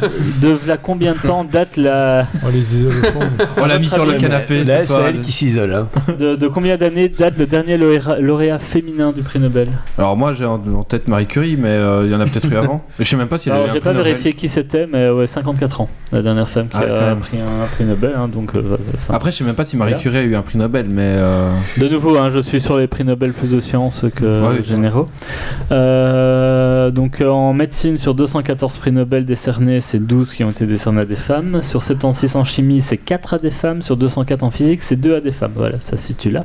[0.42, 2.26] de là combien de temps date la...
[2.44, 3.20] On les isole au fond.
[3.58, 5.74] On l'a mis sur le canapé, Là, c'est elle qui s'isole.
[5.74, 5.88] hein.
[6.18, 9.68] De, de combien d'années date le dernier lauréat, lauréat féminin du prix Nobel?
[9.98, 12.50] Alors moi j'ai en, en tête Marie Curie, mais euh, il y en a peut-être
[12.50, 12.84] eu avant.
[12.98, 14.86] Mais je sais même pas si elle a eu Alors, j'ai pas vérifié qui c'était,
[14.90, 18.12] mais ouais, 54 ans, la dernière femme qui Ah, a pris un prix Nobel.
[18.16, 18.76] hein, donc, euh,
[19.10, 20.02] Après je sais même pas si Marie Voilà.
[20.02, 21.48] Curie a eu un prix Nobel, mais euh,
[21.78, 24.64] De nouveau, hein, je suis sur les prix Nobel plus de sciences que Ouais, oui.
[24.64, 25.06] généraux.
[25.72, 31.02] Euh, donc en médecine, sur 214 prix Nobel décernés, c'est 12 qui ont été décernés
[31.02, 31.62] à des femmes.
[31.62, 33.82] Sur 76 en chimie, c'est 4 à des femmes.
[33.82, 35.52] Sur 204 en physique, c'est 2 à des femmes.
[35.56, 36.44] Voilà, ça se situe là.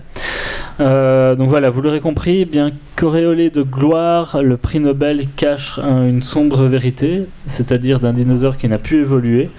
[1.36, 6.24] Donc voilà, vous l'aurez compris, bien qu'auréolé de gloire, le prix Nobel cache un- une
[6.24, 7.09] sombre vérité,
[7.46, 9.50] c'est-à-dire d'un dinosaure qui n'a pu évoluer.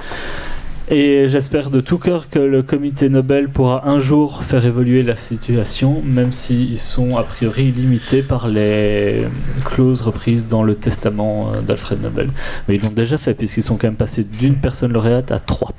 [0.93, 5.15] Et j'espère de tout cœur que le comité Nobel pourra un jour faire évoluer la
[5.15, 9.25] situation, même s'ils sont a priori limités par les
[9.65, 12.31] clauses reprises dans le testament euh, d'Alfred Nobel.
[12.67, 15.71] Mais ils l'ont déjà fait, puisqu'ils sont quand même passés d'une personne lauréate à trois.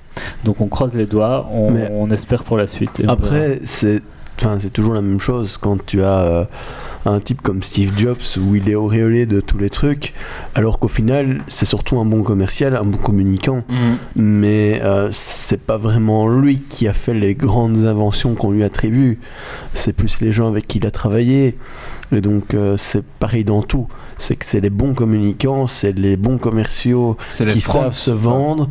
[0.46, 3.02] Donc on croise les doigts, on, espère pour la suite.
[3.10, 4.02] Après, c'est
[4.72, 6.46] toujours la même chose quand tu as euh,
[7.06, 10.14] un type comme Steve Jobs où il est auréolé de tous les trucs,
[10.56, 13.60] alors qu'au final, c'est surtout un bon commercial, un bon communicant.
[14.16, 19.20] Mais euh, c'est pas vraiment lui qui a fait les grandes inventions qu'on lui attribue.
[19.74, 21.56] C'est plus les gens avec qui il a travaillé.
[22.12, 23.88] Et donc, euh, c'est pareil dans tout.
[24.18, 27.18] C'est que c'est les bons communicants, c'est les bons commerciaux
[27.50, 28.70] qui savent se vendre,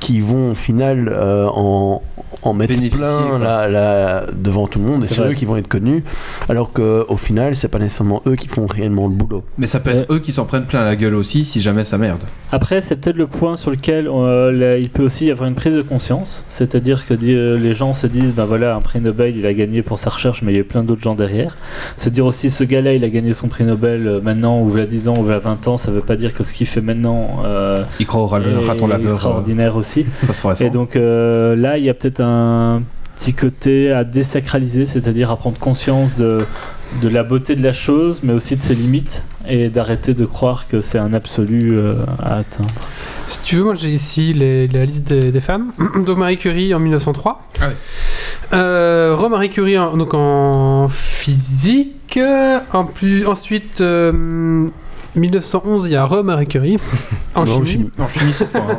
[0.00, 2.02] qui vont au final euh, en,
[2.44, 3.38] en mettre plein quoi.
[3.38, 6.04] là, là, devant tout le monde, et C'est eux qui vont être connus,
[6.48, 9.44] alors qu'au final, c'est pas nécessairement eux qui font réellement le boulot.
[9.58, 11.98] Mais ça peut être eux qui s'en prennent plein la gueule aussi si jamais ça
[11.98, 12.24] merde.
[12.52, 15.54] Après, c'est peut-être le point sur lequel euh, là, il peut aussi y avoir une
[15.54, 19.36] prise de conscience, c'est-à-dire que euh, les gens se disent, ben voilà, un prix Nobel,
[19.36, 21.56] il a gagné pour sa recherche, mais il y a eu plein d'autres gens derrière.
[21.96, 24.78] Se dire aussi, ce gars-là, il a gagné son prix Nobel euh, maintenant, ou il
[24.78, 26.44] y a 10 ans, ou il y a 20 ans, ça veut pas dire que
[26.44, 30.06] ce qu'il fait maintenant euh, Il croit au raton laveur euh, extraordinaire aussi.
[30.60, 32.33] Et donc euh, là, il y a peut-être un
[33.16, 36.38] petit côté à désacraliser, c'est-à-dire à prendre conscience de,
[37.02, 40.66] de la beauté de la chose, mais aussi de ses limites, et d'arrêter de croire
[40.68, 42.70] que c'est un absolu euh, à atteindre.
[43.26, 45.72] Si tu veux, moi j'ai ici les- la liste des, des femmes.
[46.06, 47.40] donc Marie Curie en 1903.
[47.60, 47.64] Ah.
[48.52, 52.18] Euh, Re-Marie Curie en, donc en physique.
[52.72, 54.66] En plus, ensuite, euh,
[55.16, 56.76] 1911, il y a Re-Marie Curie
[57.34, 57.66] en Non, chimie.
[57.66, 57.90] chimie.
[57.98, 58.32] Non, chimie,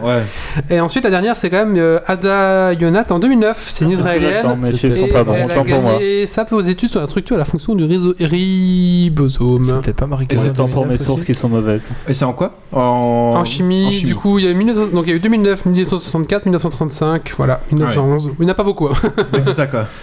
[0.03, 0.21] ouais.
[0.69, 3.65] Et ensuite, la dernière, c'est quand même euh, Ada Yonat en 2009.
[3.69, 4.57] C'est une israélienne.
[4.61, 5.99] Mais ils sont Et pas bons, elle a autant pour moi.
[6.27, 9.63] ça pour des études sur la structure et la fonction du réseau ribosome.
[9.63, 10.41] C'était pas Marie Curie.
[10.45, 11.91] c'est pour mes 2009 sources qui sont mauvaises.
[12.07, 12.53] Et c'est en quoi?
[12.71, 13.33] En...
[13.35, 15.65] En chimie, du coup, il y a eu 1900 donc il y a eu 2009,
[15.65, 18.31] 1964, 1935, voilà, 1911.
[18.39, 18.87] Il n'y en a pas beaucoup.
[18.87, 18.93] hein.
[19.33, 19.85] Ouais, c'est ça quoi.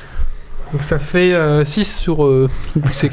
[0.72, 2.48] Donc ça fait 6 sur euh.
[2.92, 3.08] Ça.
[3.08, 3.12] Si-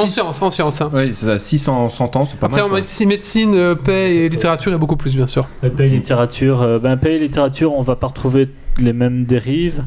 [0.00, 0.80] En si- science, en science.
[0.80, 0.90] Hein.
[0.92, 1.38] Oui, c'est ça.
[1.38, 2.66] 600 100 ans, c'est pas Après, mal.
[2.66, 2.78] en quoi.
[2.80, 5.46] médecine, médecine euh, paix et littérature, il y a beaucoup plus, bien sûr.
[5.60, 9.84] Paix et littérature, euh, ben, paix et littérature, on va pas retrouver les mêmes dérives.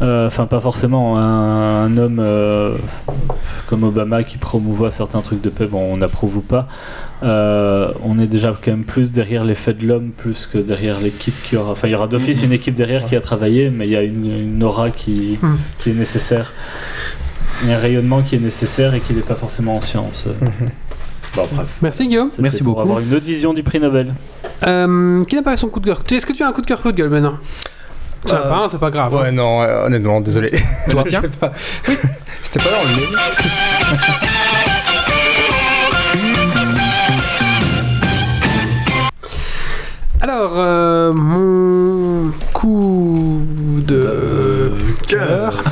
[0.00, 1.18] Euh, Enfin, pas forcément.
[1.18, 2.76] Un, un homme euh,
[3.66, 6.68] comme Obama qui promouvoit certains trucs de paix, bon, on approuve ou pas.
[7.22, 11.34] Euh, on est déjà quand même plus derrière l'effet de l'homme plus que derrière l'équipe
[11.42, 11.72] qui aura.
[11.72, 14.02] Enfin, il y aura d'office une équipe derrière qui a travaillé, mais il y a
[14.02, 14.24] une,
[14.56, 15.56] une aura qui, Mm.
[15.80, 16.52] qui est nécessaire.
[17.64, 20.26] Il y a un rayonnement qui est nécessaire et qui n'est pas forcément en science.
[21.34, 21.68] Bon, bref.
[21.82, 22.30] Merci Guillaume.
[22.38, 22.82] Merci pour beaucoup.
[22.82, 24.14] avoir une autre vision du prix Nobel.
[24.66, 26.66] Euh, qui n'a pas son coup de cœur Est-ce que tu as un coup de
[26.66, 27.36] cœur, coup de gueule maintenant
[28.26, 29.12] Ça va Euh, pas, hein, c'est pas grave.
[29.14, 29.32] Ouais, hein.
[29.32, 30.50] non, euh, honnêtement, désolé.
[30.90, 31.22] Toi, Je tiens.
[31.22, 31.52] sais pas.
[31.88, 31.94] Oui,
[32.42, 34.18] c'était pas dans le
[40.28, 43.40] Alors, euh, mon coup
[43.86, 44.70] de
[45.06, 45.64] cœur.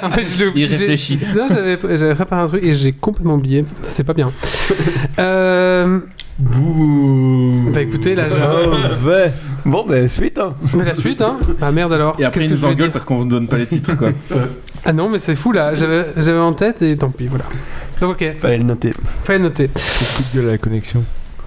[0.00, 1.18] En fait, je l'ai Il réfléchit.
[1.34, 3.64] Non, j'avais j'avais préparé un truc et j'ai complètement oublié.
[3.88, 4.30] C'est pas bien.
[5.18, 6.00] Euh,
[7.72, 9.28] bah écoutez, là, je...
[9.68, 10.38] Bon, ben, suite.
[10.38, 10.54] Hein.
[10.76, 11.38] Mais la suite, hein.
[11.60, 12.16] Bah merde alors.
[12.18, 13.56] Et après, Qu'est-ce ils que nous je vais engueulent dire parce qu'on vous donne pas
[13.58, 14.10] les titres quoi.
[14.84, 15.74] Ah non, mais c'est fou là.
[15.74, 17.44] J'avais j'avais en tête et tant pis, voilà.
[18.00, 18.92] Donc ok, Fallait le noter.
[19.24, 19.70] fallait noter.
[19.74, 21.04] C'est coup de gueule à la connexion.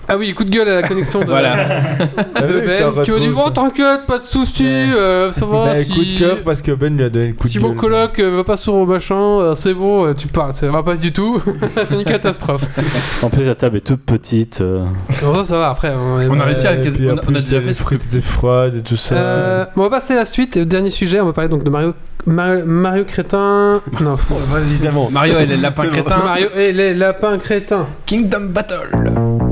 [0.09, 1.55] Ah oui, coup de gueule à la connexion de, Voilà.
[2.35, 3.29] Ah de oui, Ben qui m'a dit.
[3.35, 4.93] Oh, t'inquiète, pas de soucis, Ouais.
[4.95, 5.65] euh, ça va.
[5.65, 5.89] Bah, si...
[5.93, 7.77] coup de cœur parce que Ben lui a donné le coup Si de mon gueule.
[7.77, 10.81] coloc euh, va pas sur au machin, euh, c'est bon, euh, tu parles, ça va
[10.83, 11.41] pas du tout.
[11.91, 12.63] Une catastrophe.
[13.23, 14.61] En plus, la table est toute petite.
[14.61, 14.85] euh.
[15.23, 15.91] Non, ça, va après.
[16.29, 18.95] On, a réussi à- on a- on a déjà fait ce étaient froides et tout
[18.95, 19.15] ça.
[19.15, 20.55] Euh, bon, on va passer à la suite.
[20.55, 21.93] Et au dernier sujet, on va parler donc de Mario,
[22.25, 23.81] Mario, Mario Crétin.
[24.01, 25.09] Non, Vas-y, bon.
[25.11, 26.17] Mario et les lapins crétins.
[26.23, 27.87] Mario et les lapins crétins.
[28.05, 29.46] Kingdom Battle.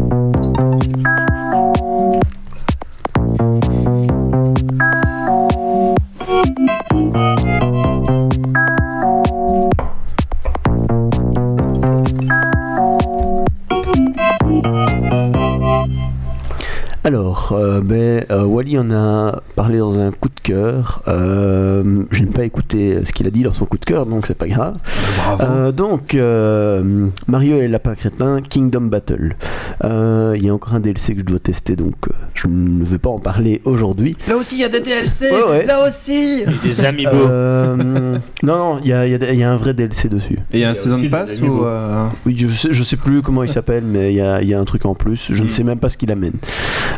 [17.06, 21.04] Alors, euh, ben, euh, Wally en a parlé dans un coup de cœur.
[21.08, 24.26] Euh, je n'ai pas écouté ce qu'il a dit dans son coup de cœur, donc
[24.26, 24.74] c'est pas grave.
[25.18, 25.44] Bravo.
[25.44, 29.36] Euh, donc, euh, Mario et les lapins crétins, Kingdom Battle.
[29.84, 31.94] Euh, Il y a encore un DLC que je dois tester, donc
[32.34, 34.18] je ne vais pas en parler aujourd'hui.
[34.28, 35.30] Là aussi, il y a des DLC.
[35.30, 35.66] Ouais, ouais.
[35.68, 36.42] Là aussi.
[36.42, 37.12] Et des amiibo.
[37.12, 40.10] Euh, non, non, il y a, il y a- il y a un vrai DLC
[40.10, 40.40] dessus.
[40.52, 42.70] Et il y a un Il y a season pass ou euh, Oui, je sais,
[42.72, 44.86] je sais plus comment il s'appelle, mais il y a, il y a un truc
[44.88, 45.28] en plus.
[45.32, 45.52] Je ne Mm.
[45.52, 46.34] sais même pas ce qu'il amène.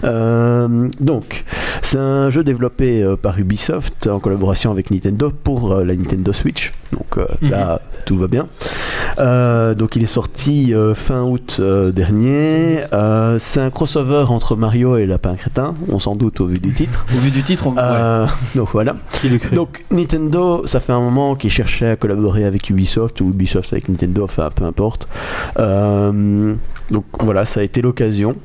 [0.04, 1.44] Euh, donc,
[1.82, 6.34] c'est un jeu développé euh, par Ubisoft en collaboration avec Nintendo pour euh, la Nintendo
[6.34, 6.74] Switch.
[6.92, 7.50] Donc euh, Mhm.
[7.52, 8.48] là, tout va bien.
[9.18, 11.60] Donc, il est sorti fin août
[11.94, 12.80] dernier.
[13.40, 17.06] C'est un crossover entre Mario et Lapin Crétin, on s'en doute au vu du titre.
[17.16, 17.76] au vu du titre on...
[17.76, 18.28] ouais.
[18.56, 18.96] Donc voilà.
[19.54, 23.90] Donc Nintendo, ça fait un moment qu'ils cherchaient à collaborer avec Ubisoft ou Ubisoft avec
[23.90, 25.08] Nintendo, enfin peu importe.
[26.90, 28.36] Donc voilà, ça a été l'occasion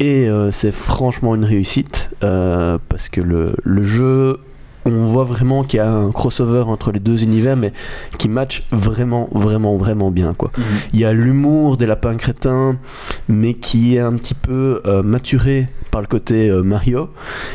[0.00, 4.38] et c'est franchement une réussite euh, parce que le, le jeu,
[4.86, 7.72] on voit vraiment qu'il y a un crossover entre les deux univers, mais
[8.18, 10.50] qui match vraiment, vraiment, vraiment bien quoi.
[10.58, 10.64] Mhm.
[10.92, 12.76] Il y a l'humour des lapins crétins,
[13.28, 17.08] mais qui est un petit peu euh, maturé par le côté euh, Mario.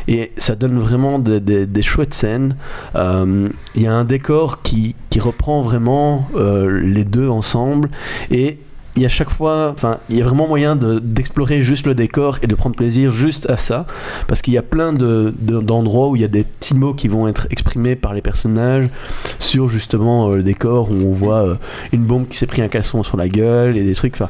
[0.08, 2.56] Et ça donne vraiment des, des- des chouettes scènes.
[2.96, 7.92] Euh, Il y a un décor qui, qui reprend vraiment les deux ensemble.
[8.32, 8.58] Et
[8.96, 11.96] il y a chaque fois, enfin, il y a vraiment moyen de- d'explorer juste le
[11.96, 13.86] décor et de prendre plaisir juste à ça,
[14.28, 16.94] parce qu'il y a plein de- de- d'endroits où il y a des petits mots
[16.94, 18.90] qui vont être exprimés par les personnages
[19.38, 21.56] sur justement euh, le décor où on voit euh,
[21.94, 24.16] une bombe qui s'est pris un casson sur la gueule et des trucs.
[24.16, 24.30] Enfin,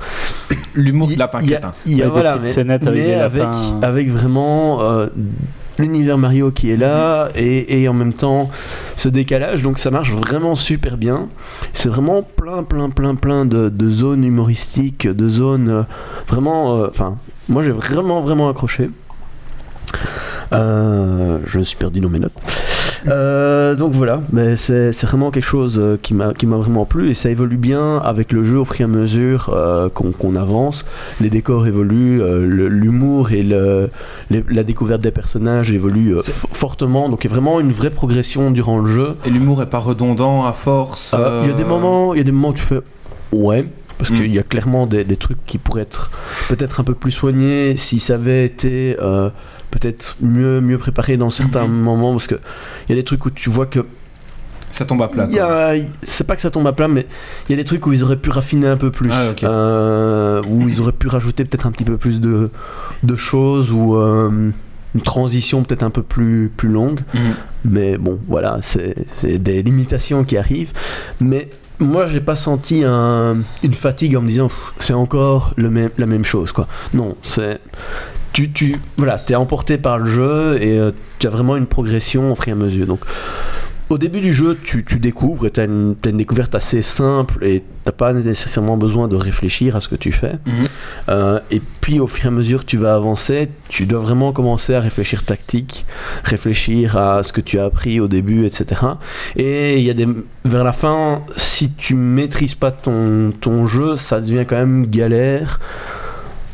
[0.75, 2.99] l'humour de lapin il y a- y a- Ouais, des voilà, petites mais, scénettes avec
[2.99, 3.79] mais des avec, lapins.
[3.81, 5.07] avec vraiment euh,
[5.79, 8.49] l'univers Mario qui est là et, et en même temps
[8.95, 9.63] ce décalage.
[9.63, 11.27] Donc ça marche vraiment super bien.
[11.73, 15.83] C'est vraiment plein, plein, plein, plein de, de zones humoristiques, de zones euh,
[16.27, 16.75] vraiment.
[16.75, 17.15] euh, Enfin,
[17.47, 18.91] moi j'ai vraiment, vraiment accroché.
[20.51, 22.33] Euh, je me suis perdu dans mes notes.
[23.07, 27.29] Euh, donc voilà, mais c'est vraiment quelque chose euh, qui m'a vraiment plu et ça
[27.29, 30.85] évolue bien avec le jeu au fur et à mesure euh, qu'on avance.
[31.21, 33.89] Les décors évoluent, euh, l'humour et le,
[34.29, 37.09] les- la découverte des personnages évoluent fortement.
[37.09, 39.15] Donc il y a vraiment une vraie progression durant le jeu.
[39.25, 41.15] Et l'humour est pas redondant à force.
[41.43, 42.79] Il y a des moments, il y a des moments où tu fais
[43.31, 43.65] ouais.
[43.97, 44.15] Parce Mm.
[44.15, 46.09] qu'il y a clairement des, des trucs qui pourraient être
[46.47, 49.29] peut-être un peu plus soignés si ça avait été euh,
[49.71, 51.73] peut-être mieux, mieux préparé dans certains Mhm.
[51.73, 52.11] moments.
[52.11, 52.37] Parce qu'il
[52.89, 53.85] y a des trucs où tu vois que
[54.71, 55.25] Ça tombe à plat.
[56.03, 57.07] c'est pas que ça tombe à plat, mais
[57.47, 59.09] il y a des trucs où ils auraient pu raffiner un peu plus.
[59.11, 59.33] Ah.
[59.43, 62.49] Euh, où ils auraient pu rajouter peut-être un petit peu plus de,
[63.03, 64.51] de choses ou euh,
[64.95, 67.01] une transition peut-être un peu plus, plus longue.
[67.13, 67.21] Mhm.
[67.65, 68.95] Mais bon, voilà, c'est
[69.39, 70.71] des limitations qui arrivent.
[71.19, 75.89] Mais moi, j'ai pas senti un- une fatigue en me disant c'est encore le même,
[75.97, 76.51] la même chose.
[76.51, 76.67] quoi.
[76.93, 77.59] Non, c'est.
[78.33, 82.31] Tu, tu voilà, es emporté par le jeu et euh, tu as vraiment une progression
[82.31, 82.85] au fur et à mesure.
[82.85, 83.01] Donc,
[83.89, 86.83] au début du jeu, tu, tu découvres et tu as, une t'as une découverte assez
[86.83, 90.33] simple et t'as pas nécessairement besoin de réfléchir à ce que tu fais.
[90.45, 90.53] Mhm.
[91.09, 94.31] Euh, et puis au fur et à mesure que tu vas avancer, tu dois vraiment
[94.31, 95.87] commencer à réfléchir tactique,
[96.23, 98.81] réfléchir à ce que tu as appris au début, etc.
[99.35, 100.07] Et il y a des
[100.45, 105.59] vers la fin, si tu maîtrises pas ton, ton jeu, ça devient quand même galère.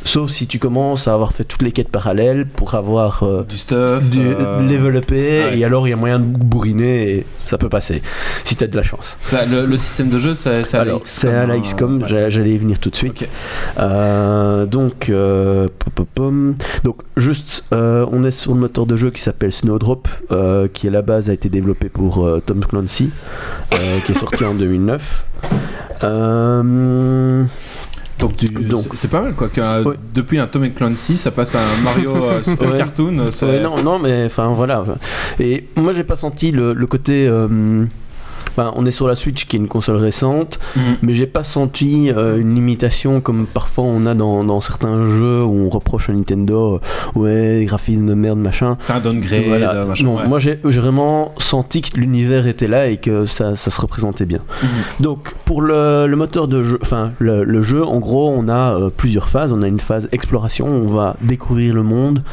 [0.07, 3.57] Sauf si tu commences à avoir fait toutes les quêtes parallèles pour avoir euh, Du
[3.57, 4.07] stuff.
[4.09, 5.57] du- euh, développé ouais.
[5.57, 8.01] et alors il y a moyen de bourriner et ça peut passer
[8.43, 9.17] si tu as de la chance.
[9.25, 12.29] ça, le, le système de jeu, c'est à la c'est à la hein, XCOM, ouais.
[12.29, 13.27] j'allais y venir tout de suite.
[13.79, 16.55] Euh, donc, euh, pom, pom, pom.
[16.83, 20.87] donc, juste, euh, on est sur le moteur de jeu qui s'appelle Snowdrop, euh, qui
[20.87, 23.09] à la base a été développé pour euh, Tom Clancy,
[23.73, 25.25] euh, qui est sorti en 2009.
[26.03, 27.43] Euh,
[28.19, 28.33] Donc,
[28.93, 29.49] c'est- pas mal quoi.
[29.57, 29.95] Ouais.
[30.13, 32.77] Depuis un Tom et Clancy, ça passe à un Mario euh, super Ouais.
[32.77, 33.17] cartoon.
[33.41, 34.83] Ouais, non, non, mais enfin voilà.
[35.39, 37.85] Et moi, j'ai pas senti le, le côté euh,
[38.57, 40.81] ben, on est sur la Switch qui est une console récente, Mhm.
[41.01, 45.43] mais j'ai pas senti euh, une limitation comme parfois on a dans, dans certains jeux
[45.43, 46.79] où on reproche à Nintendo,
[47.15, 48.77] euh, ouais, graphisme de merde, machin.
[48.79, 49.71] C'est un downgrade, Voilà.
[49.73, 50.27] euh, machin, Non, ouais.
[50.27, 54.39] moi j'ai vraiment senti que l'univers était là et que ça, ça se représentait bien.
[54.63, 54.69] Mhm.
[55.01, 58.75] Donc pour le, le moteur de jeu, enfin le, le jeu, en gros, on a
[58.79, 59.51] euh, plusieurs phases.
[59.53, 62.23] On a une phase exploration, où on va découvrir le monde,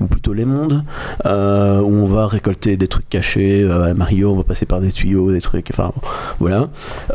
[0.00, 0.84] ou plutôt les mondes,
[1.24, 3.68] où on va récolter des trucs cachés.
[3.70, 5.69] à Mario, on va passer par des tuyaux, des trucs.
[5.72, 5.92] Enfin
[6.38, 6.68] voilà.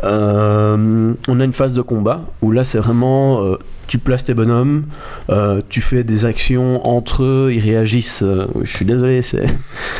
[0.04, 3.56] Euh, on a une phase de combat où là c'est vraiment euh,
[3.86, 4.84] tu places tes bonhommes,
[5.30, 8.22] euh, tu fais des actions entre eux, ils réagissent.
[8.24, 9.46] euh, je suis désolé, c'est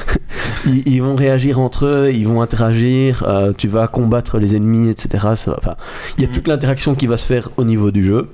[0.66, 4.88] ils, ils vont réagir entre eux, ils vont interagir, euh, tu vas combattre les ennemis,
[4.90, 5.24] etc.
[5.30, 5.76] Enfin,
[6.18, 6.34] il y a Mhm.
[6.34, 8.28] toute l'interaction qui va se faire au niveau du jeu.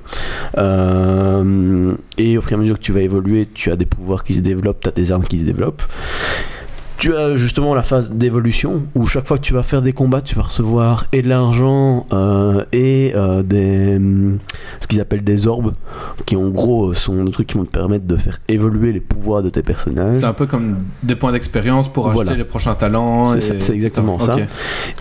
[2.19, 4.35] Et au fur et à mesure que tu vas évoluer, tu as des pouvoirs qui
[4.35, 5.82] se développent, tu as des armes qui se développent.
[7.03, 10.20] Tu as justement la phase d'évolution où chaque fois que tu vas faire des combats,
[10.20, 14.39] tu vas recevoir et de l'argent euh, et euh, des hum,
[14.79, 15.73] ce qu'ils appellent des orbes,
[16.27, 19.43] qui en gros sont des trucs qui vont te permettre de faire évoluer les pouvoirs
[19.43, 20.19] de tes personnages.
[20.19, 22.31] C'est un peu comme des points d'expérience pour Voilà.
[22.31, 23.33] acheter les prochains talents.
[23.37, 24.37] C'est ça- exactement ça.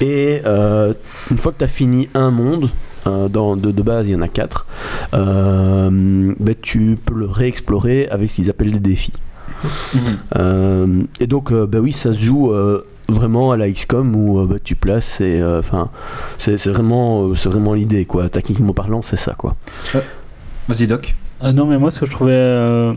[0.01, 0.95] Et euh,
[1.29, 2.71] une fois que tu as fini un monde,
[3.05, 4.65] euh, dans, de, de base il y en a quatre,
[5.13, 9.13] euh, ben, tu peux le réexplorer avec ce qu'ils appellent des défis.
[10.37, 10.87] Euh,
[11.19, 14.45] et donc, euh, bah oui, ça se joue euh, vraiment à la XCOM où euh,
[14.47, 15.89] bah, tu places et enfin,
[16.37, 18.29] c'est c'est vraiment, euh, c'est vraiment l'idée quoi.
[18.29, 19.55] Techniquement parlant, c'est ça quoi.
[20.67, 21.15] Vas-y, Doc.
[21.43, 22.31] Non, mais moi, ce que je trouvais.
[22.33, 22.93] euh,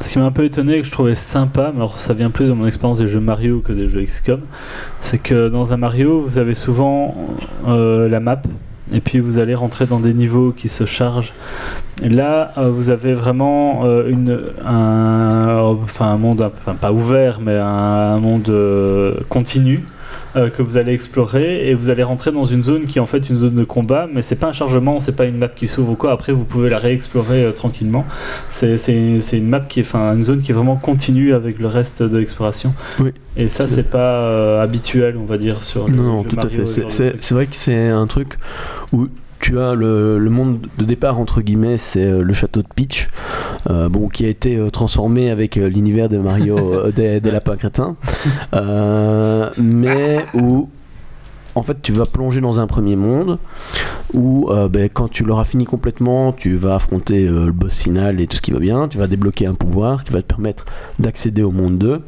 [0.00, 2.28] ce qui m'a un peu étonné et que je trouvais sympa, mais alors ça vient
[2.28, 4.40] plus de mon expérience des jeux Mario que des jeux XCOM,
[5.00, 7.14] c'est que dans un Mario, vous avez souvent
[7.66, 8.42] euh, la map.
[8.92, 11.32] Et puis vous allez rentrer dans des niveaux qui se chargent.
[12.02, 16.50] Et là, euh, vous avez vraiment euh, une, un, enfin, un monde,
[16.80, 19.84] pas ouvert, mais un, un monde euh, continu
[20.36, 23.06] euh, que vous allez explorer et vous allez rentrer dans une zone qui est en
[23.06, 25.68] fait une zone de combat, mais c'est pas un chargement, c'est pas une map qui
[25.68, 26.12] s'ouvre ou quoi.
[26.12, 28.04] Après, vous pouvez la réexplorer euh, tranquillement.
[28.50, 32.02] C'est une map qui est, enfin, une zone qui est vraiment continue avec le reste
[32.02, 32.74] de l'exploration.
[33.00, 33.12] Oui.
[33.36, 35.86] Et ça, c'est pas euh, habituel, on va dire, sur.
[35.86, 36.66] les Non, non, tout à fait.
[36.66, 38.34] c'est vrai que c'est un truc
[38.92, 39.08] où
[39.40, 43.08] tu as le, le monde de départ, entre guillemets, c'est euh, le château de Peach,
[43.70, 47.96] euh, bon, qui a été euh, transformé avec l'univers de Mario, des, des lapins crétins,
[48.54, 50.68] Euh, mais où.
[51.54, 53.38] En fait, tu vas plonger dans un premier monde
[54.16, 58.20] où, euh, ben, quand tu l'auras fini complètement, tu vas affronter euh, le boss final
[58.20, 58.88] et tout ce qui va bien.
[58.88, 60.64] Tu vas débloquer un pouvoir qui va te permettre
[60.98, 62.00] d'accéder au monde 2,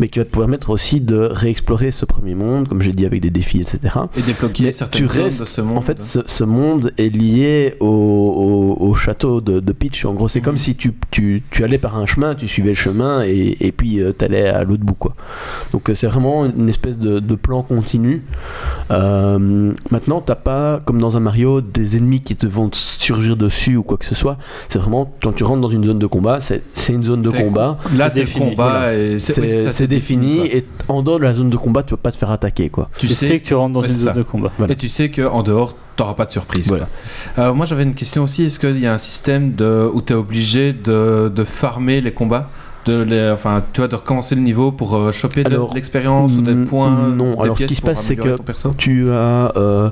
[0.00, 3.20] mais qui va te permettre aussi de réexplorer ce premier monde, comme j'ai dit, avec
[3.22, 3.78] des défis, etc.
[4.18, 5.78] Et débloquer Mais certaines tu restes- de ce monde.
[5.78, 10.04] En fait, ce, ce monde est lié au, au- au château de, de Peach.
[10.04, 10.44] En gros, c'est Mhm.
[10.44, 13.70] comme si tu, tu, tu allais par un chemin, tu suivais le chemin et, et
[13.72, 14.94] puis tu allais à l'autre bout.
[14.94, 15.14] Quoi.
[15.72, 18.22] Donc, euh, c'est vraiment une espèce de, de plan continu.
[18.90, 23.36] Euh, maintenant, t'as pas, comme dans un Mario, des ennemis qui te vont te surgir
[23.36, 24.38] dessus ou quoi que ce soit.
[24.68, 26.62] C'est vraiment, quand tu rentres dans une zone de combat, c'est
[26.92, 27.78] une zone de combat.
[27.96, 28.54] Là, c'est combat
[28.90, 28.94] voilà.
[28.94, 30.46] et C'est oui, défini quoi.
[30.46, 32.68] et en dehors de la zone de combat, tu peux pas te faire attaquer.
[32.70, 32.88] Quoi.
[32.98, 34.18] Tu Tu sais sais que tu rentres dans une zone ça.
[34.18, 34.50] de combat.
[34.58, 34.72] Voilà.
[34.72, 36.68] Et tu sais qu'en dehors, t'auras pas de surprise.
[36.68, 36.86] Voilà.
[37.36, 37.44] quoi.
[37.44, 38.44] Euh, moi, j'avais une question aussi.
[38.44, 42.12] Est-ce qu'il y a un système de, où tu es obligé de, de farmer les
[42.12, 42.48] combats?
[42.84, 45.76] De les, enfin, tu vois, de recommencer le niveau pour euh, choper de- Alors, de
[45.76, 47.34] l'expérience ou des mm, points non.
[47.36, 48.36] des Alors, ce qui se passe, c'est que
[48.76, 49.52] tu as.
[49.56, 49.88] euh,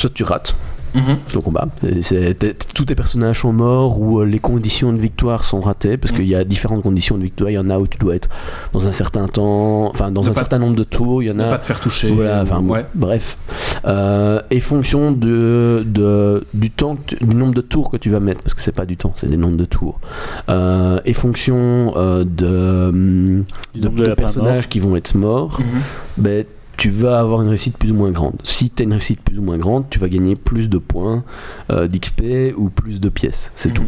[0.00, 0.54] soit tu rates
[0.94, 1.18] Mhm.
[1.30, 1.68] ton combat.
[2.00, 2.38] C'est-
[2.72, 5.98] tous tes personnages sont morts ou euh, les conditions de victoire sont ratées?
[5.98, 6.16] Parce Mm.
[6.16, 7.50] qu'il y a différentes conditions de victoire.
[7.50, 8.30] Il y en a où tu dois être
[8.72, 11.22] dans un certain temps, enfin dans Ne un certain nombre de tours.
[11.22, 11.48] Il y en Ne a.
[11.50, 12.10] pas te faire toucher.
[12.12, 12.86] Voilà, ouais.
[12.94, 13.36] bref.
[13.84, 18.08] Euh, et fonction de, de- du temps, que tu- du nombre de tours que tu
[18.08, 20.00] vas mettre, parce que c'est pas du temps, c'est des nombres de tours.
[20.48, 23.44] Euh, et fonction euh, de,
[23.74, 25.80] de, personnages qui vont être morts, Mhm.
[26.16, 26.44] ben,
[26.76, 28.34] tu vas avoir une réussite plus ou moins grande.
[28.44, 31.24] Si tu as une réussite plus ou moins grande, tu vas gagner plus de points
[31.70, 33.50] euh, d'XP ou plus de pièces.
[33.56, 33.74] C'est Mhm.
[33.74, 33.84] tout.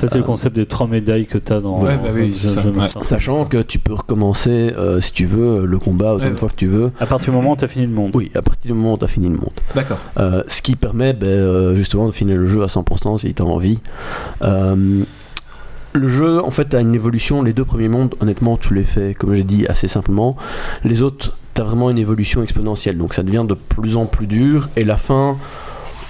[0.00, 2.34] Ça, c'est le Euh, concept des trois médailles que tu as dans Ouais, bah oui,
[2.34, 2.60] ça.
[2.62, 2.84] jeu Ouais.
[3.02, 6.38] Sachant que tu peux recommencer, euh, si tu veux, le combat autant Ouais, de ouais.
[6.38, 6.92] fois que tu veux.
[7.00, 8.12] À partir du moment où tu as fini le monde.
[8.14, 9.50] Oui, à partir du moment où tu as fini le monde.
[9.74, 9.98] D'accord.
[10.18, 13.42] Euh, ce qui permet ben, euh, justement de finir le jeu à 100% si tu
[13.42, 13.80] as envie.
[14.42, 15.02] Euh,
[15.94, 17.42] le jeu, en fait, a une évolution.
[17.42, 20.36] Les deux premiers mondes, honnêtement, tu les fais, comme j'ai dit, assez simplement.
[20.84, 22.96] Les autres, tu as vraiment une évolution exponentielle.
[22.96, 24.68] Donc ça devient de plus en plus dur.
[24.76, 25.36] Et la fin,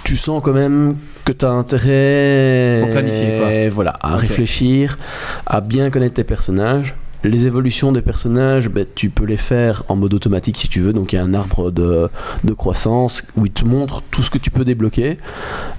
[0.05, 3.69] tu sens quand même que tu as intérêt Faut planifier, quoi.
[3.71, 4.99] Voilà, à réfléchir,
[5.47, 6.95] à bien connaître tes personnages.
[7.25, 10.93] Les évolutions des personnages, ben, tu peux les faire en mode automatique si tu veux.
[10.93, 12.11] Donc il y a un arbre de,
[12.45, 15.17] de croissance où il te montre tout ce que tu peux débloquer.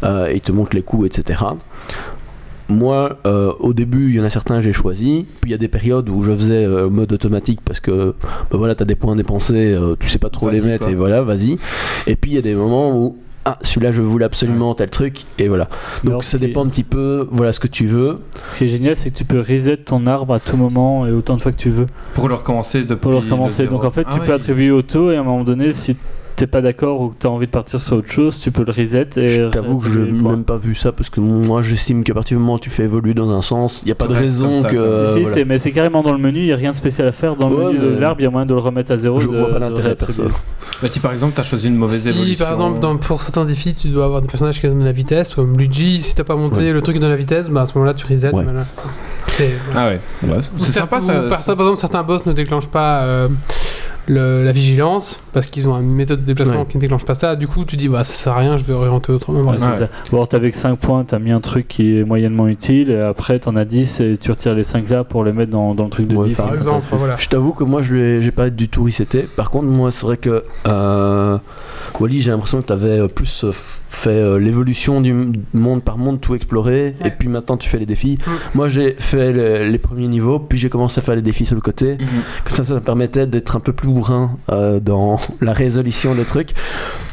[0.04, 1.44] Euh, il te montre les coups, etc.
[2.70, 5.26] moi, euh, au début, il y en a certains j'ai choisi.
[5.41, 8.14] Puis il y a des périodes où je faisais euh, mode automatique parce que
[8.52, 10.91] bah voilà, t'as des points dépensés, euh, tu sais pas trop les mettre quoi.
[10.91, 11.58] et voilà, vas-y.
[12.08, 15.24] Et puis il y a des moments où ah celui-là je voulais absolument tel truc
[15.40, 15.68] et voilà.
[16.04, 18.20] Donc Alors, ça dépend un petit peu, voilà ce que tu veux.
[18.48, 21.12] Ce qui est génial, c'est que tu peux reset ton arbre à tout moment et
[21.12, 23.66] autant de fois que tu veux Pour le recommencer depuis pour le recommencer.
[23.66, 24.28] Donc en fait, Ah tu ouais.
[24.28, 25.98] peux attribuer auto et à un moment donné, si
[26.40, 28.72] t'es pas d'accord ou que t'as envie de partir sur autre chose, tu peux le
[28.72, 29.28] reset et.
[29.28, 32.38] Je t'avoue que je n'ai même pas vu ça parce que moi j'estime qu'à partir
[32.38, 34.61] du moment où tu fais évoluer dans un sens, il n'y a pas de raison
[34.61, 35.06] ça, que.
[35.14, 35.45] Si, voilà.
[35.45, 37.36] mais c'est carrément dans le menu, il n'y a rien de spécial à faire.
[37.36, 39.20] Dans le menu de mais- l'arbre, il y a moyen de le remettre à zéro.
[39.20, 40.24] Je de- vois pas l'intérêt perso.
[40.24, 40.34] réattribuer.
[40.82, 42.45] Bah, si par exemple t'as choisi une mauvaise Si évolution.
[42.45, 45.34] par exemple dans- pour certains défis tu dois avoir des personnages qui donnent la vitesse,
[45.36, 46.72] comme Luigi, si t'as pas monté Ouais.
[46.72, 48.34] le truc qui donne la vitesse, bah à ce moment-là tu reset.
[48.34, 48.44] Ouais.
[48.44, 48.64] voilà.
[49.32, 49.52] C'est.
[49.76, 51.14] Ah ouais, Ouais, sympa ça.
[51.14, 53.28] par exemple, certains boss ne déclenchent pas euh,
[54.10, 56.65] le- la vigilance parce qu'ils ont une méthode de déplacement Ouais.
[56.68, 57.36] qui ne déclenche pas ça.
[57.36, 59.40] Du coup, tu dis bah ça sert à rien, je vais orienter autrement.
[59.40, 59.60] Ouais, Voilà.
[59.73, 59.90] c'est ça.
[60.11, 62.99] Ou alors t'avais que 5 points, t'as mis un truc qui est moyennement utile, et
[62.99, 65.84] après t'en as 10 et tu retires les 5 là pour les mettre dans, dans
[65.86, 66.38] le truc de Ouais, 10.
[66.38, 67.15] Par comme ça, exemple, voilà.
[67.18, 69.27] Je t'avoue que moi je l'ai- j'ai pas du tout reseté.
[69.36, 71.38] Par contre, moi c'est vrai que euh,
[71.99, 73.52] Wally, j'ai l'impression que tu avais plus euh,
[73.91, 75.14] fait euh, l'évolution du
[75.53, 77.07] monde par monde, tout explorer, Ouais.
[77.07, 78.18] et puis maintenant tu fais les défis.
[78.26, 78.32] Mm.
[78.56, 81.56] Moi j'ai fait le- les premiers niveaux, puis j'ai commencé à faire les défis sur
[81.56, 81.98] le côté.
[81.99, 82.07] Mhm.
[82.45, 86.24] Que ça, ça me permettait d'être un peu plus bourrin euh, dans la résolution des
[86.24, 86.52] trucs.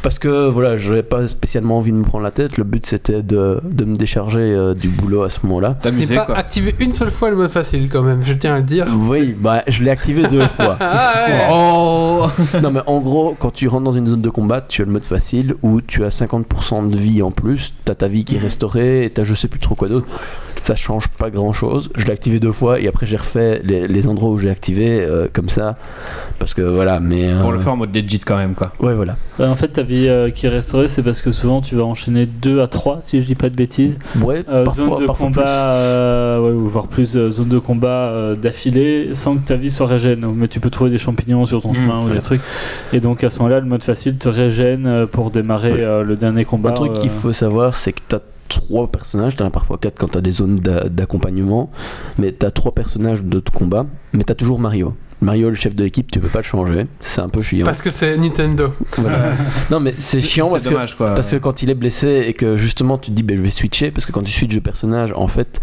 [0.03, 2.59] Parce que voilà, j'avais pas spécialement envie de me prendre la tête.
[2.59, 5.77] Le but c'était de, de me décharger euh, du boulot à ce moment-là.
[5.83, 6.37] Je n'ai T'amuser pas quoi.
[6.37, 8.87] activé une seule fois le mode facile quand même, je tiens à le dire.
[9.09, 10.77] Oui, bah je l'ai activé deux fois.
[10.79, 11.47] Ah ouais.
[11.51, 12.27] Oh
[12.63, 14.93] non mais en gros, quand tu rentres dans une zone de combat, tu as le
[14.93, 18.39] mode facile où tu as 50% de vie en plus, t'as ta vie qui est
[18.41, 20.07] restaurée et t'as je sais plus trop quoi d'autre.
[20.61, 21.91] Ça change pas grand chose.
[21.97, 25.01] Je l'ai activé deux fois et après j'ai refait les, les endroits où j'ai activé
[25.05, 25.77] euh, comme ça.
[26.39, 27.29] Parce que voilà, mais.
[27.31, 28.73] euh, Pour le faire en mode legit quand même quoi.
[28.81, 29.17] Ouais, voilà.
[29.39, 31.85] Bah, en fait, ta vie euh, qui est restaurée, c'est parce que souvent tu vas
[31.85, 33.99] enchaîner 2 à 3, si je dis pas de bêtises.
[34.21, 37.59] Ouais, Euh, parfois, zone de parfois combat, euh, ouais, ou voire plus euh, zone de
[37.59, 40.27] combat euh, d'affilée sans que ta vie soit régène.
[40.35, 42.15] Mais tu peux trouver des champignons sur ton Mm, chemin ou ouais.
[42.15, 42.41] des trucs.
[42.93, 45.83] Et donc à ce moment-là, le mode facile te régène euh, pour démarrer Ouais.
[45.83, 46.56] euh, le dernier combat.
[46.65, 49.99] Un truc qu'il euh, faut savoir, c'est que t'as trois personnages, t'en as parfois quatre
[49.99, 51.71] quand t'as des zones d'a- d'accompagnement,
[52.19, 54.95] mais t'as trois personnages de combat, mais t'as toujours Mario.
[55.21, 56.87] Mario, le chef de l'équipe, tu peux pas le changer.
[57.01, 57.65] C'est un peu chiant.
[57.65, 58.75] Parce que c'est Nintendo.
[58.99, 59.33] Voilà.
[59.71, 61.15] non, mais c'est chiant parce que, dommage quoi.
[61.15, 63.51] parce que quand il est blessé et que justement tu te dis ben, je vais
[63.51, 65.61] switcher, parce que quand tu switches de personnage, en fait,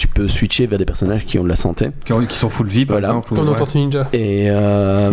[0.00, 1.90] tu peux switcher vers des personnages qui ont de la santé.
[2.06, 3.08] qui, ont- qui sont full vie par Voilà.
[3.08, 3.34] exemple.
[3.34, 3.66] ou- Comme dans ouais.
[3.74, 4.08] Ninja.
[4.14, 5.10] Et euh,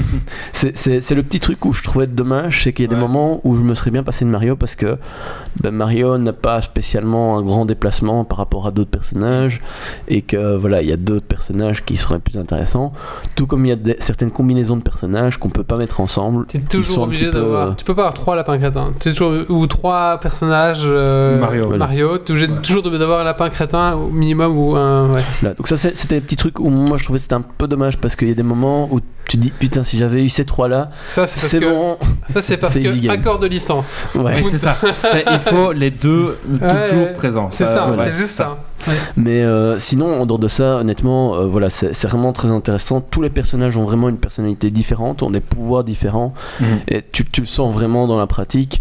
[0.52, 2.96] c'est- c'est c'est le petit truc où je trouvais dommage, c'est qu'il y a des
[3.00, 4.96] moments où je me serais bien passé de Mario parce que
[5.60, 9.60] ben, Mario n'a pas spécialement un grand déplacement par rapport à d'autres personnages
[10.08, 12.92] et que voilà, il y a d'autres personnages qui seraient plus intéressants.
[13.36, 16.46] Tout comme il y a des- certaines combinaisons de personnages qu'on peut pas mettre ensemble.
[16.50, 17.68] Sont toujours obligé peu, d'avoir.
[17.68, 18.90] euh, Tu peux pas avoir trois lapins crétins.
[19.00, 19.32] Toujours...
[19.50, 20.82] Ou trois personnages.
[20.86, 21.64] euh, Mario.
[21.68, 21.86] Voilà.
[21.86, 22.18] Mario.
[22.18, 25.10] T'es obligé toujours d'avoir un lapin crétin au minimum ou un.
[25.10, 25.22] Ouais.
[25.42, 27.40] Là, donc ça c'est- c'était des petits trucs où moi je trouvais que c'était un
[27.42, 30.22] peu dommage parce qu'il y a des moments où tu te dis putain si j'avais
[30.24, 31.96] eu ces trois là Ça, c'est bon
[32.28, 33.10] Ça, c'est parce que.
[33.10, 33.92] Accord de licence.
[34.14, 34.22] ouais.
[34.22, 34.76] Ouais, c'est ça.
[35.32, 37.12] Il faut les deux Ouais, toujours ouais.
[37.14, 37.48] présents.
[37.50, 38.58] C'est ça, ouais, c'est juste ça.
[39.16, 43.00] Mais euh, sinon, en dehors de ça, honnêtement, euh, voilà, c'est vraiment très intéressant.
[43.02, 46.66] Tous les personnages ont vraiment une personnalité différente, ont des pouvoirs différents, Mhm.
[46.88, 48.80] et tu, tu le sens vraiment dans la pratique.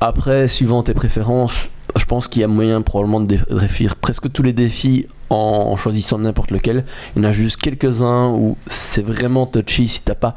[0.00, 4.42] Après, suivant tes préférences, je pense qu'il y a moyen probablement de réussir presque tous
[4.42, 6.84] les défis en choisissant n'importe lequel.
[7.14, 10.36] Il y en a juste quelques-uns où c'est vraiment touchy si t'as pas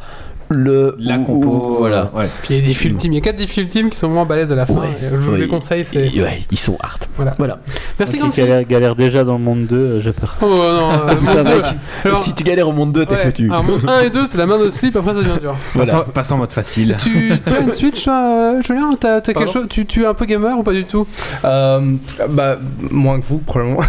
[0.49, 1.48] le La ou- compo.
[1.49, 2.10] ou- voilà.
[2.14, 2.26] Ouais.
[2.44, 3.14] Puis il y a des défis ultimes.
[3.14, 4.76] Il y a quatre défis ultimes qui sont vraiment balèzes à la fin.
[4.76, 5.38] Ouais, Je vous ouais.
[5.40, 5.84] les conseille.
[5.84, 6.10] C'est...
[6.52, 7.06] Ils sont hard.
[7.15, 7.34] Voilà.
[7.38, 7.60] Voilà.
[7.99, 8.38] Merci qui Grumpy.
[8.41, 10.36] galère, galère déjà dans le monde 2, euh, j'ai peur.
[10.41, 11.65] Oh non, euh, Putain, mec,
[12.06, 13.49] Alors, si tu galères au monde 2, t'es ouais, foutu.
[13.49, 15.56] Alors, monde 1 et 2, c'est la main de slip, après ça devient dur.
[15.74, 15.91] Voilà.
[15.91, 16.95] Passons, passons en mode facile.
[17.03, 18.14] tu, tu as une Switch, toi,
[18.57, 20.86] euh, Julien T'as, t'as quelque chose tu, tu es un peu gamer ou pas du
[20.86, 21.06] tout?
[21.44, 21.82] Euh,
[22.30, 22.57] bah,
[22.91, 23.82] moins que vous, probablement.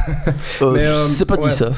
[0.62, 1.48] Euh, Mais, euh, c'est pas ouais.
[1.48, 1.70] dit ça.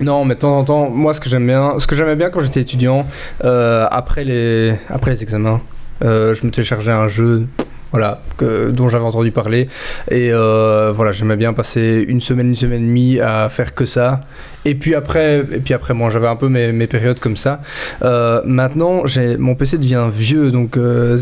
[0.00, 2.30] Non, mais de temps en temps, moi, ce que j'aime bien, ce que j'aimais bien
[2.30, 3.06] quand j'étais étudiant,
[3.44, 5.62] euh, après les, après les examens,
[6.04, 7.46] euh, je me téléchargeais un jeu,
[7.92, 9.68] voilà, que, dont j'avais entendu parler,
[10.10, 13.86] et euh, voilà, j'aimais bien passer une semaine, une semaine et demie à faire que
[13.86, 14.20] ça.
[14.66, 17.62] Et puis après, et puis après, moi, j'avais un peu mes, mes périodes comme ça.
[18.02, 19.02] Euh, maintenant,
[19.38, 20.76] mon PC devient vieux, donc.
[20.76, 21.18] euh,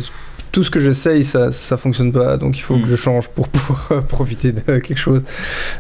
[0.53, 2.83] tout ce que j'essaye, ça, ça fonctionne pas, donc il faut Mm.
[2.83, 5.23] que je change pour pouvoir profiter de quelque chose.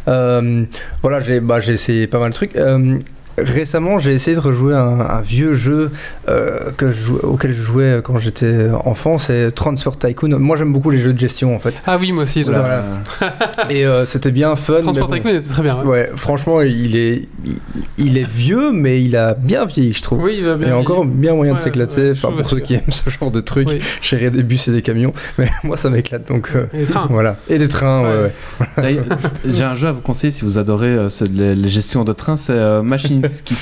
[0.07, 2.55] Voilà, j'ai bah, j'ai essayé pas mal de trucs.
[3.39, 5.90] Récemment, j'ai essayé de rejouer un, un vieux jeu
[6.28, 10.39] euh, que je jouais- auquel je jouais quand j'étais enfant, c'est Transfer Tycoon.
[10.39, 11.82] Moi, j'aime beaucoup les jeux de gestion en fait.
[11.86, 12.44] Ah oui, moi aussi.
[12.44, 12.62] j'adore.
[12.62, 12.85] Voilà.
[13.70, 14.81] Et euh, c'était bien fun.
[14.82, 15.28] Transport mais bon.
[15.28, 15.78] Tycoon était très bien.
[15.81, 15.86] ouais.
[15.86, 17.59] Ouais, franchement, il est, il,
[17.98, 20.23] il est vieux, mais il a bien vieilli, je trouve.
[20.23, 20.66] Oui, il va bien.
[20.66, 23.09] Il y a encore bien moyen de s'éclater, ouais, enfin pour ceux qui aiment ce
[23.11, 23.78] genre de truc, Oui.
[24.02, 27.07] gérer des bus et des camions, mais moi ça m'éclate donc euh, Et les trains.
[27.11, 27.36] voilà.
[27.48, 28.05] Et des trains,
[29.47, 32.36] J'ai un jeu à vous conseiller si vous adorez euh, les, les gestions de train,
[32.36, 33.55] c'est euh, Machine Ski.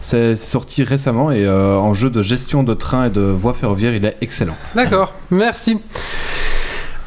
[0.00, 3.94] C'est sorti récemment et euh, en jeu de gestion de train et de voie ferroviaire,
[3.94, 4.56] il est excellent.
[4.74, 5.78] D'accord, merci.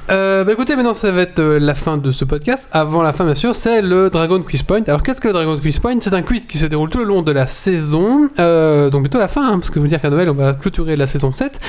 [0.10, 2.70] Euh, bah écoutez, maintenant ça va être euh, la fin de ce podcast.
[2.72, 4.84] Avant la fin, bien sûr, c'est le Dragon Quiz Point.
[4.88, 5.98] Alors, qu'est-ce que le Dragon Quiz Point?
[6.00, 9.20] C'est un quiz qui se déroule tout le long de la saison, euh, donc bientôt
[9.20, 11.60] la fin, hein, parce que vous dire qu'à Noël, on va clôturer la saison 7.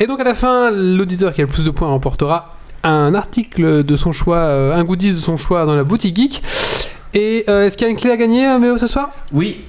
[0.00, 3.84] Et donc, à la fin, l'auditeur qui a le plus de points remportera un article
[3.84, 6.42] de son choix, un goodies de son choix dans la boutique geek.
[7.14, 9.10] Et euh, est-ce qu'il y a une clé à gagner, euh, Méo, ce soir?
[9.32, 9.60] Oui,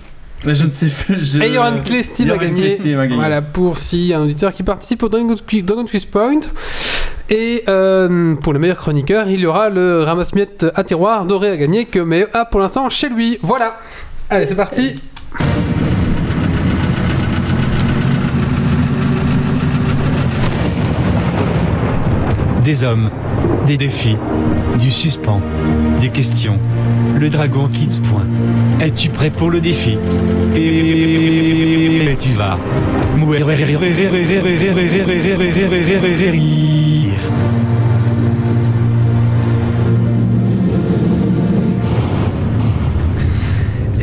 [0.45, 1.35] mais je ne sais plus.
[1.41, 2.67] Et il y aura une clé Steam il y à aura une gagner.
[2.67, 3.15] clé Steam à gagner.
[3.15, 5.35] Voilà, pour si un auditeur qui participe au Dragon
[5.85, 6.39] Quiz Point.
[7.29, 11.57] Et euh, pour le meilleur chroniqueur, il y aura le ramasse-miettes à tiroir doré à
[11.57, 13.39] gagner que Méo a pour l'instant chez lui.
[13.41, 13.79] Voilà.
[14.29, 14.95] Allez, c'est parti.
[22.63, 23.09] Des hommes,
[23.67, 24.17] des défis,
[24.79, 25.41] du suspens,
[25.99, 26.59] des questions.
[27.19, 28.25] Le dragon Kids point.
[28.81, 29.97] Es-tu prêt pour le défi
[30.55, 32.57] Et tu vas.
[33.17, 33.45] mourir.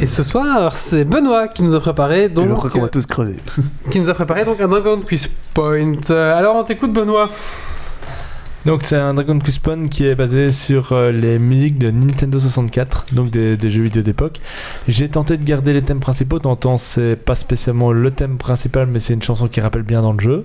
[0.02, 3.04] Et ce soir, c'est Benoît qui nous a préparé Je donc crois qu'on va tous
[3.04, 3.36] crever.
[3.90, 5.92] qui nous a préparé donc un Dragon Quiz Point.
[6.08, 7.28] Euh, alors on t'écoute Benoît.
[8.66, 13.06] Donc c'est un Dragon Quest qui est basé sur euh, les musiques de Nintendo 64,
[13.12, 14.38] donc des, des jeux vidéo d'époque.
[14.86, 18.98] J'ai tenté de garder les thèmes principaux, tant c'est pas spécialement le thème principal, mais
[18.98, 20.44] c'est une chanson qui rappelle bien dans le jeu.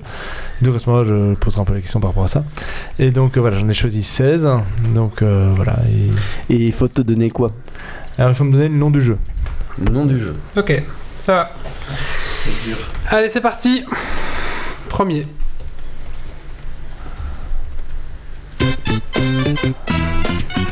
[0.61, 2.45] Donc à ce moment-là, je poserai un peu la question par rapport à ça.
[2.99, 4.47] Et donc euh, voilà, j'en ai choisi 16.
[4.93, 5.75] Donc euh, voilà.
[6.49, 6.55] Et...
[6.55, 7.51] Et il faut te donner quoi?
[8.17, 9.17] Alors il faut me donner le nom du jeu.
[9.77, 10.35] Le nom du jeu.
[10.55, 10.81] Ok,
[11.19, 11.51] ça va.
[13.09, 13.83] Allez, c'est parti.
[14.87, 15.25] Premier.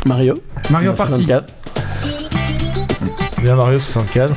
[0.05, 1.23] Mario Mario Party.
[1.25, 1.45] 64.
[3.35, 4.33] C'est bien Mario 64.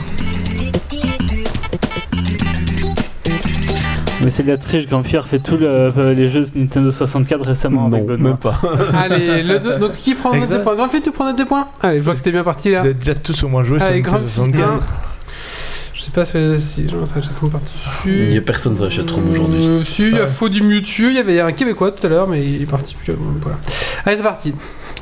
[4.22, 8.06] Mais c'est de la triche, Grand-Pierre fait tous les jeux Nintendo 64 récemment avec Non,
[8.08, 8.28] Benoît.
[8.30, 8.58] même pas.
[8.98, 10.58] Allez, le deux- donc qui prend Exact.
[10.58, 12.42] des points Grand fait, tu prends note des points Allez, je vois que t'es bien
[12.42, 12.78] parti là.
[12.78, 14.86] Vous avez déjà tous au moins joué sur Nintendo Grand 64.
[16.06, 17.72] Je sais pas si, si j'en sais trop parti
[18.06, 19.66] Il n'y a personne sur la chatroom aujourd'hui.
[19.66, 20.26] Euh, si, il y a Ouais.
[20.28, 22.96] Faux du Mewtwo, il y avait un Québécois tout à l'heure, mais il est parti.
[23.02, 23.58] puis, euh, voilà.
[24.04, 24.54] Allez, c'est parti.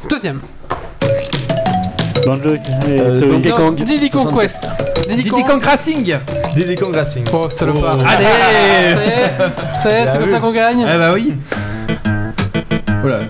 [0.09, 0.41] Deuxième.
[2.25, 2.55] Banjo
[2.89, 3.29] Euh.
[3.29, 3.75] Donkey Kong.
[3.75, 4.41] Diddy Kong 64.
[4.41, 5.09] Quest.
[5.09, 5.47] Diddy Diddy Kong.
[5.47, 6.17] Kong Racing
[6.55, 7.25] Diddy Kong Racing.
[7.35, 7.99] Oh, salopard.
[8.01, 8.05] Oh.
[8.07, 10.31] Allez Ça y est, ça y est, c'est comme vu.
[10.31, 10.87] ça qu'on gagne.
[10.91, 11.35] Eh bah oui
[13.03, 13.21] Voilà.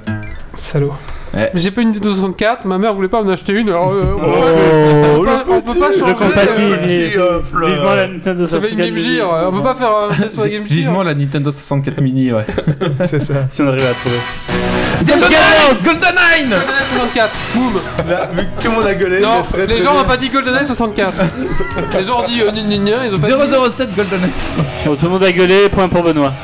[0.55, 0.93] Salaud.
[1.35, 1.51] Ouais.
[1.55, 5.04] J'ai pas une Nintendo 64, ma mère voulait pas m'en acheter une, alors euh, Oh,
[5.57, 6.15] on, peut pas, changer.
[6.15, 8.73] compatit, euh, vi- vivement la Nintendo J'avais 64.
[8.73, 10.77] une Game Gear, euh, on peut pas faire un test sur la Game Gear.
[10.79, 12.47] Vivement la Nintendo 64 mini, ouais.
[13.07, 13.35] c'est ça.
[13.49, 14.19] Si on arrive à trouver.
[15.05, 15.31] GoldenEye
[15.83, 19.75] GoldenEye GoldenEye 64, boum Là, vu que tout le monde a gueulé, Non, très, les
[19.75, 21.23] très gens n'ont pas dit GoldenEye 64.
[21.99, 23.33] les gens ont dit euh, gna, ils ont pas dit.
[23.77, 24.85] 007 GoldenEye 64.
[24.87, 26.33] Bon, tout le monde a gueulé, point pour Benoît.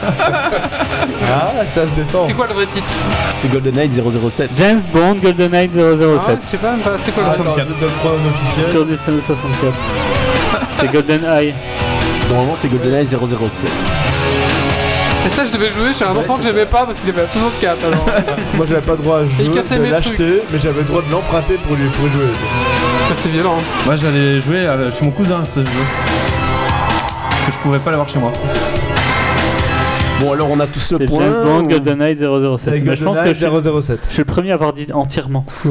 [1.33, 2.27] Ah, ça se défend.
[2.27, 2.89] C'est quoi le vrai titre?
[3.41, 4.51] C'est GoldenEye 007.
[4.57, 6.39] James Bond GoldenEye Ah ouais, 007.
[6.41, 7.65] Je sais pas c'est quoi le Attends, vrai
[8.57, 8.63] je
[9.01, 9.79] Nintendo 64.
[10.75, 11.55] C'est GoldenEye.
[12.29, 13.19] Normalement, c'est GoldenEye 007.
[15.27, 17.29] Et ça, je devais jouer chez un enfant que j'aimais pas parce qu'il avait la
[17.29, 18.07] 64 alors.
[18.55, 20.85] Moi, j'avais pas le droit à il jouer, cassait de mes l'acheter, mais j'avais le
[20.87, 22.25] droit de l'emprunter pour lui pour y jouer.
[23.09, 23.57] Bah, C'était violent.
[23.59, 23.63] hein.
[23.87, 25.67] Moi j'allais jouer euh, chez mon cousin ce jeu.
[27.29, 28.33] Parce que je pouvais pas l'avoir chez moi.
[30.21, 31.23] Bon, alors on a tous le C'est point.
[31.23, 32.69] James Bond ou- GoldenEye 007.
[32.69, 33.99] Avec Mais je pense que je suis, GoldenEye 007.
[34.07, 35.45] je suis le premier à avoir dit entièrement.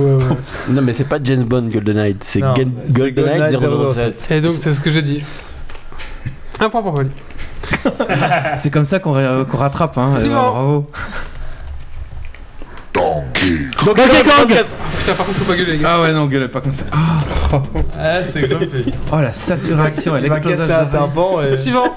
[0.70, 4.28] Non, mais c'est pas James Bond GoldenEye, c'est c'est GoldenEye GoldenEye 007.
[4.32, 5.24] Et donc, c'est ce que j'ai dit.
[6.60, 7.10] Un point pour Wally.
[8.58, 10.12] C'est comme ça qu'on ra- qu'on rattrape, hein.
[10.16, 10.48] Suivant.
[10.48, 10.86] Euh, bravo.
[12.94, 13.70] Donkey
[14.24, 14.66] Kong
[14.98, 15.92] Putain, par contre, faut pas gueuler, les gars.
[15.94, 16.86] Ah ouais, non, gueulez pas comme ça.
[16.92, 18.92] Ah, c'est comme fait.
[19.14, 20.22] Oh la saturation et
[21.42, 21.56] et.
[21.56, 21.96] Suivant.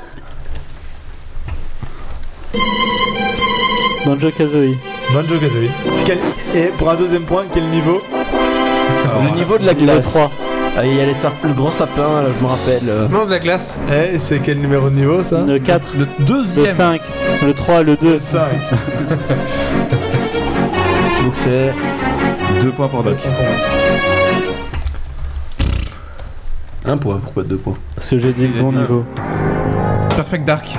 [4.06, 4.76] Banjo Kazooie.
[5.14, 5.70] Banjo Kazooie.
[6.04, 6.18] Quel...
[6.54, 8.02] Et pour un deuxième point, quel niveau?
[9.24, 10.04] Le niveau de la Niveau glace.
[10.06, 10.30] 3.
[10.76, 12.82] Ah, il y a les sap- le grand sapin, là, je me rappelle.
[12.88, 13.06] euh.
[13.08, 13.80] Non, de la glace.
[13.92, 15.42] Eh, c'est quel numéro de niveau ça?
[15.46, 15.94] Le 4.
[15.98, 16.66] Le Le deuxième.
[16.74, 17.00] 5.
[17.44, 17.82] Le 3.
[17.82, 18.18] Le 2.
[18.20, 18.40] 5.
[21.22, 21.72] Donc c'est.
[22.62, 23.16] Deux points pour Doc.
[26.84, 29.04] Un point, pourquoi deux points Parce que j'ai dit le bon niveau.
[30.22, 30.78] Perfect Dark.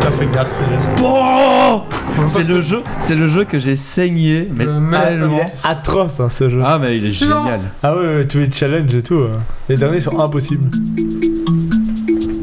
[0.00, 0.92] Perfect Dark, c'est juste.
[1.02, 1.82] Oh
[2.28, 5.38] c'est le jeu, c'est le jeu que j'ai saigné, mais Euh, Il tellement.
[5.40, 6.62] est atroce hein, ce jeu.
[6.64, 7.42] Ah mais il est Non.
[7.42, 7.60] génial.
[7.82, 9.22] Ah ouais, ouais, tous les challenges et tout.
[9.24, 9.40] hein.
[9.68, 10.70] Les derniers sont impossibles.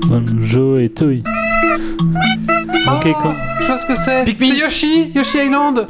[0.10, 1.24] Banjo et Toy.
[2.86, 3.36] Donkey Kong.
[3.62, 4.26] Je vois ce que c'est.
[4.26, 4.48] Pikmin.
[4.50, 5.88] C'est Yoshi, Yoshi Island.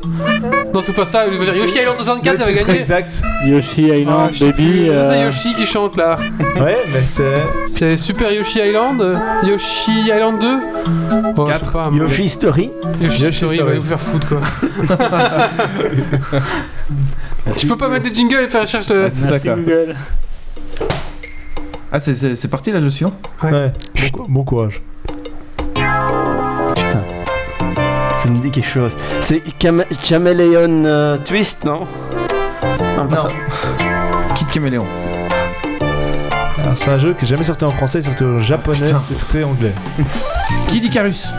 [0.74, 1.26] Non, c'est pas ça.
[1.28, 2.80] Il veut dire Yoshi Island 64, il avait Le titre gagné.
[2.82, 3.22] exact.
[3.46, 4.90] Yoshi Island, Ah, je sais Baby.
[4.90, 6.18] euh, C'est Yoshi qui chante là.
[6.60, 7.42] Ouais, mais c'est.
[7.72, 9.16] C'est Super Yoshi Island, euh,
[9.48, 10.48] Yoshi Island 2.
[11.38, 11.90] Oh, je sais pas.
[11.92, 12.72] mais- Yoshi Story
[13.02, 13.80] Yoshi, Yoshi Story, il va Story.
[13.80, 14.40] vous faire foutre quoi.
[17.58, 19.08] Je peux pas mettre des jingles et faire recherche de.
[19.10, 19.56] c'est ça, Merci quoi.
[19.56, 19.96] Google.
[21.92, 23.06] Ah c'est- c'est c'est parti là-dessus.
[23.06, 23.12] hein
[23.44, 23.72] Ouais,
[24.14, 24.82] bon, bon courage.
[28.24, 28.96] Ça me dit quelque chose.
[29.22, 31.82] C'est Chame- Chameleon euh, Twist, non?
[32.98, 33.24] Non, pas Non.
[33.24, 33.30] ça.
[34.36, 34.86] Kid Caméléon.
[36.62, 38.78] Alors, c'est un jeu qui est jamais sorti en français, il est sorti en japonais,
[39.08, 39.74] c'est très anglais.
[40.68, 41.34] Kid Icarus.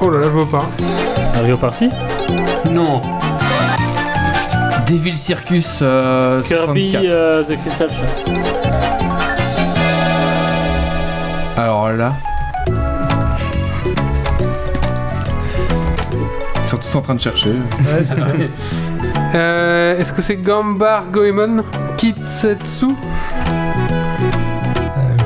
[0.00, 0.68] Oh là là, je vois pas.
[1.36, 1.88] Mario Party?
[2.70, 3.00] Non.
[4.88, 7.04] Devil Circus euh, Kirby 64.
[7.08, 8.32] euh, The Crystal Shot.
[11.56, 12.12] Alors là.
[16.64, 17.50] Ils sont tous en train de chercher.
[17.50, 18.26] Ouais, c'est ça.
[19.34, 21.64] Euh, Est-ce que c'est Gambar Goemon
[21.96, 22.86] Kitsetsu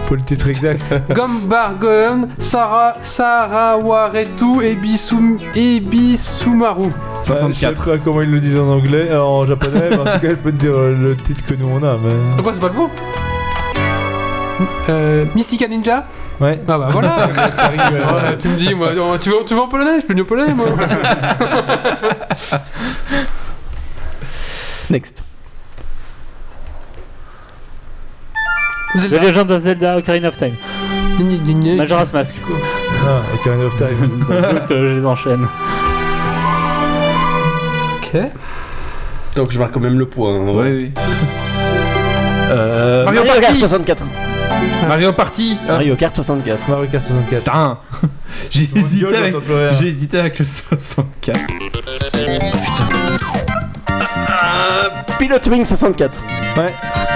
[0.06, 0.80] Faut le titre exact.
[1.14, 6.84] Gambar Goemon Sara Sarawaretu Ebisum Ebisumaru.
[6.84, 6.90] Ouais,
[7.22, 7.84] je sais 64.
[7.84, 10.34] pas comment ils le disent en anglais, euh, en japonais, mais en tout cas, je
[10.36, 11.98] peux te dire euh, le titre que nous on a.
[11.98, 12.14] Mais...
[12.36, 12.88] Pourquoi c'est pas le bon
[14.88, 16.04] euh, Mystica Ninja
[16.40, 16.60] Ouais.
[16.68, 20.00] Ah bah voilà Ouais, Tu me dis, moi, oh, tu, veux, tu veux en polonais
[20.00, 20.66] Je peux en polonais, moi
[24.90, 25.22] Next.
[28.94, 29.18] The Zelda.
[29.20, 30.56] Legend of Zelda Ocarina of Time.
[31.76, 32.36] Majora's Mask.
[33.04, 34.24] Ah, Ocarina of Time.
[34.70, 35.46] Euh, je les enchaîne.
[37.96, 38.16] Ok.
[39.36, 40.34] Donc je marque quand même le point.
[40.34, 40.70] hein, ouais.
[40.70, 40.92] Oui, oui.
[42.50, 43.46] Euh, Mario Mario, Party.
[43.46, 44.04] Kart 64.
[44.86, 45.58] Mario Party.
[45.68, 46.68] Ah, Mario Kart 64.
[46.68, 47.38] Mario Kart 64.
[47.44, 47.78] Putain.
[48.50, 49.34] J'ai hésité avec.
[49.78, 51.38] J'ai hésité avec le 64.
[55.18, 56.12] Pilot Wing 64.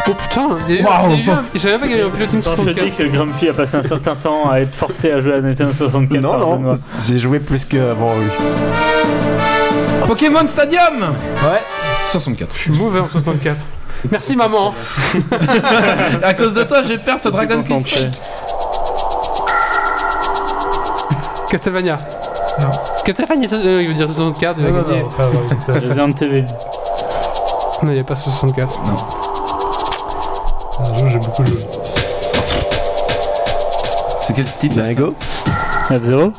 [0.09, 1.10] Oh putain il y a eu- Waouh.
[1.12, 2.48] il y a eu un- Je savais pas qu'il y avait un pilote Team je
[2.50, 2.84] te 64.
[2.84, 5.72] dis que Grumpy a passé un certain temps à être forcé à jouer à Nintendo
[5.72, 6.76] 64 Non, par non, Benoît.
[7.06, 8.26] j'ai joué plus qu'avant, oui.
[10.06, 11.00] Pokémon Stadium.
[11.44, 11.62] Ouais.
[12.10, 12.54] 64.
[12.56, 13.64] Je suis mauvais en 64.
[14.11, 14.73] Merci maman.
[16.23, 18.09] à cause de toi, je vais perdre ce Dragon Quest.
[21.49, 21.99] Castlevania.
[22.61, 22.70] Non.
[23.05, 25.03] Castlevania, euh, il veut dire 64, il va Non, non, gagner.
[25.03, 25.74] non.
[25.74, 26.45] Resident Evil.
[27.83, 28.81] Non, il n'y a pas 64.
[30.73, 31.59] C'est un jeu que j'ai beaucoup joué.
[34.20, 35.15] C'est quel style Dingo.
[35.91, 36.16] F0.
[36.16, 36.33] Non,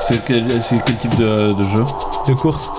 [0.00, 1.84] C'est quel, c'est quel type de, de jeu
[2.26, 2.70] de course.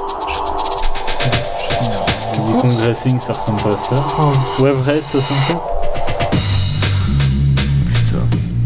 [2.53, 4.05] Kong Racing, ça ressemble pas à ça.
[4.19, 4.31] Oh.
[4.63, 5.61] Wave Race 64.
[7.93, 8.17] Putain.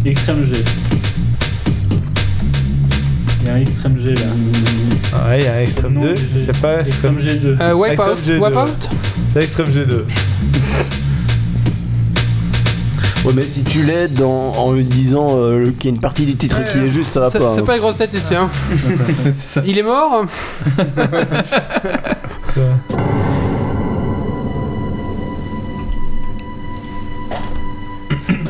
[0.06, 0.64] Extreme G.
[3.42, 4.22] Il y a un Extreme G là.
[5.14, 6.16] Ah ouais, il y a un Extreme Non, 2.
[6.16, 7.56] j'ai- C'est pas Extreme Extreme.
[7.58, 7.62] G2.
[7.62, 8.12] Euh, Wipeout.
[8.14, 8.42] Extreme G2.
[8.42, 8.90] Wipeout
[9.28, 10.04] C'est Extreme G2.
[13.26, 16.26] Ouais, mais si tu l'aides en, en lui disant euh, qu'il y a une partie
[16.26, 17.52] du titre Ouais, qui est juste, ça va C'est pas.
[17.52, 17.64] c'est hein.
[17.64, 18.50] pas les grosses têtes ici, hein.
[19.26, 19.62] C'est ça.
[19.66, 20.26] Il est mort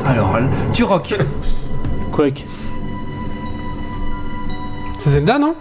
[0.06, 0.36] Alors,
[0.72, 1.14] tu rock.
[2.12, 2.46] Quake.
[4.98, 5.54] C'est Zelda, non?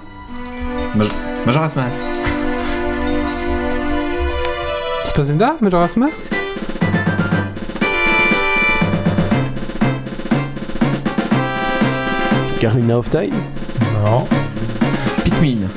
[1.45, 2.03] Majora's Mask.
[5.05, 6.23] C'est pas Zelda Majora's Mask?
[12.59, 13.33] Carina of Time?
[14.03, 14.25] Non.
[15.23, 15.67] Pikmin.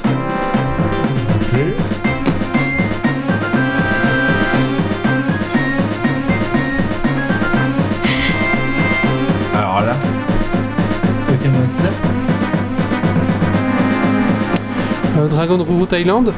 [15.27, 16.33] Euh, Dragon Route Island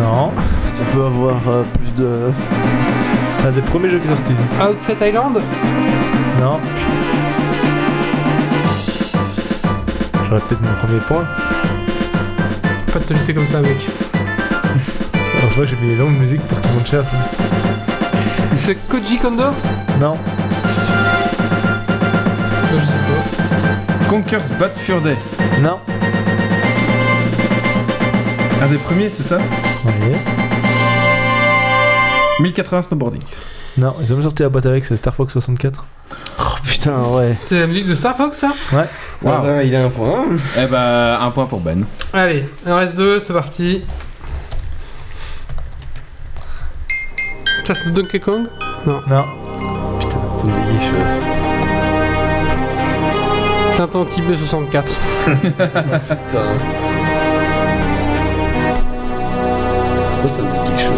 [0.00, 0.28] Non.
[0.76, 2.32] Ça peut avoir euh, plus de.
[3.36, 4.32] C'est un des premiers jeux qui est sorti.
[4.60, 5.40] Outset Island
[6.40, 6.60] Non.
[10.28, 11.24] J'aurais peut-être mon premier point.
[12.92, 13.86] Pas de te laisser comme ça, mec.
[15.44, 17.06] En vrai, j'ai mis les longues musiques pour que tout le monde cherche.
[18.58, 19.44] C'est Koji Kondo
[20.00, 20.16] Non.
[22.72, 24.08] Je sais pas.
[24.08, 25.16] Conker's Bad Fur Day.
[25.62, 25.78] Non.
[28.66, 29.38] Un des premiers, c'est ça
[29.84, 30.16] Oui.
[32.40, 33.22] 1080 snowboarding.
[33.78, 35.84] Non, ils ont même sorti la boîte avec, c'est Star Fox 64.
[36.40, 37.34] Oh putain, ouais.
[37.36, 38.86] C'était la musique de Star Fox, ça Ah
[39.22, 40.24] ben, il a un point.
[40.60, 41.84] Eh bah, un point pour Ben.
[42.12, 43.84] Allez, il en reste deux, c'est parti.
[47.64, 48.48] Ça, c'est Donkey Kong
[48.84, 49.00] Non.
[50.00, 51.20] Putain, faut me quelque chose.
[53.76, 54.92] Tintin Tibet 64.
[55.26, 56.75] Putain.
[60.22, 60.96] Pourquoi ça me dit quelque chose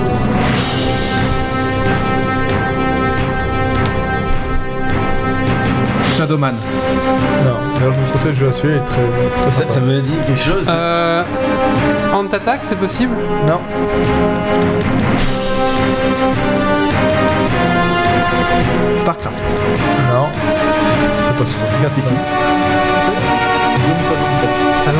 [6.17, 6.55] Shadowman.
[7.45, 9.03] Non, alors je me suis que je vais est très,
[9.41, 11.23] très ça, me dit quelque chose Euh.
[12.13, 13.15] Ant Attack, c'est possible?
[13.47, 13.61] Non.
[18.97, 19.57] Starcraft.
[20.13, 20.27] Non.
[21.27, 22.15] C'est pas 64, c'est ça.
[23.77, 24.18] Ah non,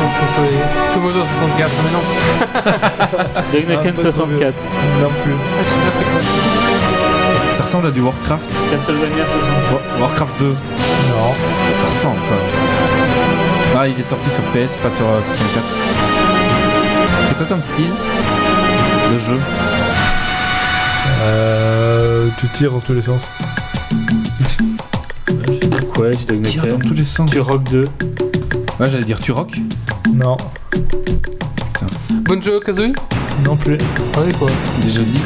[0.09, 0.93] je confonds les.
[0.93, 2.03] Commodore 64, mais non.
[3.31, 3.41] Ah,
[3.81, 4.63] pas trop 64.
[5.01, 5.33] Non plus.
[5.33, 6.21] Ah, je sais pas c'est quoi.
[7.53, 8.49] Ça ressemble à du Warcraft.
[8.71, 9.73] Castlevania 64.
[9.73, 10.45] Wa- Warcraft 2.
[10.47, 10.55] Non.
[11.79, 12.37] Ça ressemble quoi.
[13.79, 15.65] Ah, il est sorti sur PS, pas sur euh, 64.
[17.27, 17.91] C'est quoi comme style
[19.13, 19.39] de jeu
[21.21, 23.21] Euh, tu tires dans tous les sens.
[25.97, 27.29] Ouais, tu Tire dans tous les sens.
[27.29, 27.81] Tu rock 2.
[28.79, 29.51] Ouais, j'allais dire tu rock.
[30.13, 30.37] Non.
[32.25, 32.93] Bonjo Kazooie
[33.45, 33.73] Non plus.
[33.73, 34.49] Ouais, quoi.
[34.81, 35.21] Déjà dit.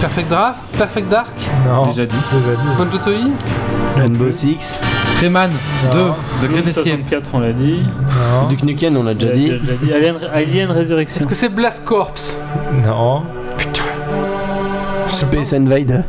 [0.00, 1.34] Perfect Draft Perfect Dark
[1.66, 1.82] Non.
[1.84, 2.14] Déjà dit.
[2.32, 2.68] Déjà dit.
[2.76, 3.12] Bonjo Toi
[3.96, 4.78] Rainbow Six.
[5.20, 5.50] Rayman
[5.92, 5.98] 2.
[5.98, 6.14] Non.
[6.40, 6.84] The Great Escape.
[6.84, 7.80] 64, on l'a dit.
[8.42, 8.48] Non.
[8.48, 9.50] Duke Nukem, on l'a déjà dit.
[9.50, 9.92] déjà dit.
[9.92, 11.18] Alien, Alien Resurrection.
[11.20, 12.12] Est-ce que c'est Blast Corps?
[12.84, 13.22] Non.
[15.08, 16.02] Space Invader.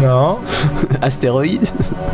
[0.00, 0.38] Non.
[1.02, 1.66] Astéroïde.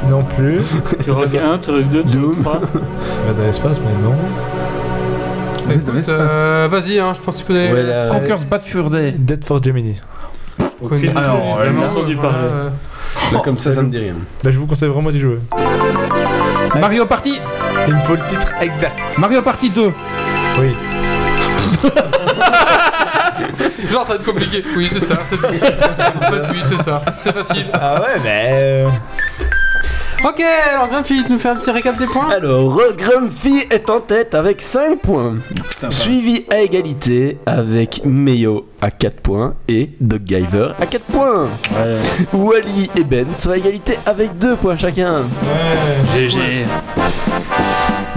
[0.09, 0.63] Non plus.
[1.05, 2.37] Tu rock 1, tu rock 2, tu rock Doom.
[2.43, 2.61] 3.
[2.71, 4.11] Bah, dans l'espace, mais non.
[5.69, 6.33] Ouais, dans Écoute, l'espace.
[6.33, 7.73] euh, vas-y, hein, je pense que tu connais.
[7.73, 9.13] Ouais, là, Conquer's Bad Fur Day.
[9.17, 10.01] Dead for Gemini.
[10.83, 12.39] Aucune idée, Alors, j'ai euh, jamais là, entendu parler.
[12.43, 12.69] euh,
[13.33, 14.15] là, comme ça, ça me dit rien.
[14.43, 15.39] Bah, je vous conseille vraiment d'y jouer.
[16.81, 17.35] Mario Party.
[17.89, 19.19] Il me faut le titre exact.
[19.19, 19.93] Mario Party 2.
[20.61, 20.75] Oui.
[23.91, 24.63] Genre, ça va être compliqué.
[24.77, 25.19] Oui, c'est ça.
[25.27, 25.41] c'est- En
[26.31, 27.01] fait, oui, c'est ça.
[27.23, 27.67] C'est facile.
[27.73, 28.85] Ah ouais, mais.
[30.23, 30.43] Ok,
[30.75, 34.35] alors Grumpy, tu nous fais un petit récap des points Alors, Grumpy est en tête
[34.35, 35.37] avec 5 points.
[35.89, 41.45] Suivi à égalité avec Meyo à 4 points et Doggiver à 4 points.
[41.73, 41.99] Ouais.
[42.35, 45.23] Wally et Ben sont à égalité avec 2 points chacun.
[46.13, 46.39] GG.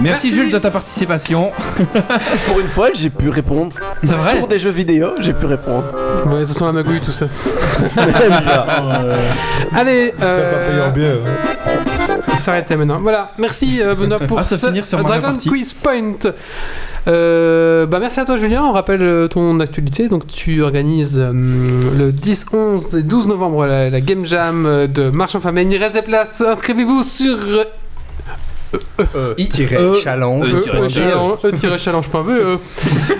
[0.00, 0.30] Merci.
[0.34, 1.52] Jules de ta participation.
[2.46, 3.74] Pour une fois, j'ai pu répondre.
[4.02, 5.84] C'est vrai Sur des jeux vidéo, j'ai pu répondre.
[6.30, 7.26] Ouais, ça sent la magouille tout ça.
[7.96, 9.16] Euh,
[9.74, 11.20] Allez, serait pas payé en euh, biais.
[11.26, 11.93] hein.
[12.22, 13.00] Faut s'arrêter maintenant.
[13.00, 15.36] Voilà, merci euh, Benoît pour Ah, se ce finir sur Dragon.
[15.36, 16.18] Quiz Point.
[17.06, 20.08] Euh, bah merci à toi Julien, on rappelle euh, ton actualité.
[20.08, 25.10] Donc tu organises euh, le 10, 11 et 12 novembre la, la Game Jam de
[25.10, 25.68] Marche en Famille.
[25.70, 27.36] Il reste des places, inscrivez-vous sur
[30.02, 30.44] challenge.
[30.44, 32.58] E, E, challenge- E,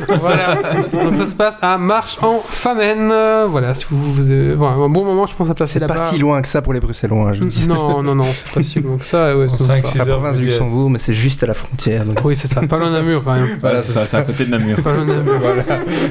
[0.21, 0.57] voilà.
[0.93, 3.13] Donc ça se passe à Marche en Famenne.
[3.49, 5.95] Voilà, si vous, vous voilà, un bon moment, je pense à passer C'est là-bas.
[5.95, 7.67] pas si loin que ça pour les Bruxellois, je dis.
[7.69, 9.35] Non, non, non, c'est pas si loin que ça.
[9.35, 10.47] Ouais, En c'est- La province de êtes.
[10.47, 12.05] Luxembourg, mais c'est juste à la frontière.
[12.05, 12.61] donc- Oui, c'est ça.
[12.67, 13.59] Pas loin d'un mur quand même.
[13.61, 14.77] Voilà, c'est ça, c'est à côté de Namur.
[14.83, 15.41] Pas loin d'un mur.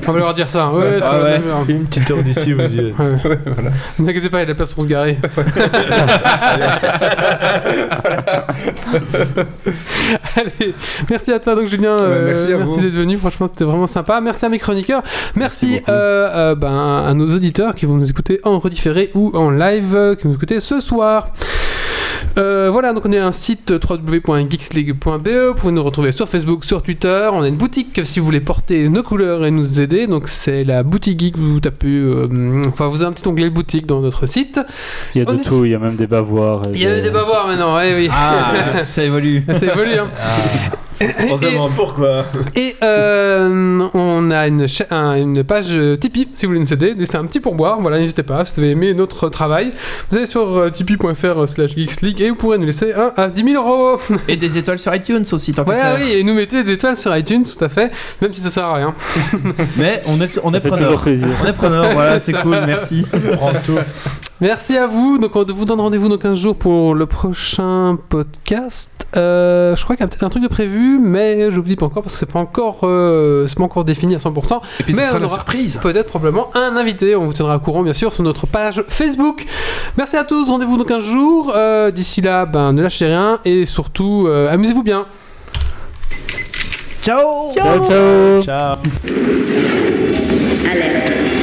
[0.07, 0.67] On va leur dire ça.
[0.69, 1.39] Ouais, c'est Ah ouais.
[1.39, 1.65] d'un mur.
[1.69, 2.97] Une petite heure d'ici, vous y êtes.
[2.99, 3.17] Ouais.
[3.99, 5.17] Ne vous inquiétez pas, il y a de la place pour se garer.
[10.35, 10.73] Allez,
[11.09, 12.79] merci à toi donc Julien, euh, merci à vous.
[12.79, 14.19] d'être venu, franchement c'était vraiment sympa.
[14.21, 15.03] Merci à mes chroniqueurs,
[15.35, 19.35] merci, Merci euh, euh, ben, à nos auditeurs qui vont nous écouter en redifféré ou
[19.35, 21.29] en live, euh, qui nous écoutent ce soir.
[22.37, 25.29] Euh, voilà, donc on est un site www.geeksleague.be.
[25.49, 27.29] Vous pouvez nous retrouver sur Facebook, sur Twitter.
[27.31, 30.07] On a une boutique si vous voulez porter nos couleurs et nous aider.
[30.07, 31.37] Donc c'est la boutique geek.
[31.37, 32.27] Vous tapez, euh,
[32.67, 34.59] enfin vous avez un petit onglet boutique dans notre site.
[35.13, 36.63] Il y a On de est- tout, il y a même des bavoirs.
[36.73, 38.09] Il y avait des bavoirs maintenant, ouais, oui.
[38.11, 39.43] Ah, ça évolue.
[39.53, 40.09] Ça évolue, hein.
[41.29, 42.25] On se Et- demande pourquoi.
[42.55, 46.73] Et euh, on a une, cha- un- une page euh, Tipeee si vous voulez nous
[46.73, 46.93] aider.
[46.97, 47.79] Laissez un petit pourboire.
[47.81, 48.45] Voilà, n'hésitez pas.
[48.45, 49.71] Si vous avez aimé notre travail,
[50.09, 53.43] vous allez sur euh, tipeee.fr slash geeksleague et vous pourrez nous laisser un à 10
[53.43, 53.99] 000 euros.
[54.27, 56.05] Et des étoiles sur iTunes aussi, tant Voilà, faire.
[56.05, 57.91] oui, et nous mettez des étoiles sur iTunes, tout à fait,
[58.21, 58.93] même si ça sert à rien.
[59.77, 61.03] Mais on est, on est preneur.
[61.05, 63.05] On est preneur, voilà, C'est cool, merci.
[63.33, 63.77] Prends tout.
[64.43, 65.19] Merci à vous.
[65.19, 69.07] Donc, on vous donne rendez-vous dans 15 jours pour le prochain podcast.
[69.15, 71.77] Euh, je crois qu'il y a un, un truc de prévu, mais je vous dis
[71.77, 74.59] pas encore parce que c'est pas encore, euh, c'est pas encore défini à 100%.
[74.81, 75.79] Et puis Mais ce sera on la aura- surprise.
[75.81, 77.15] Peut-être probablement un invité.
[77.15, 79.45] On vous tiendra au courant, bien sûr, sur notre page Facebook.
[79.97, 80.49] Merci à tous.
[80.49, 81.53] Rendez-vous dans 15 jours.
[81.55, 85.05] Euh, D'ici là, ben, ne lâchez rien et surtout, euh, amusez-vous bien.
[87.01, 88.75] Ciao Ciao, ciao Ciao.
[90.69, 91.42] Alerte.